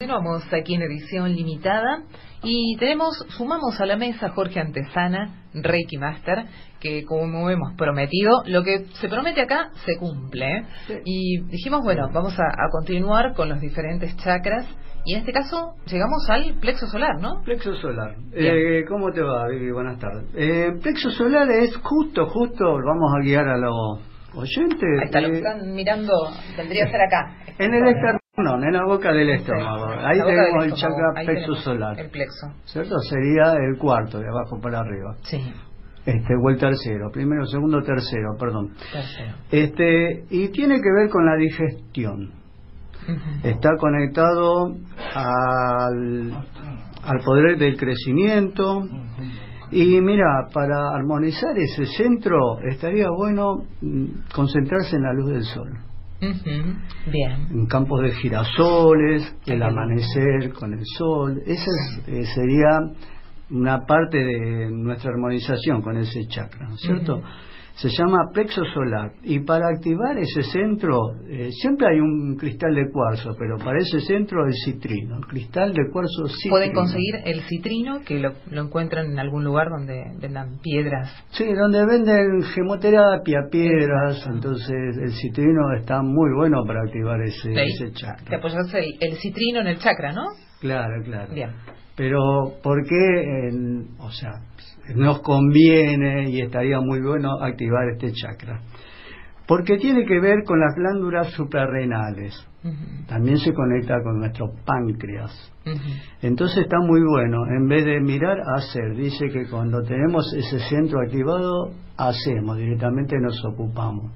Continuamos 0.09 0.51
aquí 0.51 0.73
en 0.73 0.81
edición 0.81 1.35
limitada 1.35 2.01
y 2.41 2.75
tenemos, 2.77 3.15
sumamos 3.37 3.79
a 3.79 3.85
la 3.85 3.95
mesa 3.95 4.29
Jorge 4.29 4.59
Antesana, 4.59 5.45
Reiki 5.53 5.99
Master, 5.99 6.45
que 6.79 7.05
como 7.05 7.47
hemos 7.51 7.75
prometido, 7.75 8.41
lo 8.47 8.63
que 8.63 8.85
se 8.99 9.07
promete 9.07 9.41
acá 9.41 9.69
se 9.85 9.97
cumple. 9.99 10.65
Y 11.05 11.43
dijimos, 11.51 11.83
bueno, 11.83 12.09
vamos 12.11 12.33
a, 12.39 12.69
continuar 12.71 13.35
con 13.35 13.49
los 13.49 13.61
diferentes 13.61 14.17
chakras 14.17 14.65
y 15.05 15.13
en 15.13 15.19
este 15.19 15.31
caso 15.31 15.75
llegamos 15.85 16.27
al 16.27 16.55
plexo 16.59 16.87
solar, 16.87 17.21
¿no? 17.21 17.43
Plexo 17.43 17.75
solar. 17.75 18.15
Eh, 18.33 18.85
¿Cómo 18.87 19.11
te 19.11 19.21
va, 19.21 19.47
Vivi? 19.47 19.69
Buenas 19.69 19.99
tardes. 19.99 20.25
Eh, 20.33 20.71
plexo 20.81 21.11
solar 21.11 21.51
es 21.51 21.77
justo, 21.77 22.25
justo, 22.25 22.65
vamos 22.65 23.13
a 23.15 23.23
guiar 23.23 23.47
a 23.47 23.57
los 23.59 23.99
oyentes. 24.33 24.89
Ahí 25.01 25.05
está, 25.05 25.21
lo 25.21 25.27
que 25.27 25.35
eh, 25.35 25.37
están 25.37 25.71
mirando, 25.71 26.13
tendría 26.55 26.85
que 26.85 26.91
ser 26.93 27.01
acá. 27.01 27.35
En 27.59 27.75
el 27.75 28.18
esternón, 28.39 28.63
en 28.63 28.73
la 28.73 28.85
boca 28.85 29.11
del 29.11 29.29
estómago. 29.29 29.85
Ahí 29.87 30.19
tenemos 30.19 30.65
el 30.65 30.73
chakra 30.73 31.13
plexo 31.25 31.55
solar. 31.55 31.99
El 31.99 32.09
plexo. 32.09 32.47
¿Cierto? 32.65 32.95
Sería 33.09 33.53
el 33.53 33.77
cuarto, 33.77 34.19
de 34.19 34.27
abajo 34.27 34.59
para 34.61 34.79
arriba. 34.79 35.15
Sí. 35.23 35.53
Este, 36.05 36.33
o 36.41 36.49
el 36.49 36.57
tercero, 36.57 37.11
primero, 37.11 37.45
segundo, 37.45 37.81
tercero, 37.81 38.35
perdón. 38.39 38.71
Tercero. 38.91 39.35
Este, 39.51 40.23
y 40.29 40.49
tiene 40.49 40.75
que 40.81 40.91
ver 40.91 41.09
con 41.09 41.25
la 41.25 41.35
digestión. 41.35 42.31
Está 43.43 43.69
conectado 43.79 44.75
al, 45.15 46.31
al 47.03 47.19
poder 47.23 47.57
del 47.57 47.77
crecimiento. 47.77 48.83
Y 49.71 50.01
mira, 50.01 50.47
para 50.51 50.95
armonizar 50.95 51.57
ese 51.57 51.85
centro 51.85 52.59
estaría 52.61 53.07
bueno 53.09 53.65
mm, 53.81 54.05
concentrarse 54.33 54.95
en 54.95 55.03
la 55.03 55.13
luz 55.13 55.31
del 55.31 55.43
sol. 55.43 55.88
Bien. 56.19 57.47
En 57.51 57.65
campos 57.67 58.01
de 58.01 58.11
girasoles, 58.11 59.35
el 59.45 59.63
amanecer 59.63 60.51
con 60.53 60.73
el 60.73 60.83
sol. 60.97 61.41
Esa 61.45 61.71
eh, 62.07 62.25
sería 62.35 62.79
una 63.51 63.85
parte 63.85 64.17
de 64.17 64.69
nuestra 64.71 65.11
armonización 65.11 65.81
con 65.81 65.97
ese 65.97 66.27
chakra, 66.27 66.67
¿no 66.67 66.75
es 66.75 66.81
cierto? 66.81 67.21
Se 67.81 67.87
llama 67.87 68.29
plexo 68.33 68.61
solar 68.73 69.13
y 69.23 69.39
para 69.39 69.69
activar 69.69 70.17
ese 70.17 70.43
centro 70.43 71.15
eh, 71.29 71.49
siempre 71.51 71.87
hay 71.87 72.01
un 72.01 72.35
cristal 72.35 72.75
de 72.75 72.91
cuarzo, 72.91 73.33
pero 73.39 73.57
para 73.57 73.77
ese 73.79 74.01
centro 74.01 74.45
el 74.45 74.53
citrino, 74.65 75.15
el 75.15 75.25
cristal 75.25 75.73
de 75.73 75.89
cuarzo 75.89 76.27
citrino. 76.27 76.55
Pueden 76.55 76.73
conseguir 76.73 77.15
el 77.23 77.39
citrino 77.43 78.01
que 78.05 78.19
lo, 78.19 78.33
encuentran 78.51 79.09
en 79.11 79.17
algún 79.17 79.45
lugar 79.45 79.69
donde 79.69 80.03
vendan 80.19 80.59
piedras. 80.61 81.09
Sí, 81.29 81.45
donde 81.45 81.85
venden 81.85 82.41
gemoterapia, 82.53 83.47
piedras, 83.49 84.27
entonces 84.27 84.97
el 85.01 85.13
citrino 85.13 85.73
está 85.77 86.01
muy 86.01 86.35
bueno 86.35 86.65
para 86.67 86.81
activar 86.81 87.21
ese, 87.21 87.53
ese 87.53 87.93
chakra. 87.93 88.25
Te 88.29 88.35
apoyas 88.35 88.73
el, 88.73 88.97
el 88.99 89.17
citrino 89.19 89.61
en 89.61 89.67
el 89.67 89.77
chakra, 89.77 90.11
¿no? 90.11 90.23
Claro, 90.59 91.01
claro. 91.05 91.33
Bien. 91.33 91.51
Pero, 91.95 92.53
¿por 92.63 92.81
qué? 92.87 93.51
o 93.99 94.09
sea, 94.11 94.31
nos 94.95 95.21
conviene 95.21 96.29
y 96.29 96.41
estaría 96.41 96.79
muy 96.79 97.01
bueno 97.01 97.41
activar 97.41 97.89
este 97.89 98.11
chakra. 98.11 98.61
Porque 99.47 99.77
tiene 99.77 100.05
que 100.05 100.19
ver 100.19 100.43
con 100.45 100.59
las 100.59 100.75
glándulas 100.75 101.31
suprarrenales. 101.31 102.45
También 103.07 103.37
se 103.37 103.53
conecta 103.53 103.95
con 104.03 104.19
nuestro 104.19 104.51
páncreas. 104.65 105.31
Entonces 106.21 106.65
está 106.65 106.77
muy 106.79 107.01
bueno, 107.01 107.37
en 107.57 107.67
vez 107.67 107.85
de 107.85 107.99
mirar, 107.99 108.37
hacer. 108.55 108.95
Dice 108.95 109.27
que 109.29 109.47
cuando 109.49 109.81
tenemos 109.81 110.31
ese 110.35 110.59
centro 110.59 110.99
activado, 111.01 111.71
hacemos, 111.97 112.57
directamente 112.57 113.15
nos 113.19 113.43
ocupamos. 113.45 114.11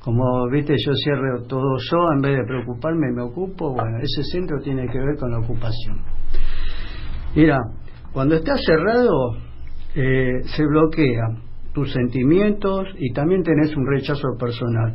Como 0.00 0.48
viste, 0.50 0.74
yo 0.84 0.92
cierro 0.94 1.44
todo 1.46 1.76
yo, 1.78 2.12
en 2.16 2.20
vez 2.22 2.38
de 2.38 2.44
preocuparme, 2.44 3.12
me 3.14 3.22
ocupo. 3.22 3.72
Bueno, 3.72 3.98
ese 3.98 4.24
centro 4.32 4.58
tiene 4.60 4.88
que 4.88 4.98
ver 4.98 5.16
con 5.16 5.30
la 5.30 5.38
ocupación. 5.38 6.00
Mira, 7.36 7.58
cuando 8.12 8.34
está 8.34 8.54
cerrado, 8.56 9.36
eh, 9.94 10.40
se 10.44 10.64
bloquea 10.64 11.24
tus 11.72 11.92
sentimientos 11.92 12.88
y 12.98 13.12
también 13.12 13.42
tenés 13.42 13.74
un 13.76 13.86
rechazo 13.86 14.36
personal 14.38 14.94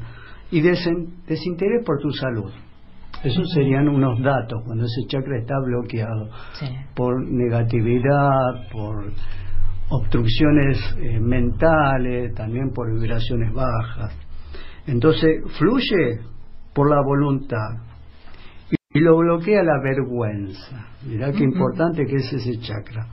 y 0.51 0.61
desinterés 0.61 1.83
por 1.85 1.99
tu 1.99 2.11
salud. 2.11 2.51
Esos 3.23 3.49
serían 3.53 3.87
unos 3.89 4.21
datos 4.21 4.61
cuando 4.65 4.85
ese 4.85 5.07
chakra 5.07 5.39
está 5.39 5.55
bloqueado 5.65 6.29
por 6.95 7.19
negatividad, 7.27 8.69
por 8.71 9.11
obstrucciones 9.89 10.77
eh, 10.99 11.19
mentales, 11.19 12.33
también 12.35 12.71
por 12.73 12.93
vibraciones 12.93 13.53
bajas. 13.53 14.15
Entonces 14.85 15.41
fluye 15.57 16.19
por 16.73 16.89
la 16.89 17.01
voluntad, 17.01 17.87
y 18.97 18.99
lo 18.99 19.17
bloquea 19.17 19.63
la 19.63 19.79
vergüenza. 19.81 20.87
Mirá 21.05 21.31
qué 21.31 21.43
importante 21.43 22.05
que 22.05 22.15
es 22.15 22.33
ese 22.33 22.59
chakra. 22.59 23.05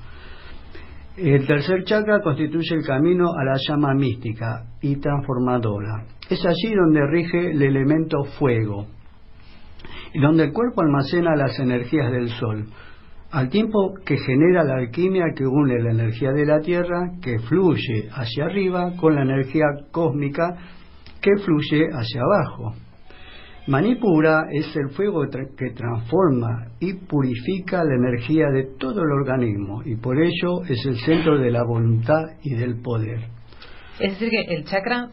El 1.17 1.47
tercer 1.47 1.85
chakra 1.85 2.21
constituye 2.21 2.75
el 2.75 2.85
camino 2.85 3.31
a 3.35 3.45
la 3.45 3.57
llama 3.69 3.95
mística 3.95 4.65
y 4.83 4.97
transformadora. 4.97 6.07
Es 6.29 6.45
allí 6.45 6.75
donde 6.75 7.07
rige 7.07 7.53
el 7.53 7.63
elemento 7.63 8.25
fuego 8.37 8.87
y 10.13 10.21
donde 10.21 10.45
el 10.45 10.53
cuerpo 10.53 10.83
almacena 10.83 11.37
las 11.37 11.57
energías 11.61 12.11
del 12.11 12.31
sol, 12.31 12.67
al 13.31 13.49
tiempo 13.49 13.95
que 14.05 14.17
genera 14.17 14.65
la 14.65 14.77
alquimia 14.77 15.27
que 15.37 15.47
une 15.47 15.81
la 15.81 15.93
energía 15.93 16.33
de 16.33 16.47
la 16.47 16.61
Tierra, 16.61 17.13
que 17.23 17.39
fluye 17.39 18.09
hacia 18.13 18.47
arriba, 18.47 18.93
con 18.97 19.15
la 19.15 19.23
energía 19.23 19.67
cósmica 19.93 20.57
que 21.21 21.31
fluye 21.45 21.87
hacia 21.93 22.23
abajo. 22.23 22.75
Manipura 23.67 24.45
es 24.53 24.77
el 24.77 24.91
fuego 24.91 25.25
que 25.31 25.71
transforma 25.71 26.69
y 26.81 26.93
purifica 27.07 27.83
la 27.83 27.95
energía 27.95 28.47
de 28.53 28.77
todo 28.79 29.01
el 29.01 29.11
organismo 29.11 29.83
y 29.87 29.97
por 29.97 30.19
ello 30.19 30.63
es 30.69 30.85
el 30.85 30.97
centro 30.99 31.39
de 31.39 31.51
la 31.51 31.65
voluntad 31.65 32.23
y 32.43 32.55
del 32.57 32.83
poder. 32.83 33.21
Es 33.99 34.13
decir, 34.13 34.29
que 34.29 34.55
el 34.55 34.65
chakra, 34.65 35.09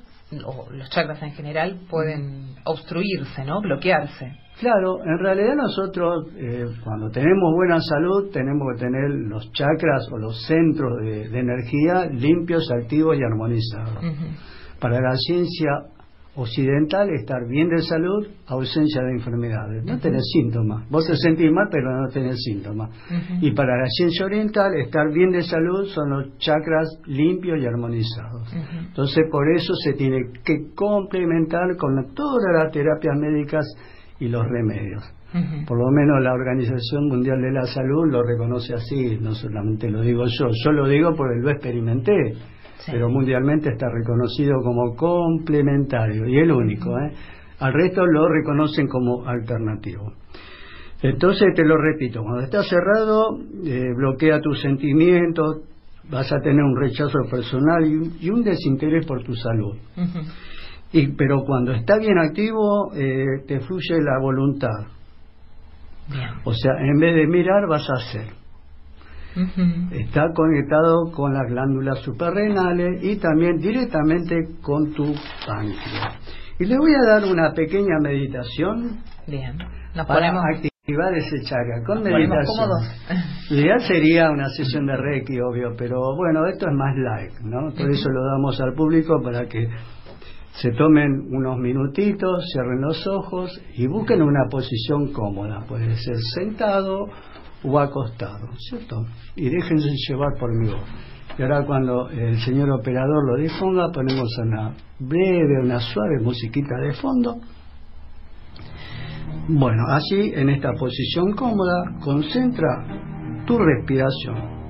o 0.46 0.70
los 0.70 0.90
chakras 0.90 1.24
en 1.24 1.32
general, 1.32 1.80
pueden 1.90 2.56
obstruirse, 2.66 3.46
¿no? 3.46 3.62
Bloquearse. 3.62 4.34
Claro, 4.60 5.02
en 5.02 5.18
realidad 5.20 5.56
nosotros 5.56 6.28
eh, 6.36 6.66
cuando 6.84 7.10
tenemos 7.10 7.54
buena 7.56 7.80
salud 7.80 8.32
tenemos 8.32 8.68
que 8.74 8.86
tener 8.86 9.10
los 9.30 9.50
chakras 9.54 10.08
o 10.12 10.18
los 10.18 10.46
centros 10.46 11.00
de, 11.02 11.40
energía 11.40 12.06
limpios, 12.12 12.70
activos 12.70 13.18
y 13.18 13.24
armonizados. 13.24 14.04
Para 14.80 15.00
la 15.00 15.16
ciencia 15.16 15.70
occidental 16.36 17.10
estar 17.10 17.46
bien 17.48 17.68
de 17.68 17.82
salud, 17.82 18.26
ausencia 18.48 19.02
de 19.02 19.12
enfermedades. 19.12 19.84
No 19.84 20.00
tenés 20.00 20.24
síntomas. 20.32 20.90
Vos 20.90 21.06
te 21.06 21.16
sentís 21.18 21.52
mal, 21.52 21.68
pero 21.70 21.92
no 21.92 22.08
tenés 22.08 22.42
síntomas. 22.42 22.90
Y 23.42 23.52
para 23.52 23.78
la 23.78 23.88
ciencia 23.88 24.26
oriental, 24.26 24.74
estar 24.80 25.12
bien 25.12 25.32
de 25.32 25.42
salud 25.42 25.86
son 25.88 26.10
los 26.10 26.38
chakras 26.38 26.88
limpios 27.06 27.60
y 27.62 27.66
armonizados. 27.66 28.54
Entonces, 28.88 29.26
por 29.30 29.52
eso 29.54 29.74
se 29.84 29.94
tiene 29.94 30.20
que 30.44 30.74
complementar 30.74 31.76
con 31.78 32.14
todas 32.14 32.54
las 32.54 32.72
terapias 32.72 33.18
médicas 33.18 33.66
y 34.20 34.30
los 34.30 34.46
remedios. 34.48 35.04
Por 35.66 35.78
lo 35.78 35.90
menos 35.92 36.22
la 36.22 36.34
Organización 36.34 37.08
Mundial 37.08 37.42
de 37.42 37.52
la 37.52 37.66
Salud 37.66 38.12
lo 38.12 38.22
reconoce 38.22 38.74
así, 38.74 39.18
no 39.22 39.34
solamente 39.34 39.90
lo 39.90 40.02
digo 40.02 40.26
yo, 40.26 40.48
yo 40.64 40.72
lo 40.74 40.88
digo 40.90 41.16
porque 41.16 41.40
lo 41.42 41.52
experimenté 41.52 42.36
pero 42.86 43.10
mundialmente 43.10 43.70
está 43.70 43.88
reconocido 43.90 44.56
como 44.64 44.96
complementario 44.96 46.28
y 46.28 46.38
el 46.38 46.52
único. 46.52 46.98
¿eh? 47.00 47.12
Al 47.60 47.74
resto 47.74 48.06
lo 48.06 48.28
reconocen 48.28 48.88
como 48.88 49.28
alternativo. 49.28 50.14
Entonces 51.02 51.54
te 51.56 51.66
lo 51.66 51.78
repito, 51.78 52.22
cuando 52.22 52.42
estás 52.42 52.68
cerrado, 52.68 53.38
eh, 53.66 53.94
bloquea 53.96 54.40
tus 54.40 54.62
sentimientos, 54.62 55.64
vas 56.10 56.32
a 56.32 56.40
tener 56.40 56.64
un 56.64 56.80
rechazo 56.80 57.20
personal 57.30 57.86
y 57.86 57.96
un, 57.96 58.14
y 58.20 58.30
un 58.30 58.44
desinterés 58.44 59.06
por 59.06 59.24
tu 59.24 59.34
salud. 59.34 59.78
Y, 60.94 61.08
pero 61.14 61.44
cuando 61.44 61.72
está 61.72 61.98
bien 61.98 62.18
activo, 62.20 62.94
eh, 62.94 63.26
te 63.48 63.62
fluye 63.62 64.00
la 64.02 64.20
voluntad. 64.22 64.88
Bien. 66.10 66.30
O 66.44 66.54
sea, 66.54 66.74
en 66.80 67.00
vez 67.00 67.16
de 67.16 67.28
mirar, 67.28 67.68
vas 67.68 67.88
a 67.90 67.94
hacer. 67.94 68.41
Está 69.92 70.32
conectado 70.34 71.12
con 71.12 71.34
las 71.34 71.48
glándulas 71.50 72.00
suprarrenales 72.00 73.04
y 73.04 73.18
también 73.18 73.58
directamente 73.58 74.36
con 74.62 74.94
tu 74.94 75.14
páncreas. 75.46 76.20
Y 76.60 76.66
le 76.66 76.78
voy 76.78 76.94
a 76.94 77.14
dar 77.14 77.24
una 77.26 77.54
pequeña 77.54 77.98
meditación 78.02 79.00
Bien. 79.28 79.58
Nos 79.96 80.06
para 80.06 80.20
ponemos, 80.20 80.44
activar 80.56 81.14
ese 81.16 81.42
chakra 81.44 81.84
con 81.86 82.04
nos 82.04 82.14
meditación. 82.14 82.70
La 83.50 83.56
idea 83.56 83.80
sería 83.80 84.32
una 84.32 84.48
sesión 84.50 84.86
de 84.86 84.98
Reiki, 84.98 85.40
obvio, 85.40 85.76
pero 85.78 86.16
bueno, 86.16 86.46
esto 86.48 86.68
es 86.68 86.76
más 86.76 86.96
light, 86.96 87.40
¿no? 87.42 87.74
Por 87.74 87.90
eso 87.90 88.10
lo 88.10 88.26
damos 88.26 88.60
al 88.62 88.74
público 88.74 89.22
para 89.24 89.48
que 89.48 89.68
se 90.54 90.72
tomen 90.72 91.28
unos 91.32 91.58
minutitos, 91.58 92.46
cierren 92.52 92.82
los 92.82 93.08
ojos 93.08 93.62
y 93.76 93.88
busquen 93.88 94.22
una 94.22 94.48
posición 94.50 95.12
cómoda. 95.14 95.66
Puede 95.68 95.96
ser 95.96 96.18
sentado 96.36 97.06
o 97.64 97.80
acostado, 97.80 98.50
¿cierto? 98.58 99.06
Y 99.36 99.50
déjense 99.50 99.90
llevar 100.08 100.38
por 100.40 100.50
mi 100.58 100.68
voz. 100.68 100.84
Y 101.38 101.42
ahora 101.44 101.66
cuando 101.66 102.10
el 102.10 102.40
señor 102.40 102.70
operador 102.72 103.26
lo 103.26 103.42
disponga, 103.42 103.92
ponemos 103.92 104.28
una 104.40 104.74
breve, 105.00 105.62
una 105.64 105.80
suave 105.80 106.20
musiquita 106.22 106.76
de 106.82 106.94
fondo. 106.94 107.36
Bueno, 109.48 109.84
allí 109.88 110.34
en 110.36 110.50
esta 110.50 110.72
posición 110.74 111.34
cómoda, 111.34 111.84
concentra 112.04 112.68
tu 113.46 113.58
respiración. 113.58 114.62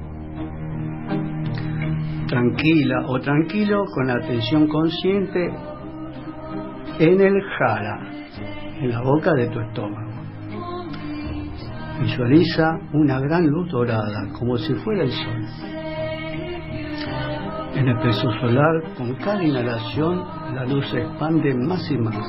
Tranquila 2.28 3.06
o 3.08 3.20
tranquilo 3.20 3.84
con 3.94 4.08
la 4.08 4.14
atención 4.14 4.68
consciente 4.68 5.50
en 7.00 7.20
el 7.20 7.42
jara, 7.58 8.00
en 8.80 8.90
la 8.90 9.02
boca 9.02 9.34
de 9.34 9.48
tu 9.48 9.60
estómago. 9.60 10.11
Visualiza 12.02 12.80
una 12.94 13.20
gran 13.20 13.46
luz 13.48 13.70
dorada, 13.72 14.28
como 14.38 14.58
si 14.58 14.74
fuera 14.76 15.04
el 15.04 15.12
sol. 15.12 15.46
En 17.76 17.88
el 17.88 17.98
peso 18.00 18.30
solar, 18.42 18.84
con 18.98 19.14
cada 19.16 19.44
inhalación, 19.44 20.24
la 20.56 20.66
luz 20.66 20.90
se 20.90 21.02
expande 21.02 21.54
más 21.54 21.90
y 21.92 21.98
más, 21.98 22.26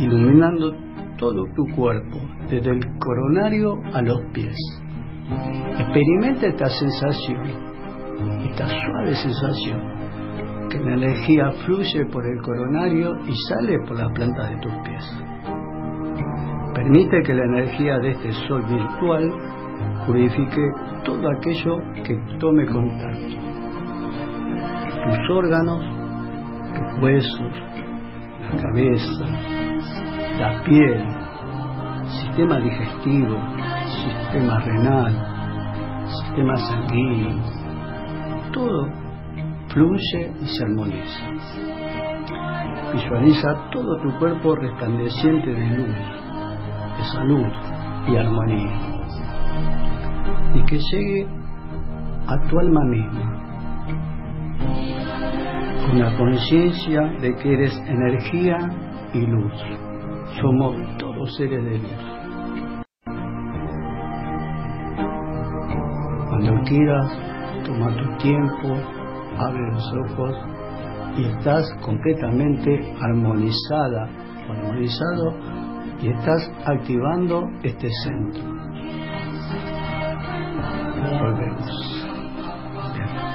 iluminando 0.00 0.74
todo 1.16 1.44
tu 1.54 1.64
cuerpo, 1.76 2.18
desde 2.50 2.70
el 2.70 2.80
coronario 2.98 3.80
a 3.94 4.02
los 4.02 4.20
pies. 4.32 4.56
Experimenta 5.78 6.48
esta 6.48 6.68
sensación, 6.68 7.46
esta 8.50 8.66
suave 8.66 9.14
sensación, 9.14 9.80
que 10.70 10.78
la 10.80 10.94
energía 10.94 11.52
fluye 11.64 12.04
por 12.06 12.26
el 12.26 12.42
coronario 12.42 13.12
y 13.26 13.34
sale 13.48 13.78
por 13.86 13.96
la 13.96 14.08
planta 14.12 14.50
de 14.50 14.56
tus 14.60 14.72
pies. 14.84 15.35
Permite 16.86 17.20
que 17.24 17.34
la 17.34 17.44
energía 17.46 17.98
de 17.98 18.10
este 18.10 18.30
sol 18.46 18.62
virtual 18.64 19.32
purifique 20.06 20.70
todo 21.04 21.28
aquello 21.36 21.78
que 22.04 22.14
tome 22.38 22.64
contacto. 22.64 23.36
Tus 25.02 25.30
órganos, 25.36 25.82
tus 26.74 27.02
huesos, 27.02 27.52
la 28.40 28.62
cabeza, 28.62 29.24
la 30.38 30.62
piel, 30.62 31.04
sistema 32.06 32.60
digestivo, 32.60 33.36
sistema 34.04 34.60
renal, 34.60 36.06
sistema 36.06 36.56
sanguíneo, 36.56 37.42
todo 38.52 38.86
fluye 39.70 40.32
y 40.40 40.46
se 40.46 40.62
armoniza. 40.62 41.30
Visualiza 42.94 43.70
todo 43.72 43.96
tu 44.02 44.18
cuerpo 44.20 44.54
resplandeciente 44.54 45.50
de 45.50 45.66
luz, 45.78 46.25
de 46.96 47.04
salud 47.04 47.46
y 48.08 48.16
armonía. 48.16 48.72
Y 50.54 50.64
que 50.64 50.78
llegue 50.78 51.26
a 52.26 52.38
tu 52.48 52.58
alma 52.58 52.84
misma, 52.84 53.42
con 55.86 55.98
la 55.98 56.16
conciencia 56.16 57.02
de 57.20 57.34
que 57.36 57.52
eres 57.52 57.76
energía 57.86 58.58
y 59.12 59.26
luz. 59.26 59.52
Somos 60.40 60.76
todos 60.98 61.36
seres 61.36 61.64
de 61.64 61.78
luz. 61.78 62.16
Cuando 66.28 66.62
quieras, 66.64 67.12
toma 67.64 67.96
tu 67.96 68.16
tiempo, 68.18 68.74
abre 69.38 69.72
los 69.72 69.92
ojos 70.04 70.36
y 71.16 71.24
estás 71.24 71.64
completamente 71.82 72.94
armonizada 73.00 74.26
armonizado 74.50 75.34
y 76.00 76.08
estás 76.10 76.50
activando 76.64 77.48
este 77.62 77.88
centro. 78.04 78.42
Volvemos. 81.20 81.70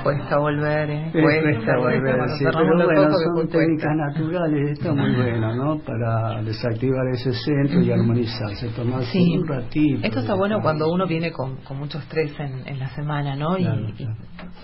Cuesta 0.03 0.37
volver, 0.39 0.89
¿eh? 0.89 1.11
Cuesta 1.11 1.77
volver, 1.77 2.15
sí, 2.39 2.43
pero 2.45 2.85
bueno, 2.87 3.11
son 3.35 3.47
técnicas 3.49 3.95
naturales, 3.95 4.71
está 4.71 4.93
muy 4.93 5.15
bueno, 5.15 5.55
¿no? 5.55 5.77
Para 5.77 6.41
desactivar 6.41 7.05
ese 7.13 7.31
centro 7.33 7.81
y 7.81 7.91
armonizarse, 7.91 8.69
tomarse 8.69 9.11
Sí. 9.11 9.37
un 9.37 9.47
ratito. 9.47 9.99
Esto 10.03 10.19
está 10.21 10.33
bueno 10.33 10.59
cuando 10.59 10.91
uno 10.91 11.05
viene 11.05 11.31
con, 11.31 11.57
con 11.57 11.77
mucho 11.77 11.99
estrés 11.99 12.31
en, 12.39 12.67
en 12.67 12.79
la 12.79 12.89
semana, 12.95 13.35
¿no? 13.35 13.55
Y- 13.59 13.63
Claro, 13.63 13.81
y, 13.89 13.91
claro. 13.93 14.15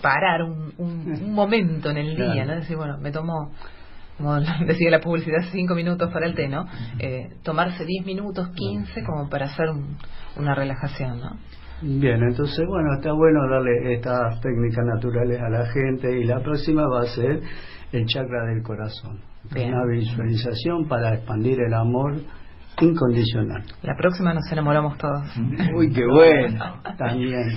parar 0.02 0.42
un, 0.42 0.74
un, 0.80 1.14
un 1.24 1.34
momento 1.34 1.92
en 1.92 1.98
el 1.98 2.16
día, 2.16 2.34
Claro. 2.34 2.50
¿no? 2.54 2.56
Decir, 2.56 2.76
bueno, 2.78 2.98
me 2.98 3.12
tomo, 3.12 3.52
como 4.18 4.40
decía 4.68 4.90
la 4.92 5.00
publicidad, 5.00 5.44
cinco 5.52 5.76
minutos 5.76 6.12
para 6.12 6.26
el 6.26 6.36
té, 6.36 6.48
¿no? 6.48 6.66
Eh, 7.00 7.30
tomarse 7.44 7.86
10 7.86 8.06
minutos, 8.06 8.50
15 8.56 9.04
como 9.04 9.30
para 9.30 9.46
hacer 9.46 9.70
un- 9.70 9.98
una 10.38 10.56
relajación, 10.56 11.20
¿no? 11.20 11.38
Bien, 11.82 12.22
entonces, 12.24 12.66
bueno, 12.68 12.96
está 12.96 13.12
bueno 13.14 13.40
darle 13.50 13.94
estas 13.94 14.42
técnicas 14.42 14.84
naturales 14.86 15.40
a 15.40 15.50
la 15.50 15.66
gente 15.68 16.20
y 16.20 16.24
la 16.24 16.40
próxima 16.40 16.88
va 16.88 17.02
a 17.02 17.06
ser 17.06 17.42
el 17.92 18.06
chakra 18.08 18.46
del 18.48 18.64
corazón. 18.64 19.20
Bien. 19.54 19.74
Una 19.74 19.86
visualización 19.86 20.88
para 20.88 21.14
expandir 21.14 21.60
el 21.62 21.74
amor 21.74 22.16
incondicional. 22.82 23.64
La 23.84 23.96
próxima 23.98 24.34
nos 24.34 24.44
enamoramos 24.52 24.98
todos. 24.98 25.24
Uy, 25.76 25.92
qué 25.92 26.06
bueno. 26.12 26.82
También. 26.98 27.50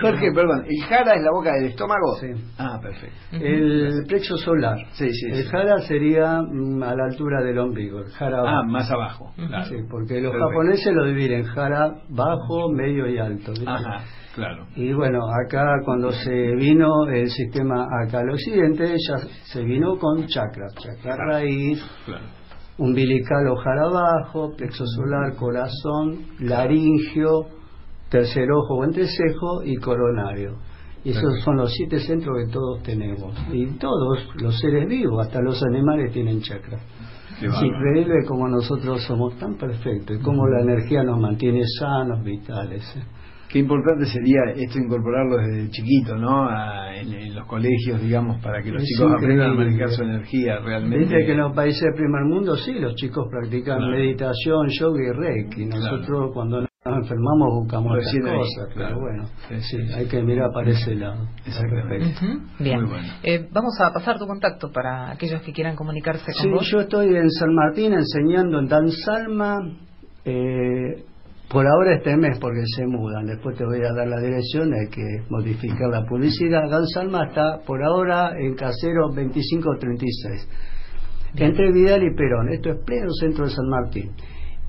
Jorge, 0.00 0.32
perdón, 0.34 0.64
¿el 0.68 0.82
jara 0.88 1.14
es 1.14 1.22
la 1.22 1.30
boca 1.32 1.52
del 1.52 1.66
estómago? 1.70 2.16
Sí. 2.20 2.28
Ah, 2.58 2.78
perfecto. 2.82 3.16
El 3.32 4.04
plexo 4.06 4.36
solar. 4.36 4.76
Sí, 4.92 5.08
sí, 5.12 5.26
El 5.30 5.42
sí. 5.44 5.48
jara 5.50 5.80
sería 5.82 6.40
mm, 6.42 6.82
a 6.82 6.94
la 6.94 7.04
altura 7.04 7.42
del 7.42 7.58
ombligo, 7.58 8.00
el 8.00 8.10
jara 8.12 8.38
Ah, 8.40 8.42
bajo. 8.42 8.64
más 8.66 8.90
abajo. 8.90 9.32
Claro. 9.36 9.64
Sí, 9.64 9.76
porque 9.90 10.20
los 10.20 10.32
Perfecto. 10.32 10.48
japoneses 10.48 10.94
lo 10.94 11.04
dividen 11.06 11.44
jara 11.44 11.94
bajo, 12.08 12.70
medio 12.72 13.08
y 13.08 13.18
alto. 13.18 13.52
¿viste? 13.52 13.68
Ajá, 13.68 14.04
claro. 14.34 14.66
Y 14.76 14.92
bueno, 14.92 15.20
acá 15.46 15.64
cuando 15.84 16.12
se 16.12 16.54
vino 16.56 17.06
el 17.08 17.28
sistema 17.30 17.86
acá 18.04 18.20
al 18.20 18.30
occidente, 18.30 18.86
ya 18.88 19.16
se 19.44 19.62
vino 19.64 19.96
con 19.98 20.26
chakra, 20.26 20.66
chakra 20.78 21.16
raíz, 21.26 21.82
Claro. 22.04 22.24
Umbilical 22.78 23.48
o 23.48 23.56
jara 23.56 23.84
abajo, 23.84 24.54
plexo 24.56 24.84
solar, 24.86 25.34
corazón, 25.36 26.26
laringio, 26.40 27.46
tercer 28.10 28.50
ojo 28.52 28.74
o 28.74 28.84
entrecejo 28.84 29.62
y 29.64 29.76
coronario. 29.76 30.58
Y 31.04 31.10
esos 31.10 31.40
son 31.44 31.56
los 31.56 31.72
siete 31.72 32.00
centros 32.00 32.36
que 32.36 32.52
todos 32.52 32.82
tenemos. 32.82 33.32
Y 33.52 33.66
todos 33.78 34.28
los 34.40 34.58
seres 34.58 34.88
vivos, 34.88 35.24
hasta 35.24 35.40
los 35.40 35.62
animales 35.62 36.12
tienen 36.12 36.40
chakra. 36.40 36.78
Qué 37.38 37.46
Es 37.46 37.62
increíble 37.62 38.24
como 38.26 38.48
nosotros 38.48 39.02
somos 39.04 39.36
tan 39.38 39.54
perfectos 39.54 40.16
y 40.18 40.22
cómo 40.22 40.48
la 40.48 40.62
energía 40.62 41.04
nos 41.04 41.20
mantiene 41.20 41.62
sanos, 41.78 42.24
vitales. 42.24 42.82
¿eh? 42.96 43.02
Qué 43.48 43.60
importante 43.60 44.06
sería 44.06 44.40
esto 44.56 44.78
incorporarlo 44.78 45.36
desde 45.38 45.70
chiquito, 45.70 46.16
¿no? 46.16 46.44
A- 46.48 46.94
en, 46.96 47.12
en 47.12 47.34
los 47.34 47.46
colegios, 47.46 48.00
digamos, 48.00 48.42
para 48.42 48.62
que 48.62 48.70
los 48.72 48.82
Es 48.82 48.88
chicos 48.88 49.12
aprendan 49.16 49.50
a 49.50 49.54
manejar 49.54 49.90
su 49.90 50.02
energía 50.02 50.58
realmente. 50.60 50.98
Viste 50.98 51.24
que 51.26 51.32
en 51.32 51.38
los 51.38 51.54
países 51.54 51.80
del 51.82 51.94
primer 51.94 52.24
mundo 52.24 52.56
sí, 52.56 52.72
los 52.74 52.94
chicos 52.96 53.26
practican 53.30 53.78
Claro. 53.78 53.92
meditación, 53.92 54.68
yoga 54.70 55.00
y 55.02 55.12
reiki. 55.12 55.66
Nosotros 55.66 56.06
Claro. 56.06 56.32
cuando 56.32 56.60
nos 56.60 56.68
enfermamos 56.86 57.48
buscamos 57.62 57.92
ahí, 57.98 58.20
cosas, 58.20 58.74
claro. 58.74 58.88
pero 58.96 59.00
bueno, 59.00 59.24
Sí, 59.48 59.60
sí, 59.60 59.92
hay 59.94 60.06
que 60.06 60.22
mirar 60.22 60.50
para 60.54 60.70
ese 60.70 60.94
lado. 60.94 61.26
Exactamente. 61.44 62.06
Ujú, 62.06 62.40
Bien. 62.60 62.80
Muy 62.80 62.90
bueno. 62.90 63.08
Eh, 63.22 63.48
vamos 63.52 63.74
a 63.80 63.92
pasar 63.92 64.18
tu 64.18 64.26
contacto 64.26 64.70
para 64.72 65.10
aquellos 65.10 65.42
que 65.42 65.52
quieran 65.52 65.76
comunicarse 65.76 66.24
con 66.32 66.42
Sí, 66.42 66.48
vos. 66.48 66.68
yo 66.70 66.80
estoy 66.80 67.14
en 67.14 67.30
San 67.30 67.54
Martín 67.54 67.92
enseñando 67.92 68.58
en 68.60 68.66
Dan 68.68 68.90
Salma. 68.90 69.58
eh, 70.24 71.04
por 71.48 71.66
ahora 71.66 71.94
este 71.96 72.16
mes 72.16 72.38
porque 72.40 72.62
se 72.74 72.86
mudan, 72.86 73.26
después 73.26 73.56
te 73.56 73.64
voy 73.64 73.78
a 73.84 73.92
dar 73.92 74.08
la 74.08 74.20
dirección, 74.20 74.72
hay 74.72 74.88
que 74.88 75.04
modificar 75.30 75.88
la 75.90 76.04
publicidad. 76.04 76.68
Dan 76.68 76.86
Salma 76.86 77.26
está 77.26 77.60
por 77.64 77.82
ahora 77.84 78.32
en 78.38 78.54
Casero 78.54 79.08
2536, 79.08 80.48
entre 81.36 81.72
Vidal 81.72 82.02
y 82.02 82.14
Perón, 82.14 82.48
esto 82.52 82.70
es 82.70 82.84
pleno 82.84 83.10
centro 83.20 83.44
de 83.44 83.50
San 83.50 83.68
Martín. 83.68 84.12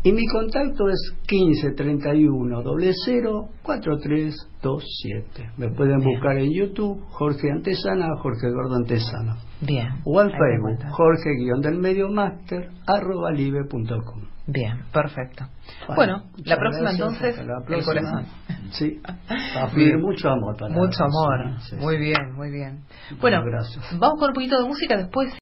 Y 0.03 0.11
mi 0.13 0.25
contacto 0.27 0.87
es 0.89 1.13
15 1.27 1.71
31 1.71 2.63
00 2.63 3.49
4327. 3.63 5.51
Me 5.57 5.69
pueden 5.69 5.99
buscar 5.99 6.37
en 6.37 6.53
YouTube 6.53 7.03
Jorge 7.09 7.51
Antesana 7.51 8.07
o 8.13 8.17
Jorge 8.21 8.49
Gordo 8.51 8.75
Antesana. 8.75 9.37
Bien. 9.61 9.89
O 10.05 10.21
en 10.21 10.29
Facebook 10.29 10.71
está. 10.73 10.89
Jorge 10.91 11.29
guion 11.39 11.61
del 11.61 11.79
medio 11.79 12.09
máster 12.09 12.69
arroba 12.85 13.31
live.com. 13.31 14.21
Bien, 14.49 14.77
perfecto. 14.93 15.45
Bueno, 15.93 16.23
la 16.37 16.55
muchas 16.55 16.57
próxima 16.59 16.91
entonces, 16.91 17.35
la 17.45 17.57
el 17.57 17.63
próxima. 17.65 17.85
corazón. 17.85 18.25
Sí, 18.71 19.01
a 19.59 19.67
pedir 19.73 19.97
mucho 19.97 20.29
amor 20.29 20.55
para 20.57 20.73
Mucho 20.73 20.99
la 21.01 21.05
amor. 21.07 21.37
persona, 21.37 21.59
sí, 21.61 21.75
Muy 21.77 21.95
sí. 21.95 21.99
bien, 22.01 22.33
muy 22.33 22.49
bien. 22.51 22.79
Bueno, 23.19 23.41
gracias. 23.43 23.83
vamos 23.99 24.19
con 24.19 24.29
un 24.29 24.33
poquito 24.35 24.57
de 24.61 24.67
música 24.69 24.95
después. 24.95 25.33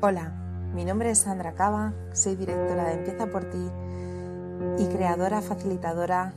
Hola, 0.00 0.30
mi 0.76 0.84
nombre 0.84 1.10
es 1.10 1.18
Sandra 1.18 1.54
Cava, 1.54 1.92
soy 2.12 2.36
directora 2.36 2.84
de 2.84 2.92
Empieza 2.92 3.26
por 3.26 3.50
ti 3.50 3.68
y 4.78 4.86
creadora 4.86 5.42
facilitadora 5.42 6.34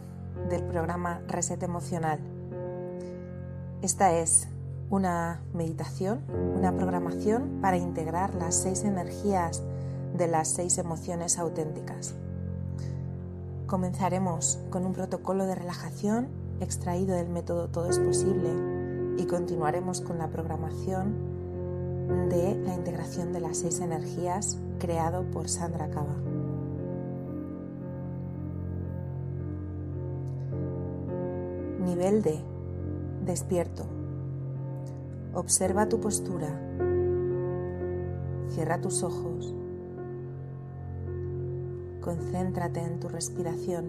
del 0.50 0.64
programa 0.64 1.22
Reset 1.28 1.62
Emocional. 1.62 2.18
Esta 3.84 4.14
es 4.14 4.48
una 4.90 5.44
meditación, 5.54 6.22
una 6.58 6.76
programación 6.76 7.60
para 7.62 7.78
integrar 7.78 8.34
las 8.34 8.56
seis 8.56 8.84
energías 8.84 9.62
de 10.18 10.28
las 10.28 10.48
seis 10.48 10.80
emociones 10.80 11.38
auténticas. 11.38 12.16
Comenzaremos 13.68 14.58
con 14.72 14.88
un 14.88 14.94
protocolo 14.94 15.46
de 15.46 15.54
relajación 15.54 16.30
extraído 16.62 17.16
del 17.16 17.30
método 17.30 17.68
Todo 17.68 17.92
es 17.92 18.00
posible 18.00 18.50
y 19.20 19.28
continuaremos 19.28 20.02
con 20.02 20.18
la 20.18 20.30
programación 20.30 21.31
de 22.30 22.56
la 22.66 22.76
integración 22.76 23.34
de 23.34 23.40
las 23.40 23.58
seis 23.58 23.80
energías 23.80 24.58
creado 24.80 25.24
por 25.32 25.48
Sandra 25.48 25.90
Cava. 25.90 26.16
Nivel 31.80 32.22
D. 32.22 32.40
Despierto. 33.26 33.86
Observa 35.34 35.88
tu 35.88 36.00
postura. 36.00 36.50
Cierra 38.50 38.82
tus 38.82 39.04
ojos. 39.04 39.56
Concéntrate 42.02 42.80
en 42.82 43.00
tu 43.00 43.08
respiración, 43.08 43.86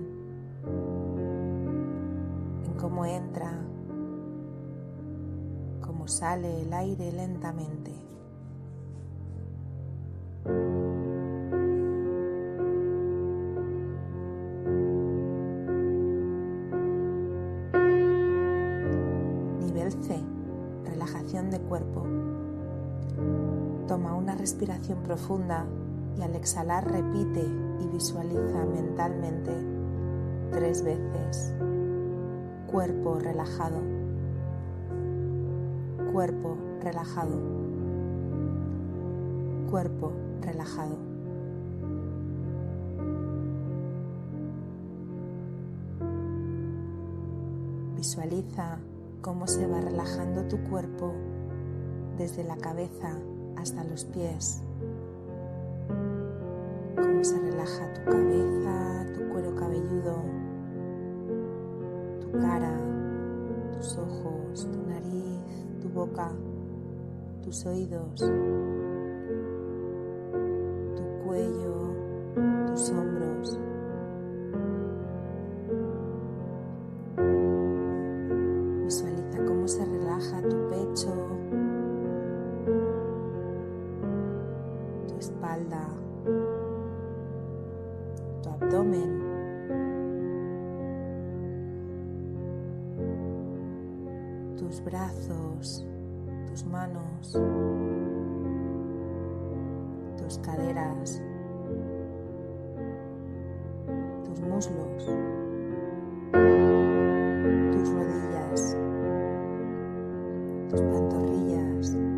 en 2.67 2.75
cómo 2.79 3.07
entra, 3.07 3.51
cómo 5.81 6.07
sale 6.07 6.61
el 6.61 6.75
aire 6.75 7.11
lentamente. 7.11 8.02
Nivel 10.45 10.57
C. 20.03 20.21
Relajación 20.85 21.51
de 21.51 21.61
cuerpo. 21.61 22.05
Toma 23.87 24.17
una 24.17 24.35
respiración 24.35 24.99
profunda 25.03 25.65
y 26.19 26.23
al 26.23 26.35
exhalar 26.35 26.91
repite 26.91 27.47
y 27.81 27.87
visualiza 27.89 28.65
mentalmente 28.65 29.53
tres 30.51 30.83
veces. 30.83 31.53
Cuerpo 32.71 33.21
relajado. 33.21 33.79
Cuerpo 36.13 36.57
relajado. 36.83 37.39
Cuerpo 39.71 40.22
relajado. 40.43 40.97
Visualiza 47.97 48.79
cómo 49.21 49.47
se 49.47 49.67
va 49.67 49.81
relajando 49.81 50.43
tu 50.49 50.59
cuerpo 50.65 51.15
desde 52.19 52.45
la 52.45 52.57
cabeza 52.57 53.17
hasta 53.57 53.85
los 53.85 54.05
pies. 54.05 54.63
Cómo 56.97 57.25
se 57.25 57.39
relaja 57.39 57.93
tu 57.95 58.11
cabeza, 58.11 59.07
tu 59.15 59.29
cuero 59.29 59.55
cabelludo, 59.55 60.17
tu 62.21 62.33
cara, 62.33 62.77
tus 63.77 63.97
ojos, 63.97 64.69
tu 64.71 64.83
nariz, 64.89 65.41
tu 65.81 65.89
boca, 65.89 66.33
tus 67.45 67.65
oídos, 67.67 68.29
espalda, 85.53 85.87
tu 88.43 88.49
abdomen. 88.49 89.23
tus 94.57 94.83
brazos, 94.85 95.85
tus 96.47 96.65
manos, 96.65 97.33
tus 100.17 100.39
caderas, 100.39 101.21
tus 104.25 104.41
muslos, 104.41 105.05
tus 107.73 107.93
rodillas, 107.93 108.77
tus 110.71 110.81
pantorrillas 110.81 112.12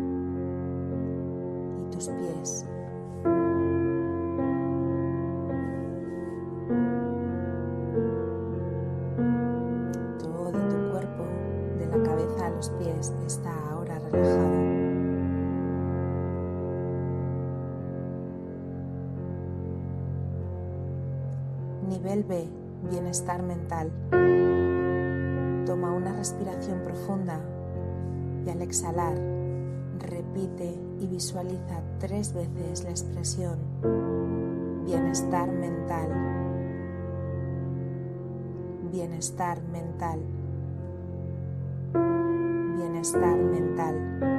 exhalar 28.75 29.15
repite 29.99 30.77
y 30.99 31.07
visualiza 31.07 31.81
tres 31.97 32.33
veces 32.33 32.83
la 32.83 32.89
expresión 32.89 33.57
bienestar 34.85 35.49
mental. 35.49 36.09
Bienestar 38.91 39.61
mental. 39.71 40.19
Bienestar 42.75 43.37
mental. 43.37 44.34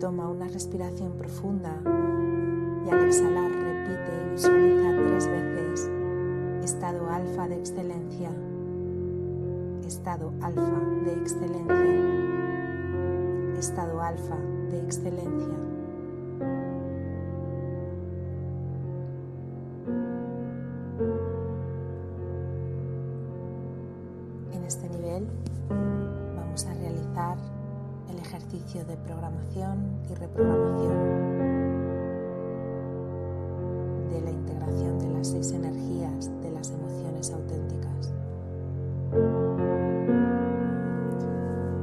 Toma 0.00 0.28
una 0.28 0.48
respiración 0.48 1.12
profunda 1.12 1.80
y 2.86 2.90
al 2.90 3.04
exhalar 3.04 3.50
repite 3.50 4.12
y 4.26 4.30
visualiza 4.30 4.90
tres 5.06 5.28
veces. 5.28 5.90
Estado 6.62 7.10
alfa 7.10 7.48
de 7.48 7.58
excelencia, 7.58 8.30
estado 9.86 10.32
alfa 10.40 10.80
de 11.04 11.12
excelencia, 11.12 11.84
estado 13.58 14.00
alfa 14.00 14.36
de 14.70 14.80
excelencia. 14.80 15.77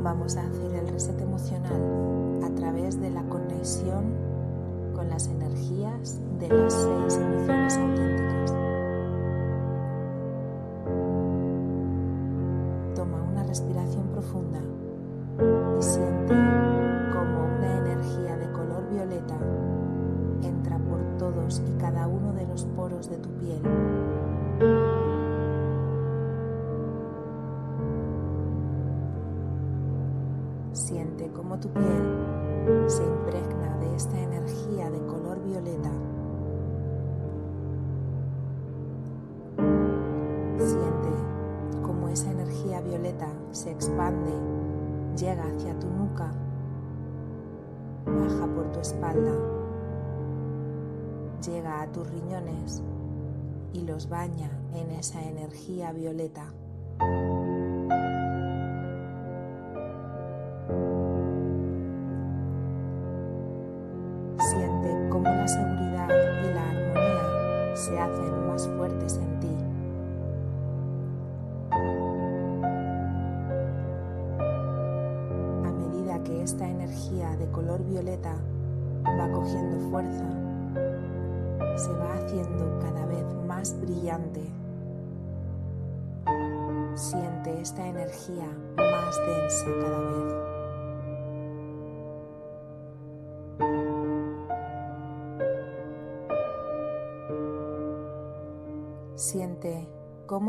Vamos 0.06 0.38
a 0.38 0.41
hacer 0.41 0.72
el 0.76 0.88
reset 0.90 1.19
emocional 1.19 2.44
a 2.44 2.49
través 2.53 3.02
de 3.02 3.10
la 3.10 3.23
conexión 3.23 4.14
con 4.94 5.10
las 5.10 5.26
energías 5.26 6.19
de 6.40 6.48
las 6.48 6.73
seis 6.73 7.18
emociones 7.18 7.76
auténticas. 7.76 8.74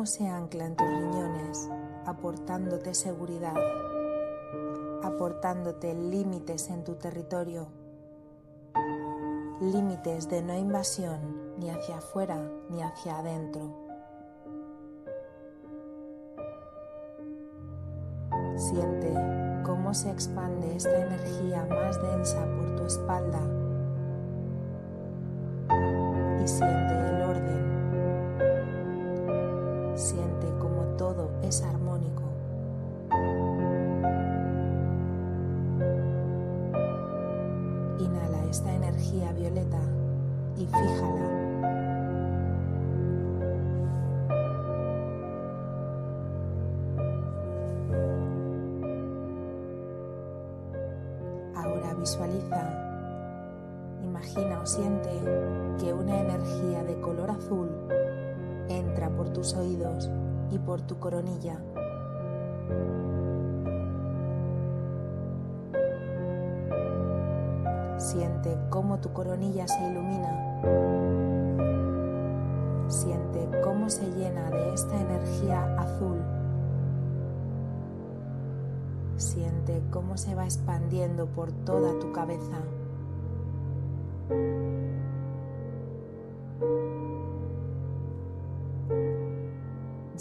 Se 0.06 0.28
ancla 0.28 0.66
en 0.66 0.76
tus 0.76 0.86
riñones, 0.86 1.68
aportándote 2.06 2.94
seguridad, 2.94 3.56
aportándote 5.02 5.94
límites 5.94 6.70
en 6.70 6.84
tu 6.84 6.94
territorio, 6.94 7.66
límites 9.60 10.28
de 10.28 10.42
no 10.42 10.56
invasión 10.56 11.56
ni 11.58 11.70
hacia 11.70 11.98
afuera 11.98 12.50
ni 12.70 12.82
hacia 12.82 13.18
adentro. 13.18 13.86
Siente 18.56 19.12
cómo 19.64 19.92
se 19.92 20.10
expande 20.10 20.76
esta 20.76 20.96
energía 20.96 21.66
más 21.68 22.00
densa 22.00 22.46
por 22.56 22.76
tu 22.76 22.84
espalda 22.84 23.40
y 26.42 26.48
siente 26.48 27.15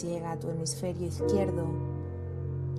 Llega 0.02 0.34
a 0.34 0.38
tu 0.38 0.50
hemisferio 0.50 1.08
izquierdo 1.08 1.68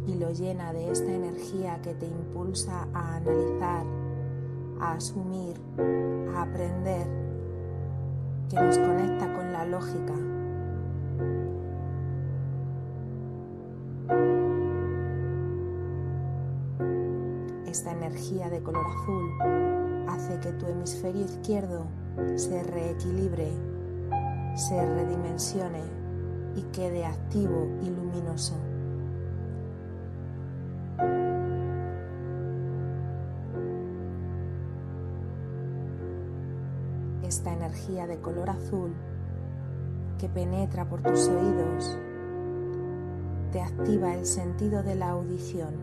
y 0.06 0.16
lo 0.16 0.30
llena 0.32 0.74
de 0.74 0.90
esta 0.90 1.10
energía 1.10 1.80
que 1.80 1.94
te 1.94 2.04
impulsa 2.04 2.86
a 2.92 3.16
analizar, 3.16 3.86
a 4.80 4.92
asumir, 4.92 5.56
a 6.34 6.42
aprender, 6.42 7.06
que 8.50 8.56
nos 8.56 8.76
conecta 8.76 9.32
con 9.32 9.50
la 9.50 9.64
lógica. 9.64 10.12
Esta 17.66 17.92
energía 17.92 18.50
de 18.50 18.62
color 18.62 18.84
azul 18.86 19.30
hace 20.08 20.38
que 20.40 20.52
tu 20.52 20.66
hemisferio 20.66 21.24
izquierdo 21.24 21.86
se 22.34 22.62
reequilibre, 22.62 23.48
se 24.54 24.84
redimensione 24.84 25.95
y 26.56 26.62
quede 26.72 27.04
activo 27.04 27.68
y 27.82 27.90
luminoso. 27.90 28.54
Esta 37.22 37.52
energía 37.52 38.06
de 38.06 38.18
color 38.18 38.50
azul 38.50 38.94
que 40.18 40.28
penetra 40.28 40.88
por 40.88 41.02
tus 41.02 41.28
oídos 41.28 41.98
te 43.52 43.60
activa 43.60 44.14
el 44.14 44.24
sentido 44.24 44.82
de 44.82 44.94
la 44.94 45.10
audición. 45.10 45.74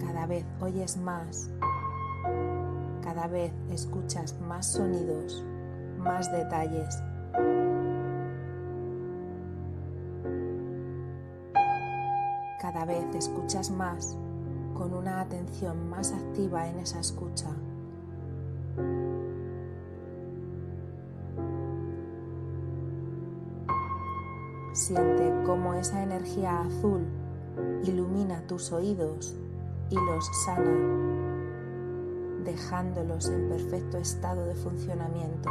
Cada 0.00 0.26
vez 0.26 0.44
oyes 0.60 0.96
más, 0.96 1.50
cada 3.02 3.26
vez 3.28 3.52
escuchas 3.70 4.38
más 4.40 4.72
sonidos, 4.72 5.44
más 5.98 6.30
detalles. 6.32 7.02
Escuchas 13.16 13.70
más 13.70 14.16
con 14.74 14.92
una 14.92 15.20
atención 15.20 15.88
más 15.88 16.12
activa 16.12 16.68
en 16.68 16.78
esa 16.78 17.00
escucha. 17.00 17.48
Siente 24.72 25.32
cómo 25.46 25.72
esa 25.74 26.02
energía 26.02 26.60
azul 26.60 27.06
ilumina 27.84 28.46
tus 28.46 28.72
oídos 28.72 29.34
y 29.88 29.94
los 29.94 30.26
sana, 30.44 30.70
dejándolos 32.44 33.28
en 33.30 33.48
perfecto 33.48 33.96
estado 33.96 34.44
de 34.46 34.54
funcionamiento. 34.54 35.50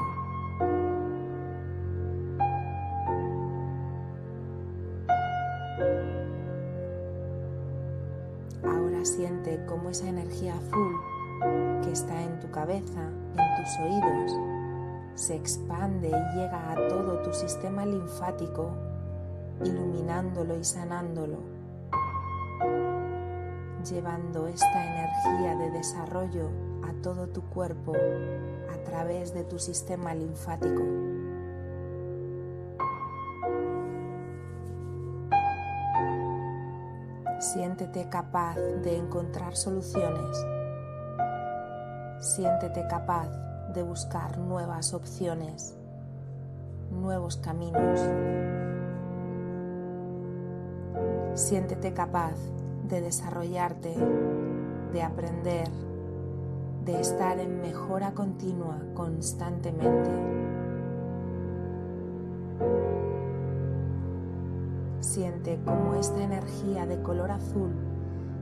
Iluminándolo 19.63 20.57
y 20.57 20.63
sanándolo, 20.63 21.37
llevando 23.89 24.47
esta 24.47 24.85
energía 24.85 25.55
de 25.55 25.71
desarrollo 25.71 26.49
a 26.83 26.93
todo 27.01 27.27
tu 27.27 27.41
cuerpo 27.43 27.93
a 27.93 28.83
través 28.83 29.33
de 29.33 29.43
tu 29.43 29.57
sistema 29.59 30.13
linfático. 30.13 30.83
Siéntete 37.39 38.09
capaz 38.09 38.55
de 38.55 38.97
encontrar 38.97 39.55
soluciones. 39.55 40.45
Siéntete 42.19 42.85
capaz 42.89 43.29
de 43.73 43.83
buscar 43.83 44.37
nuevas 44.37 44.93
opciones, 44.93 45.77
nuevos 46.95 47.37
caminos. 47.37 47.99
Siéntete 51.33 51.93
capaz 51.93 52.35
de 52.87 53.01
desarrollarte, 53.01 53.93
de 54.93 55.03
aprender, 55.03 55.69
de 56.85 56.99
estar 56.99 57.39
en 57.39 57.61
mejora 57.61 58.13
continua 58.13 58.79
constantemente. 58.93 60.09
Siente 64.99 65.59
cómo 65.65 65.95
esta 65.95 66.21
energía 66.23 66.85
de 66.85 67.01
color 67.01 67.31
azul 67.31 67.71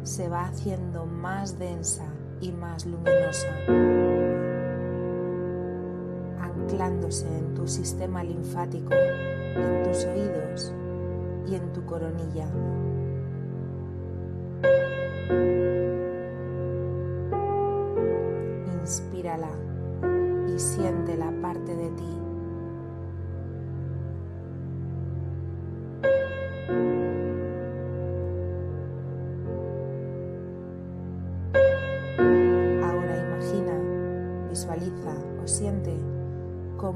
se 0.04 0.28
va 0.28 0.46
haciendo 0.46 1.06
más 1.06 1.58
densa 1.58 2.06
y 2.42 2.52
más 2.52 2.86
luminosa, 2.86 3.48
anclándose 6.64 7.28
en 7.28 7.54
tu 7.56 7.68
sistema 7.68 8.24
linfático, 8.24 8.94
en 8.94 9.84
tus 9.84 10.06
oídos 10.06 10.74
y 11.48 11.56
en 11.56 11.74
tu 11.74 11.86
coronilla. 11.86 12.48
Inspírala 18.82 19.50
y 20.48 20.60
siente 20.60 21.18
la 21.18 21.32
parte 21.42 21.76
de 21.76 21.90
ti. 21.92 22.23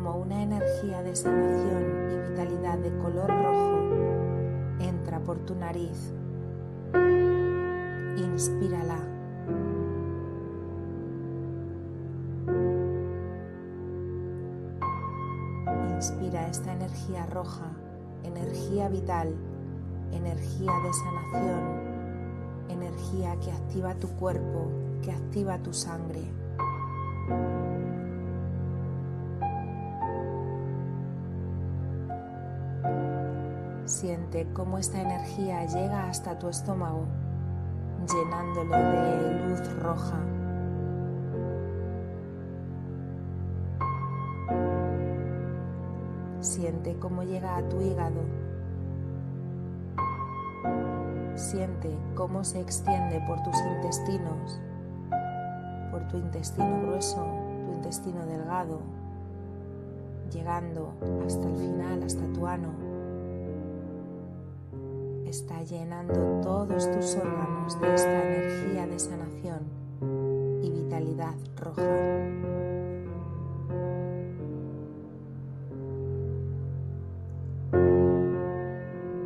Como 0.08 0.22
una 0.22 0.42
energía 0.42 1.04
de 1.04 1.14
sanación 1.16 1.84
y 2.10 2.30
vitalidad 2.30 2.78
de 2.78 2.98
color 2.98 3.28
rojo 3.28 3.80
entra 4.80 5.20
por 5.20 5.38
tu 5.40 5.54
nariz. 5.54 6.14
Inspírala. 8.16 9.00
Inspira 15.94 16.48
esta 16.48 16.72
energía 16.72 17.26
roja, 17.26 17.72
energía 18.24 18.88
vital, 18.88 19.36
energía 20.14 20.72
de 20.84 20.94
sanación, 20.94 21.62
energía 22.70 23.36
que 23.42 23.52
activa 23.52 23.94
tu 23.96 24.08
cuerpo, 24.16 24.72
que 25.02 25.12
activa 25.12 25.58
tu 25.58 25.74
sangre. 25.74 26.22
Siente 34.00 34.46
cómo 34.54 34.78
esta 34.78 35.02
energía 35.02 35.66
llega 35.66 36.08
hasta 36.08 36.38
tu 36.38 36.50
estómago, 36.50 37.08
llenándolo 38.08 38.78
de 38.78 39.50
luz 39.50 39.82
roja. 39.82 40.20
Siente 46.42 46.96
cómo 47.00 47.24
llega 47.24 47.58
a 47.58 47.68
tu 47.70 47.82
hígado. 47.82 48.22
Siente 51.34 51.90
cómo 52.14 52.44
se 52.44 52.62
extiende 52.62 53.20
por 53.26 53.42
tus 53.42 53.56
intestinos, 53.78 54.62
por 55.90 56.08
tu 56.08 56.18
intestino 56.18 56.84
grueso, 56.84 57.26
tu 57.66 57.74
intestino 57.74 58.28
delgado, 58.28 58.80
llegando 60.32 60.94
hasta 61.26 61.48
el 61.48 61.56
final, 61.56 62.04
hasta 62.04 62.22
tu 62.34 62.46
ano. 62.46 62.97
Está 65.28 65.62
llenando 65.62 66.40
todos 66.42 66.90
tus 66.90 67.18
órganos 67.18 67.78
de 67.82 67.94
esta 67.94 68.24
energía 68.24 68.88
de 68.88 68.98
sanación 68.98 69.60
y 70.62 70.72
vitalidad 70.72 71.36
roja. 71.58 71.84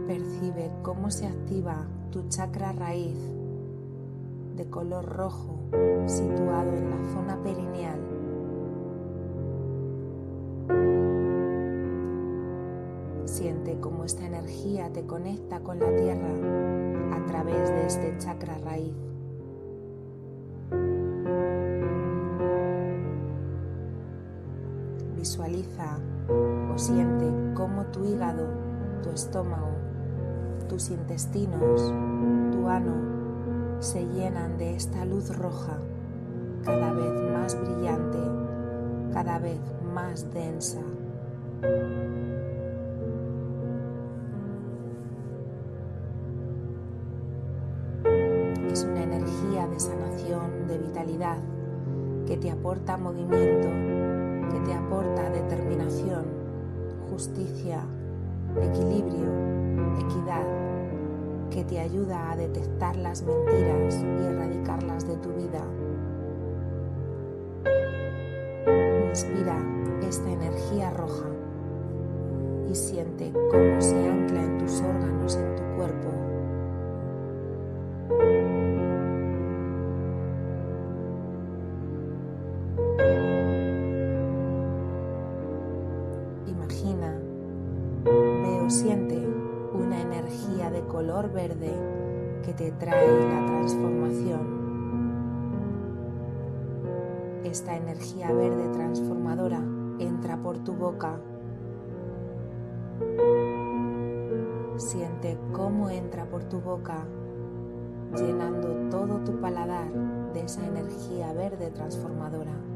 Percibe 0.07 0.71
cómo 0.81 1.11
se 1.11 1.27
activa 1.27 1.85
tu 2.09 2.27
chakra 2.29 2.71
raíz 2.71 3.19
de 4.55 4.67
color 4.71 5.05
rojo 5.05 5.59
situado 6.07 6.73
en 6.73 6.89
la 6.89 7.13
zona 7.13 7.43
perineal. 7.43 8.00
Te 14.93 15.05
conecta 15.05 15.59
con 15.61 15.79
la 15.79 15.95
tierra 15.95 16.29
a 17.13 17.25
través 17.25 17.69
de 17.69 17.85
este 17.85 18.17
chakra 18.17 18.57
raíz. 18.57 18.93
Visualiza 25.15 25.97
o 26.73 26.77
siente 26.77 27.53
cómo 27.53 27.85
tu 27.85 28.03
hígado, 28.03 28.47
tu 29.01 29.09
estómago, 29.11 29.71
tus 30.67 30.89
intestinos, 30.89 31.93
tu 32.51 32.67
ano 32.67 33.79
se 33.79 34.05
llenan 34.07 34.57
de 34.57 34.75
esta 34.75 35.05
luz 35.05 35.35
roja 35.37 35.77
cada 36.63 36.93
vez 36.93 37.13
más 37.31 37.59
brillante, 37.59 38.19
cada 39.13 39.39
vez 39.39 39.59
más 39.93 40.31
densa. 40.33 40.81
Aporta 52.71 52.95
movimiento, 52.95 53.67
que 54.49 54.59
te 54.65 54.73
aporta 54.73 55.29
determinación, 55.29 56.23
justicia, 57.09 57.81
equilibrio, 58.55 59.27
equidad, 59.99 60.45
que 61.49 61.65
te 61.65 61.81
ayuda 61.81 62.31
a 62.31 62.37
detectar 62.37 62.95
las 62.95 63.23
mentiras 63.23 63.95
y 63.95 64.25
erradicarlas 64.25 65.05
de 65.05 65.17
tu 65.17 65.33
vida. 65.33 65.61
Inspira 69.09 69.57
esta 70.07 70.31
energía 70.31 70.91
roja 70.91 71.27
y 72.69 72.75
siente 72.75 73.33
cómo 73.51 73.81
se 73.81 73.97
ancla 74.07 74.45
en 74.45 74.57
tus 74.59 74.79
órganos, 74.79 75.35
en 75.35 75.55
tu 75.57 75.63
cuerpo. 75.75 76.07
Que 92.43 92.53
te 92.53 92.71
trae 92.71 93.29
la 93.29 93.45
transformación. 93.45 94.61
Esta 97.43 97.75
energía 97.75 98.31
verde 98.31 98.69
transformadora 98.73 99.61
entra 99.99 100.37
por 100.37 100.57
tu 100.59 100.73
boca. 100.73 101.19
Siente 104.77 105.37
cómo 105.51 105.89
entra 105.89 106.25
por 106.25 106.43
tu 106.45 106.59
boca, 106.59 107.05
llenando 108.15 108.89
todo 108.89 109.19
tu 109.19 109.39
paladar 109.39 109.91
de 110.33 110.41
esa 110.41 110.65
energía 110.65 111.33
verde 111.33 111.71
transformadora. 111.71 112.70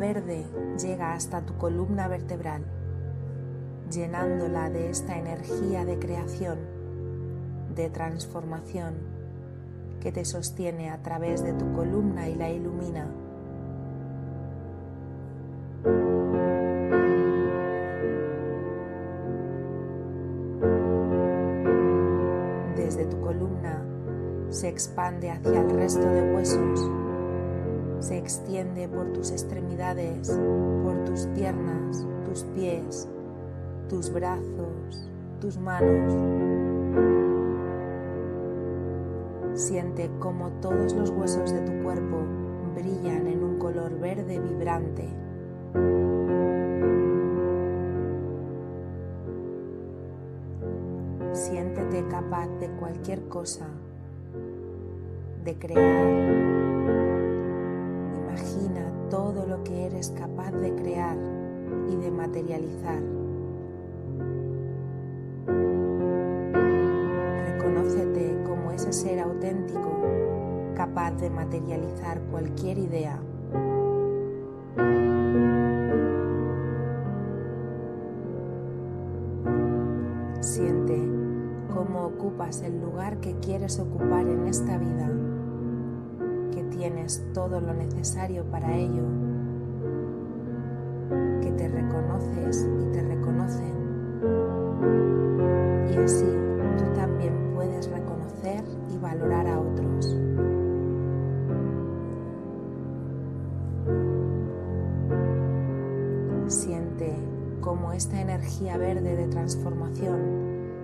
Verde 0.00 0.46
llega 0.82 1.12
hasta 1.12 1.42
tu 1.42 1.56
columna 1.58 2.08
vertebral, 2.08 2.64
llenándola 3.92 4.70
de 4.70 4.88
esta 4.88 5.18
energía 5.18 5.84
de 5.84 5.98
creación, 5.98 6.58
de 7.76 7.90
transformación, 7.90 8.94
que 10.00 10.10
te 10.10 10.24
sostiene 10.24 10.90
a 10.90 11.02
través 11.02 11.44
de 11.44 11.52
tu 11.52 11.70
columna 11.74 12.30
y 12.30 12.34
la 12.34 12.48
ilumina. 12.50 13.08
Desde 22.74 23.04
tu 23.04 23.20
columna 23.20 23.84
se 24.48 24.68
expande 24.68 25.30
hacia 25.30 25.60
el 25.60 25.70
resto 25.70 26.08
de 26.10 26.34
huesos, 26.34 26.99
se 28.10 28.18
extiende 28.18 28.88
por 28.88 29.12
tus 29.12 29.30
extremidades, 29.30 30.36
por 30.82 31.04
tus 31.04 31.26
piernas, 31.26 32.04
tus 32.24 32.42
pies, 32.56 33.08
tus 33.88 34.12
brazos, 34.12 35.08
tus 35.40 35.56
manos. 35.56 36.12
Siente 39.54 40.10
como 40.18 40.50
todos 40.60 40.92
los 40.94 41.10
huesos 41.10 41.52
de 41.52 41.60
tu 41.60 41.84
cuerpo 41.84 42.16
brillan 42.74 43.28
en 43.28 43.44
un 43.44 43.58
color 43.60 43.96
verde 44.00 44.40
vibrante. 44.40 45.08
Siéntete 51.32 52.08
capaz 52.08 52.48
de 52.58 52.70
cualquier 52.70 53.28
cosa, 53.28 53.68
de 55.44 55.54
crear. 55.56 56.49
Materializar. 62.50 63.00
Reconócete 67.46 68.42
como 68.44 68.72
ese 68.72 68.92
ser 68.92 69.20
auténtico 69.20 69.90
capaz 70.74 71.12
de 71.12 71.30
materializar 71.30 72.20
cualquier 72.30 72.78
idea. 72.78 73.20
Siente 80.40 80.98
cómo 81.72 82.06
ocupas 82.06 82.62
el 82.62 82.80
lugar 82.80 83.18
que 83.18 83.34
quieres 83.38 83.78
ocupar 83.78 84.26
en 84.26 84.46
esta 84.48 84.76
vida, 84.76 85.08
que 86.52 86.64
tienes 86.64 87.22
todo 87.32 87.60
lo 87.60 87.74
necesario 87.74 88.44
para 88.44 88.74
ello, 88.74 89.29
Y 96.00 96.02
así 96.02 96.24
tú 96.78 96.84
también 96.94 97.52
puedes 97.54 97.90
reconocer 97.90 98.64
y 98.88 98.96
valorar 98.96 99.46
a 99.46 99.60
otros. 99.60 100.16
Siente 106.46 107.14
cómo 107.60 107.92
esta 107.92 108.18
energía 108.18 108.78
verde 108.78 109.14
de 109.14 109.26
transformación 109.26 110.20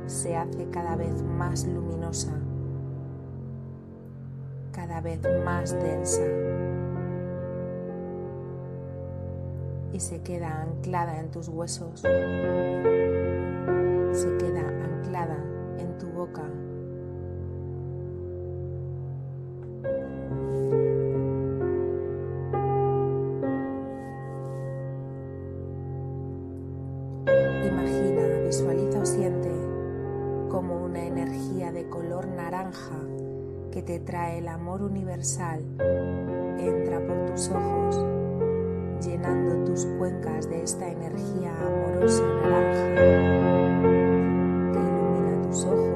se 0.05 0.37
hace 0.37 0.69
cada 0.71 0.97
vez 0.97 1.23
más 1.23 1.67
luminosa, 1.67 2.33
cada 4.73 5.01
vez 5.01 5.21
más 5.45 5.73
densa 5.73 6.23
y 9.95 10.01
se 10.01 10.21
queda 10.21 10.61
anclada 10.61 11.19
en 11.21 11.31
tus 11.31 11.49
huesos, 11.49 12.03
se 14.13 14.37
queda 14.37 14.76
Imagina, 27.65 28.27
visualiza 28.45 29.01
o 29.01 29.07
siente 29.07 29.51
como 30.51 30.85
una 30.85 31.05
energía 31.05 31.73
de 31.73 31.89
color 31.89 32.29
naranja 32.29 33.01
que 33.71 33.83
te 33.83 33.99
trae 34.01 34.39
el 34.39 34.49
amor 34.49 34.83
universal 34.83 35.63
entra 36.59 37.01
por 37.07 37.27
tus 37.27 37.51
ojos, 37.51 37.97
llenando 39.05 39.65
tus 39.65 39.87
cuencas 39.99 40.49
de 40.49 40.63
esta 40.63 40.89
energía 40.89 41.53
amorosa 41.61 42.25
naranja. 42.43 42.95
Que 44.73 44.79
ilumina 44.79 45.43
tus 45.43 45.65
ojos 45.65 45.96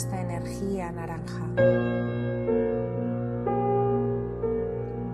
esta 0.00 0.18
energía 0.18 0.90
naranja. 0.92 1.44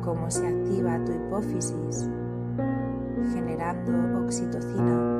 Cómo 0.04 0.30
se 0.30 0.46
activa 0.46 1.04
tu 1.04 1.12
hipófisis, 1.12 2.08
generando 3.34 4.20
oxitocina. 4.24 5.16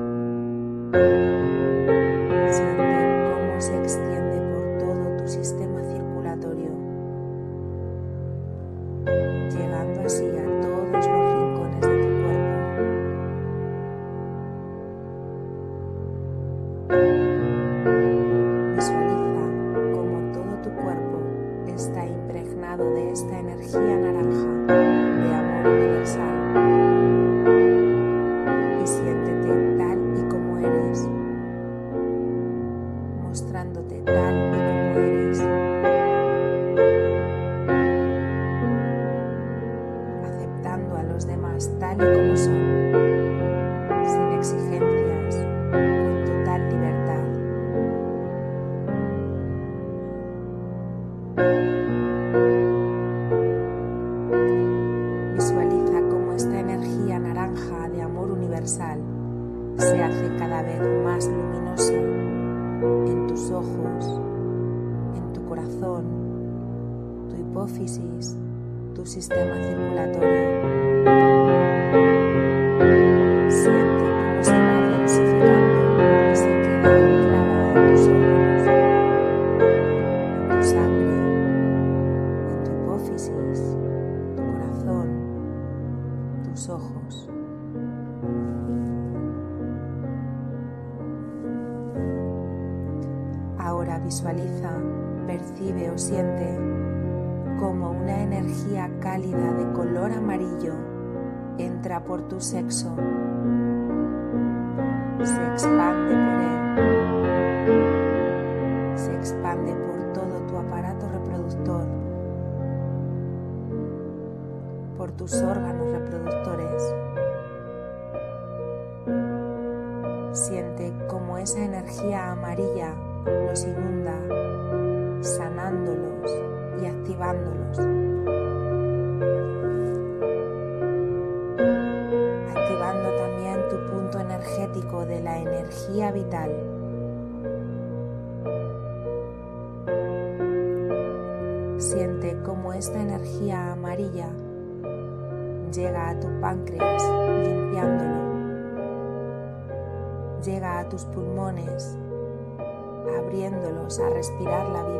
Abriéndolos 153.15 153.99
a 154.01 154.11
respirar 154.11 154.69
la 154.69 154.83
vida. 154.85 154.97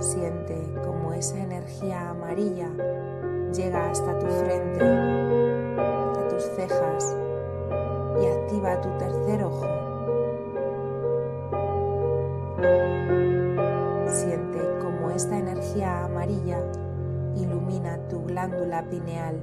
Siente 0.00 0.56
como 0.84 1.12
esa 1.12 1.38
energía 1.38 2.10
amarilla 2.10 2.68
llega 3.54 3.90
hasta 3.90 4.18
tu 4.18 4.26
frente, 4.26 4.84
a 4.84 6.28
tus 6.28 6.42
cejas 6.56 7.16
y 8.20 8.26
activa 8.26 8.80
tu 8.80 8.88
tercer 8.98 9.44
ojo. 9.44 9.66
Siente 14.08 14.60
como 14.82 15.10
esta 15.10 15.38
energía 15.38 16.04
amarilla 16.04 16.58
ilumina 17.36 17.98
tu 18.08 18.24
glándula 18.24 18.84
pineal. 18.90 19.36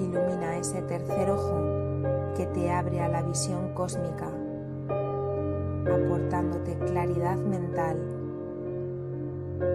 Ilumina 0.00 0.58
ese 0.58 0.82
tercer 0.82 1.30
ojo 1.30 1.87
que 2.38 2.46
te 2.46 2.70
abre 2.70 3.00
a 3.00 3.08
la 3.08 3.20
visión 3.22 3.74
cósmica, 3.74 4.30
aportándote 5.92 6.78
claridad 6.86 7.36
mental, 7.36 7.98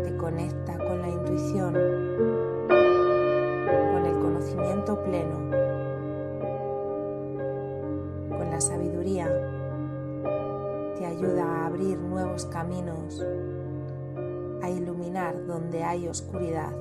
te 0.02 0.16
conecta 0.16 0.78
con 0.78 1.02
la 1.02 1.10
intuición, 1.10 1.74
con 2.70 4.06
el 4.06 4.18
conocimiento 4.18 4.98
pleno, 5.04 5.36
con 8.30 8.50
la 8.50 8.62
sabiduría, 8.62 9.28
te 10.98 11.06
ayuda 11.06 11.44
a 11.44 11.66
abrir 11.66 12.00
nuevos 12.00 12.46
caminos, 12.46 13.22
a 14.62 14.70
iluminar 14.70 15.46
donde 15.46 15.84
hay 15.84 16.08
oscuridad. 16.08 16.72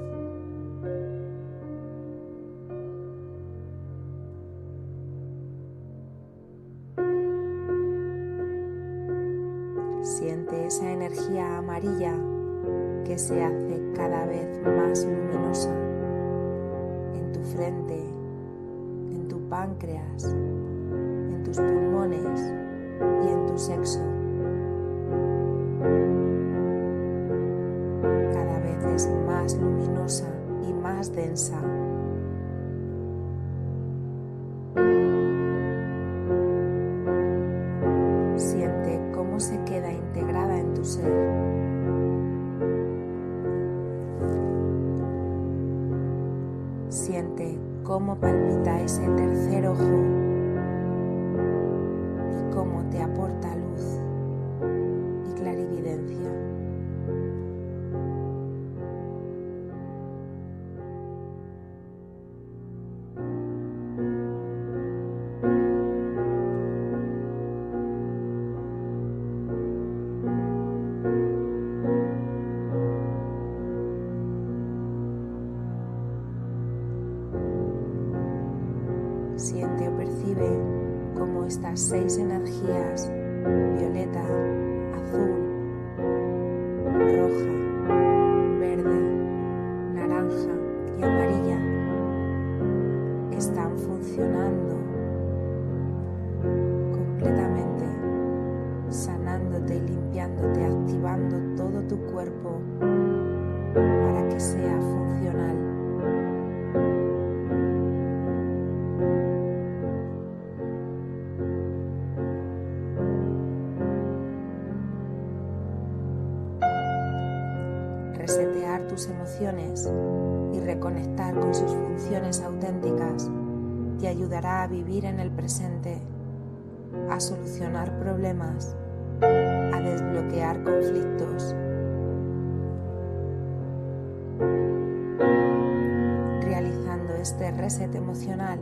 Reset 137.62 137.94
emocional, 137.94 138.58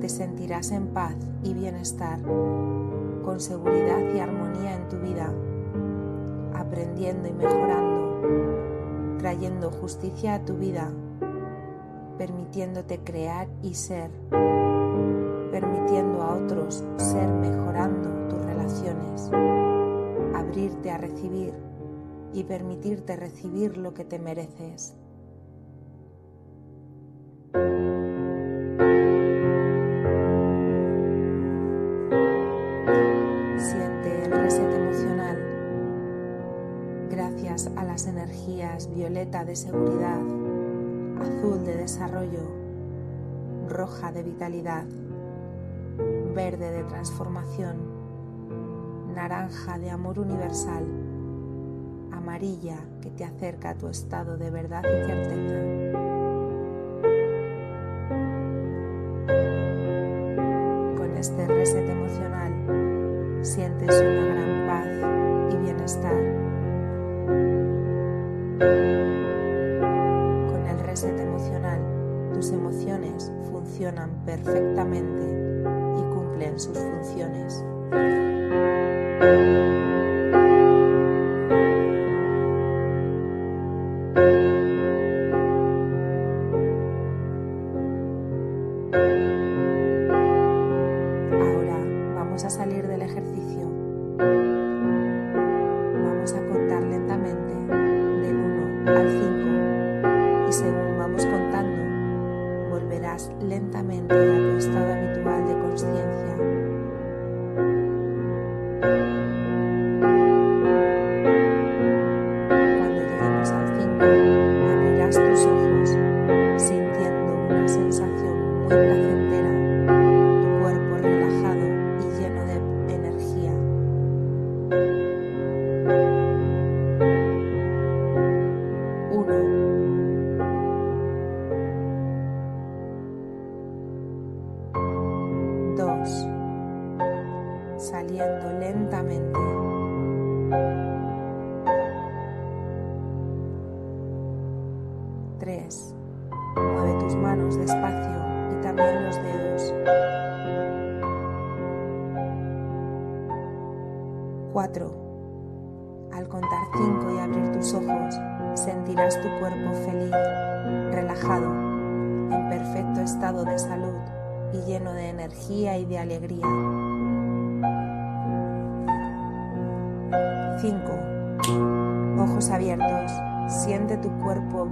te 0.00 0.08
sentirás 0.08 0.70
en 0.70 0.88
paz 0.88 1.16
y 1.42 1.54
bienestar, 1.54 2.20
con 3.24 3.40
seguridad 3.40 4.00
y 4.14 4.20
armonía 4.20 4.76
en 4.76 4.88
tu 4.88 4.98
vida, 4.98 5.32
aprendiendo 6.54 7.26
y 7.26 7.32
mejorando 7.32 7.98
trayendo 9.18 9.70
justicia 9.70 10.36
a 10.36 10.44
tu 10.44 10.54
vida, 10.54 10.90
permitiéndote 12.16 13.00
crear 13.00 13.48
y 13.62 13.74
ser, 13.74 14.10
permitiendo 15.50 16.22
a 16.22 16.36
otros 16.36 16.84
ser 16.96 17.28
mejorando 17.28 18.08
tus 18.28 18.44
relaciones, 18.44 19.30
abrirte 20.34 20.90
a 20.90 20.98
recibir 20.98 21.52
y 22.32 22.44
permitirte 22.44 23.16
recibir 23.16 23.76
lo 23.76 23.92
que 23.92 24.04
te 24.04 24.18
mereces. 24.18 24.94
De 39.28 39.54
seguridad, 39.54 40.22
azul 41.20 41.62
de 41.62 41.76
desarrollo, 41.76 42.40
roja 43.68 44.10
de 44.10 44.22
vitalidad, 44.22 44.86
verde 46.34 46.70
de 46.70 46.82
transformación, 46.84 47.76
naranja 49.14 49.78
de 49.78 49.90
amor 49.90 50.18
universal, 50.18 50.82
amarilla 52.10 52.78
que 53.02 53.10
te 53.10 53.24
acerca 53.24 53.70
a 53.70 53.74
tu 53.74 53.88
estado 53.88 54.38
de 54.38 54.50
verdad 54.50 54.82
y 54.82 55.06
certeza. 55.06 55.58
Con 60.96 61.16
este 61.18 61.46
reset 61.46 61.86
emocional 61.86 63.44
sientes 63.44 64.00
una 64.00 64.24
gran 64.24 64.66
paz 64.66 65.52
y 65.52 65.56
bienestar. 65.58 66.48
Perfectamente 74.24 75.22
y 75.98 76.14
cumplen 76.14 76.58
sus 76.58 76.78
funciones. 76.78 77.64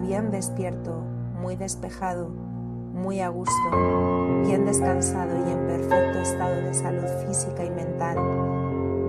Bien 0.02 0.30
despierto, 0.30 1.02
muy 1.40 1.56
despejado, 1.56 2.28
muy 2.28 3.20
a 3.20 3.28
gusto, 3.28 4.42
bien 4.46 4.64
descansado 4.64 5.36
y 5.46 5.50
en 5.50 5.66
perfecto 5.66 6.18
estado 6.18 6.56
de 6.56 6.74
salud 6.74 7.06
física 7.26 7.64
y 7.64 7.70
mental, 7.70 8.16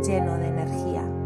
lleno 0.04 0.38
de 0.38 0.48
energía. 0.48 1.17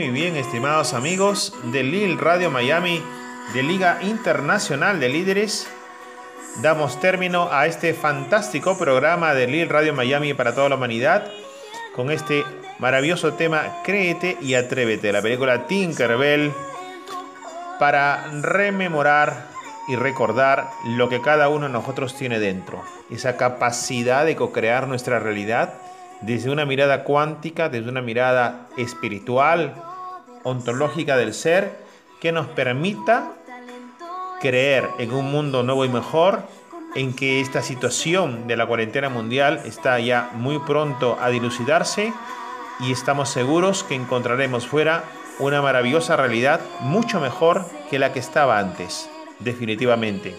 Muy 0.00 0.08
bien, 0.08 0.36
estimados 0.36 0.94
amigos 0.94 1.52
de 1.64 1.82
Lil 1.82 2.16
Radio 2.16 2.50
Miami, 2.50 3.02
de 3.52 3.62
Liga 3.62 3.98
Internacional 4.00 4.98
de 4.98 5.10
Líderes. 5.10 5.70
Damos 6.62 6.98
término 7.00 7.50
a 7.52 7.66
este 7.66 7.92
fantástico 7.92 8.78
programa 8.78 9.34
de 9.34 9.46
Lil 9.46 9.68
Radio 9.68 9.92
Miami 9.92 10.32
para 10.32 10.54
toda 10.54 10.70
la 10.70 10.76
humanidad 10.76 11.30
con 11.94 12.10
este 12.10 12.46
maravilloso 12.78 13.34
tema 13.34 13.82
Créete 13.84 14.38
y 14.40 14.54
Atrévete, 14.54 15.12
la 15.12 15.20
película 15.20 15.66
Tinkerbell, 15.66 16.50
para 17.78 18.26
rememorar 18.40 19.48
y 19.86 19.96
recordar 19.96 20.70
lo 20.96 21.10
que 21.10 21.20
cada 21.20 21.50
uno 21.50 21.66
de 21.66 21.74
nosotros 21.74 22.16
tiene 22.16 22.38
dentro, 22.38 22.82
esa 23.10 23.36
capacidad 23.36 24.24
de 24.24 24.34
co-crear 24.34 24.88
nuestra 24.88 25.18
realidad 25.18 25.74
desde 26.22 26.50
una 26.50 26.64
mirada 26.64 27.04
cuántica, 27.04 27.68
desde 27.68 27.90
una 27.90 28.00
mirada 28.00 28.66
espiritual, 28.78 29.89
ontológica 30.42 31.16
del 31.16 31.34
ser, 31.34 31.78
que 32.20 32.32
nos 32.32 32.46
permita 32.46 33.32
creer 34.40 34.88
en 34.98 35.12
un 35.12 35.30
mundo 35.30 35.62
nuevo 35.62 35.84
y 35.84 35.88
mejor, 35.88 36.42
en 36.94 37.14
que 37.14 37.40
esta 37.40 37.62
situación 37.62 38.48
de 38.48 38.56
la 38.56 38.66
cuarentena 38.66 39.08
mundial 39.08 39.62
está 39.64 40.00
ya 40.00 40.30
muy 40.34 40.58
pronto 40.58 41.16
a 41.20 41.28
dilucidarse 41.28 42.12
y 42.80 42.92
estamos 42.92 43.28
seguros 43.28 43.84
que 43.84 43.94
encontraremos 43.94 44.66
fuera 44.66 45.04
una 45.38 45.62
maravillosa 45.62 46.16
realidad 46.16 46.60
mucho 46.80 47.20
mejor 47.20 47.64
que 47.88 47.98
la 47.98 48.12
que 48.12 48.18
estaba 48.18 48.58
antes, 48.58 49.08
definitivamente. 49.38 50.34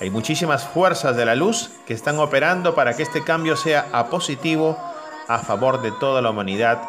Hay 0.00 0.10
muchísimas 0.10 0.66
fuerzas 0.66 1.16
de 1.16 1.24
la 1.24 1.34
luz 1.34 1.70
que 1.86 1.94
están 1.94 2.18
operando 2.18 2.74
para 2.74 2.96
que 2.96 3.02
este 3.02 3.22
cambio 3.22 3.56
sea 3.56 3.88
a 3.92 4.08
positivo 4.08 4.76
a 5.28 5.38
favor 5.38 5.80
de 5.80 5.92
toda 5.92 6.20
la 6.20 6.30
humanidad 6.30 6.82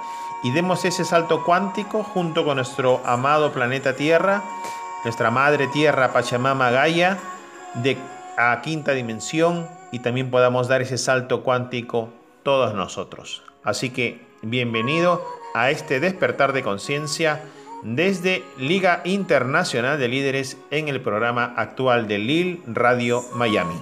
y 0.43 0.51
demos 0.51 0.85
ese 0.85 1.05
salto 1.05 1.43
cuántico 1.43 2.03
junto 2.03 2.45
con 2.45 2.57
nuestro 2.57 3.01
amado 3.05 3.51
planeta 3.51 3.95
Tierra, 3.95 4.43
nuestra 5.03 5.31
madre 5.31 5.67
Tierra 5.67 6.11
Pachamama 6.11 6.69
Gaia, 6.69 7.17
de 7.75 7.97
a 8.37 8.61
quinta 8.61 8.91
dimensión 8.91 9.67
y 9.91 9.99
también 9.99 10.29
podamos 10.29 10.67
dar 10.67 10.81
ese 10.81 10.97
salto 10.97 11.43
cuántico 11.43 12.09
todos 12.43 12.73
nosotros. 12.73 13.43
Así 13.63 13.89
que 13.91 14.21
bienvenido 14.41 15.25
a 15.53 15.71
este 15.71 15.99
despertar 15.99 16.51
de 16.51 16.63
conciencia 16.63 17.41
desde 17.83 18.43
Liga 18.57 19.01
Internacional 19.05 19.99
de 19.99 20.07
Líderes 20.07 20.57
en 20.71 20.87
el 20.87 21.01
programa 21.01 21.53
actual 21.55 22.07
de 22.07 22.17
Lil 22.17 22.63
Radio 22.67 23.23
Miami. 23.35 23.75